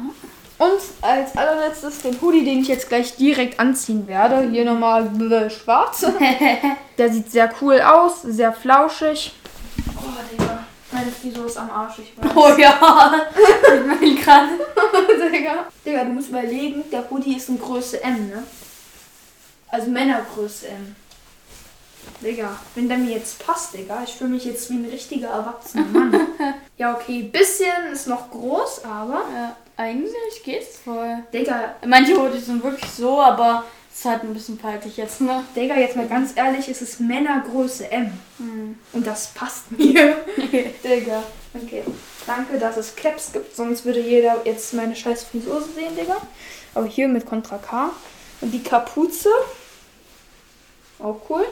Und 0.60 0.80
als 1.02 1.38
allerletztes 1.38 2.02
den 2.02 2.20
Hoodie, 2.20 2.44
den 2.44 2.62
ich 2.62 2.68
jetzt 2.68 2.90
gleich 2.90 3.16
direkt 3.16 3.60
anziehen 3.60 4.08
werde. 4.08 4.50
Hier 4.50 4.66
nochmal 4.66 5.04
bläh, 5.04 5.50
schwarz. 5.50 6.06
Der 6.98 7.12
sieht 7.12 7.32
sehr 7.32 7.54
cool 7.62 7.80
aus, 7.80 8.24
sehr 8.24 8.52
flauschig. 8.52 9.34
Oh, 9.96 10.10
Digga. 10.32 10.66
Meine 10.92 11.12
Frisur 11.12 11.46
ist 11.46 11.58
am 11.58 11.70
Arsch, 11.70 12.00
ich 12.00 12.18
weiß. 12.18 12.32
Oh 12.36 12.58
ja. 12.58 12.74
ich 13.36 13.86
meine 13.86 14.16
gerade. 14.16 14.52
Digga. 15.32 15.66
Digga, 15.86 16.04
du 16.06 16.12
musst 16.12 16.30
überlegen, 16.30 16.84
der 16.92 17.08
Hoodie 17.10 17.38
ist 17.38 17.50
in 17.50 17.60
Größe 17.60 18.04
M, 18.04 18.30
ne? 18.30 18.44
Also 19.70 19.92
Männergröße 19.92 20.70
M. 20.70 20.96
Digga, 22.22 22.58
wenn 22.76 22.88
der 22.90 22.98
mir 22.98 23.18
jetzt 23.18 23.46
passt, 23.46 23.74
Digga, 23.74 24.02
ich 24.04 24.14
fühle 24.14 24.32
mich 24.32 24.46
jetzt 24.46 24.70
wie 24.70 24.76
ein 24.76 24.86
richtiger 24.86 25.30
erwachsener 25.30 25.86
Mann. 25.86 26.28
ja, 26.78 26.96
okay, 26.96 27.24
bisschen 27.24 27.92
ist 27.92 28.08
noch 28.08 28.32
groß, 28.32 28.84
aber. 28.86 29.24
Ja, 29.34 29.56
eigentlich 29.78 30.44
geht's 30.44 30.80
voll. 30.80 31.20
Digga, 31.32 31.76
Manche 31.86 32.18
Hoodies 32.20 32.48
sind 32.48 32.64
wirklich 32.64 32.90
so, 32.90 33.22
aber 33.22 33.64
es 33.92 34.00
ist 34.00 34.06
halt 34.06 34.24
ein 34.24 34.34
bisschen 34.34 34.60
faltig 34.60 34.98
jetzt, 34.98 35.22
ne? 35.22 35.44
Digga, 35.56 35.76
jetzt 35.76 35.96
mal 35.96 36.08
ganz 36.08 36.32
ehrlich, 36.36 36.68
es 36.68 36.82
ist 36.82 37.00
Männergröße 37.00 37.92
M. 37.92 38.12
Und 38.94 39.06
das 39.08 39.28
passt 39.34 39.72
mir. 39.78 40.18
Digga. 40.84 41.24
Okay. 41.54 41.84
Danke, 42.26 42.58
dass 42.60 42.78
es 42.78 42.96
Caps 42.96 43.32
gibt, 43.32 43.56
sonst 43.56 43.86
würde 43.86 44.00
jeder 44.02 44.42
jetzt 44.46 44.74
meine 44.74 44.96
scheiß 44.96 45.24
Frisur 45.24 45.62
sehen, 45.62 45.96
Digga. 45.96 46.18
Aber 46.74 46.86
hier 46.88 47.08
mit 47.08 47.26
Contra 47.26 47.58
K. 47.58 47.92
Und 48.42 48.52
die 48.52 48.62
Kapuze. 48.62 49.30
Auch 51.00 51.20
cool. 51.30 51.46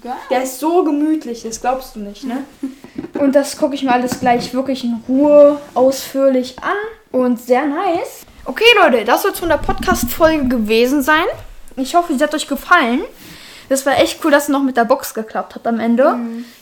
Geil. 0.00 0.14
Der 0.30 0.42
ist 0.42 0.60
so 0.60 0.84
gemütlich, 0.84 1.42
das 1.42 1.60
glaubst 1.60 1.96
du 1.96 2.00
nicht, 2.00 2.24
ne? 2.24 2.44
Und 3.18 3.34
das 3.34 3.56
gucke 3.56 3.74
ich 3.74 3.82
mir 3.82 3.92
alles 3.92 4.20
gleich 4.20 4.52
wirklich 4.54 4.84
in 4.84 5.02
Ruhe 5.08 5.60
ausführlich 5.74 6.56
an. 6.60 6.76
Und 7.10 7.40
sehr 7.40 7.66
nice. 7.66 8.24
Okay, 8.44 8.64
Leute, 8.76 9.04
das 9.04 9.24
wird 9.24 9.36
von 9.36 9.48
der 9.48 9.58
Podcast-Folge 9.58 10.48
gewesen 10.48 11.02
sein. 11.02 11.24
Ich 11.76 11.94
hoffe, 11.94 12.16
sie 12.16 12.22
hat 12.22 12.34
euch 12.34 12.48
gefallen. 12.48 13.02
Das 13.68 13.86
war 13.86 13.98
echt 13.98 14.24
cool, 14.24 14.30
dass 14.30 14.44
es 14.44 14.48
noch 14.48 14.62
mit 14.62 14.76
der 14.76 14.84
Box 14.84 15.14
geklappt 15.14 15.54
hat 15.54 15.66
am 15.66 15.78
Ende. 15.78 16.16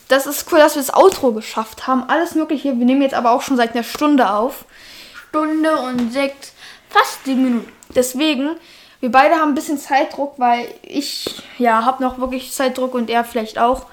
Das 0.08 0.26
ist 0.26 0.50
cool, 0.52 0.58
dass 0.58 0.74
wir 0.74 0.82
das 0.82 0.94
Outro 0.94 1.32
geschafft 1.32 1.86
haben. 1.86 2.04
Alles 2.08 2.34
Mögliche. 2.34 2.78
Wir 2.78 2.84
nehmen 2.84 3.02
jetzt 3.02 3.14
aber 3.14 3.32
auch 3.32 3.42
schon 3.42 3.56
seit 3.56 3.74
einer 3.74 3.84
Stunde 3.84 4.30
auf. 4.30 4.64
Stunde 5.28 5.76
und 5.76 6.12
sechs, 6.12 6.52
fast 6.88 7.24
sieben 7.24 7.44
Minuten. 7.44 7.72
Deswegen, 7.94 8.50
wir 9.00 9.10
beide 9.10 9.36
haben 9.36 9.50
ein 9.50 9.54
bisschen 9.54 9.78
Zeitdruck, 9.78 10.34
weil 10.38 10.68
ich 10.82 11.42
ja 11.58 11.84
habe 11.84 12.02
noch 12.02 12.18
wirklich 12.18 12.52
Zeitdruck 12.52 12.94
und 12.94 13.10
er 13.10 13.24
vielleicht 13.24 13.58
auch. 13.58 13.86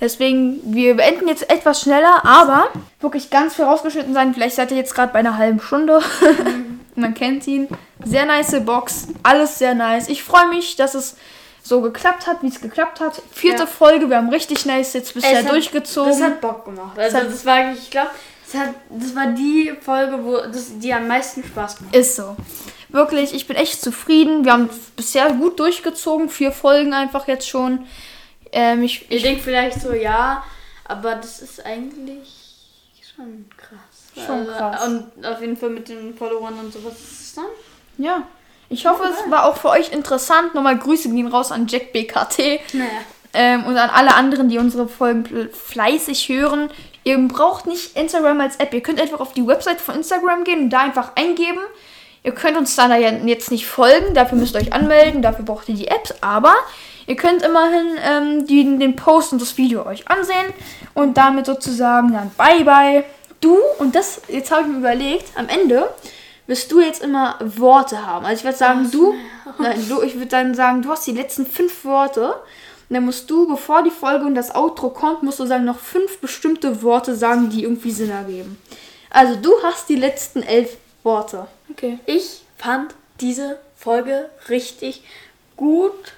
Deswegen, 0.00 0.60
wir 0.74 0.96
beenden 0.96 1.28
jetzt 1.28 1.48
etwas 1.48 1.80
schneller, 1.82 2.24
aber 2.24 2.68
wirklich 3.00 3.30
ganz 3.30 3.54
viel 3.54 3.64
rausgeschnitten 3.66 4.14
sein. 4.14 4.34
Vielleicht 4.34 4.56
seid 4.56 4.72
ihr 4.72 4.76
jetzt 4.76 4.94
gerade 4.96 5.12
bei 5.12 5.20
einer 5.20 5.36
halben 5.38 5.60
Stunde. 5.60 6.00
Man 6.96 7.14
kennt 7.14 7.46
ihn. 7.46 7.68
Sehr 8.04 8.26
nice 8.26 8.54
Box. 8.64 9.06
Alles 9.22 9.58
sehr 9.58 9.74
nice. 9.74 10.08
Ich 10.08 10.24
freue 10.24 10.48
mich, 10.48 10.74
dass 10.76 10.94
es 10.94 11.16
so 11.62 11.80
geklappt 11.80 12.26
hat, 12.26 12.42
wie 12.42 12.48
es 12.48 12.60
geklappt 12.60 12.98
hat. 12.98 13.22
Vierte 13.30 13.60
Ja. 13.62 13.66
Folge, 13.66 14.10
wir 14.10 14.16
haben 14.16 14.28
richtig 14.28 14.66
nice 14.66 14.92
jetzt 14.94 15.14
bisher 15.14 15.38
Es 15.38 15.44
hat- 15.44 15.52
durchgezogen. 15.52 16.10
Das 16.10 16.20
hat 16.20 16.40
Bock 16.40 16.64
gemacht. 16.64 16.98
Also 16.98 17.18
hat- 17.18 17.26
das 17.30 17.46
war, 17.46 17.72
ich 17.72 17.88
glaube, 17.88 18.10
das, 18.52 18.60
hat- 18.60 18.74
das 18.90 19.14
war 19.14 19.26
die 19.28 19.72
Folge, 19.80 20.18
wo 20.24 20.36
das, 20.38 20.78
die 20.80 20.92
am 20.92 21.06
meisten 21.06 21.44
Spaß 21.44 21.78
gemacht 21.78 21.94
Ist 21.94 22.16
so. 22.16 22.36
Wirklich, 22.92 23.32
ich 23.34 23.46
bin 23.46 23.56
echt 23.56 23.80
zufrieden. 23.80 24.44
Wir 24.44 24.52
haben 24.52 24.70
bisher 24.96 25.30
gut 25.32 25.58
durchgezogen. 25.58 26.28
Vier 26.28 26.52
Folgen 26.52 26.92
einfach 26.94 27.26
jetzt 27.28 27.48
schon. 27.48 27.86
Ähm, 28.52 28.82
ich, 28.82 29.10
Ihr 29.10 29.16
ich, 29.16 29.22
denkt 29.22 29.42
vielleicht 29.42 29.80
so, 29.80 29.92
ja, 29.92 30.44
aber 30.84 31.14
das 31.16 31.40
ist 31.40 31.64
eigentlich 31.64 32.28
schon 33.16 33.46
krass. 33.56 34.26
Schon 34.26 34.46
krass. 34.46 34.86
Und 34.86 35.26
auf 35.26 35.40
jeden 35.40 35.56
Fall 35.56 35.70
mit 35.70 35.88
den 35.88 36.14
Followern 36.14 36.54
und 36.60 36.72
sowas 36.72 36.94
ist 37.00 37.20
es 37.20 37.34
dann. 37.34 37.46
ja. 37.98 38.22
Ich 38.68 38.86
hoffe, 38.86 39.02
es 39.04 39.30
war 39.30 39.44
auch 39.44 39.58
für 39.58 39.68
euch 39.68 39.92
interessant. 39.92 40.54
Nochmal 40.54 40.78
Grüße 40.78 41.10
gehen 41.10 41.26
raus 41.26 41.52
an 41.52 41.66
Jack 41.66 41.92
BKT 41.92 42.38
Naja. 42.72 42.88
ähm, 43.34 43.66
und 43.66 43.76
an 43.76 43.90
alle 43.90 44.14
anderen, 44.14 44.48
die 44.48 44.56
unsere 44.56 44.88
Folgen 44.88 45.24
fl- 45.24 45.52
fleißig 45.52 46.30
hören. 46.30 46.70
Ihr 47.04 47.18
braucht 47.28 47.66
nicht 47.66 47.94
Instagram 47.98 48.40
als 48.40 48.56
App. 48.56 48.72
Ihr 48.72 48.80
könnt 48.82 48.98
einfach 48.98 49.20
auf 49.20 49.34
die 49.34 49.46
Website 49.46 49.78
von 49.78 49.96
Instagram 49.96 50.44
gehen 50.44 50.60
und 50.60 50.70
da 50.70 50.78
einfach 50.80 51.14
eingeben. 51.16 51.58
Ihr 52.24 52.32
könnt 52.32 52.56
uns 52.56 52.76
dann 52.76 52.90
da 52.90 52.96
ja 52.96 53.10
jetzt 53.10 53.50
nicht 53.50 53.66
folgen, 53.66 54.14
dafür 54.14 54.38
müsst 54.38 54.54
ihr 54.54 54.60
euch 54.60 54.72
anmelden, 54.72 55.22
dafür 55.22 55.44
braucht 55.44 55.68
ihr 55.68 55.74
die 55.74 55.88
Apps, 55.88 56.14
aber 56.20 56.54
ihr 57.06 57.16
könnt 57.16 57.42
immerhin 57.42 57.96
ähm, 58.04 58.46
die, 58.46 58.78
den 58.78 58.94
Post 58.94 59.32
und 59.32 59.42
das 59.42 59.56
Video 59.58 59.84
euch 59.84 60.08
ansehen 60.08 60.54
und 60.94 61.16
damit 61.16 61.46
sozusagen 61.46 62.12
dann 62.12 62.30
bye 62.36 62.64
bye. 62.64 63.04
Du, 63.40 63.58
und 63.78 63.96
das, 63.96 64.22
jetzt 64.28 64.52
habe 64.52 64.62
ich 64.62 64.68
mir 64.68 64.78
überlegt, 64.78 65.36
am 65.36 65.48
Ende 65.48 65.88
wirst 66.46 66.70
du 66.70 66.80
jetzt 66.80 67.02
immer 67.02 67.36
Worte 67.40 68.06
haben. 68.06 68.24
Also 68.24 68.38
ich 68.38 68.44
würde 68.44 68.58
sagen, 68.58 68.90
du, 68.90 69.14
nein, 69.58 69.84
du, 69.88 70.02
ich 70.02 70.14
würde 70.14 70.26
dann 70.26 70.54
sagen, 70.54 70.82
du 70.82 70.90
hast 70.90 71.06
die 71.06 71.12
letzten 71.12 71.46
fünf 71.46 71.84
Worte. 71.84 72.34
Und 72.88 72.94
dann 72.94 73.04
musst 73.04 73.30
du, 73.30 73.48
bevor 73.48 73.82
die 73.82 73.90
Folge 73.90 74.26
und 74.26 74.34
das 74.34 74.54
Outro 74.54 74.90
kommt, 74.90 75.22
musst 75.22 75.40
du 75.40 75.46
sagen, 75.46 75.64
noch 75.64 75.78
fünf 75.78 76.18
bestimmte 76.18 76.82
Worte 76.82 77.16
sagen, 77.16 77.48
die 77.48 77.62
irgendwie 77.62 77.90
Sinn 77.90 78.10
ergeben. 78.10 78.58
Also 79.10 79.36
du 79.36 79.50
hast 79.62 79.88
die 79.88 79.96
letzten 79.96 80.42
elf 80.42 80.76
Worte. 81.02 81.46
Okay. 81.72 81.98
Ich 82.06 82.44
fand 82.58 82.94
diese 83.20 83.58
Folge 83.76 84.28
richtig 84.48 85.04
gut 85.56 86.12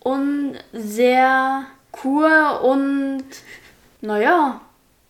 und 0.00 0.56
sehr 0.72 1.66
cool 2.02 2.30
und 2.62 3.24
naja, 4.00 4.60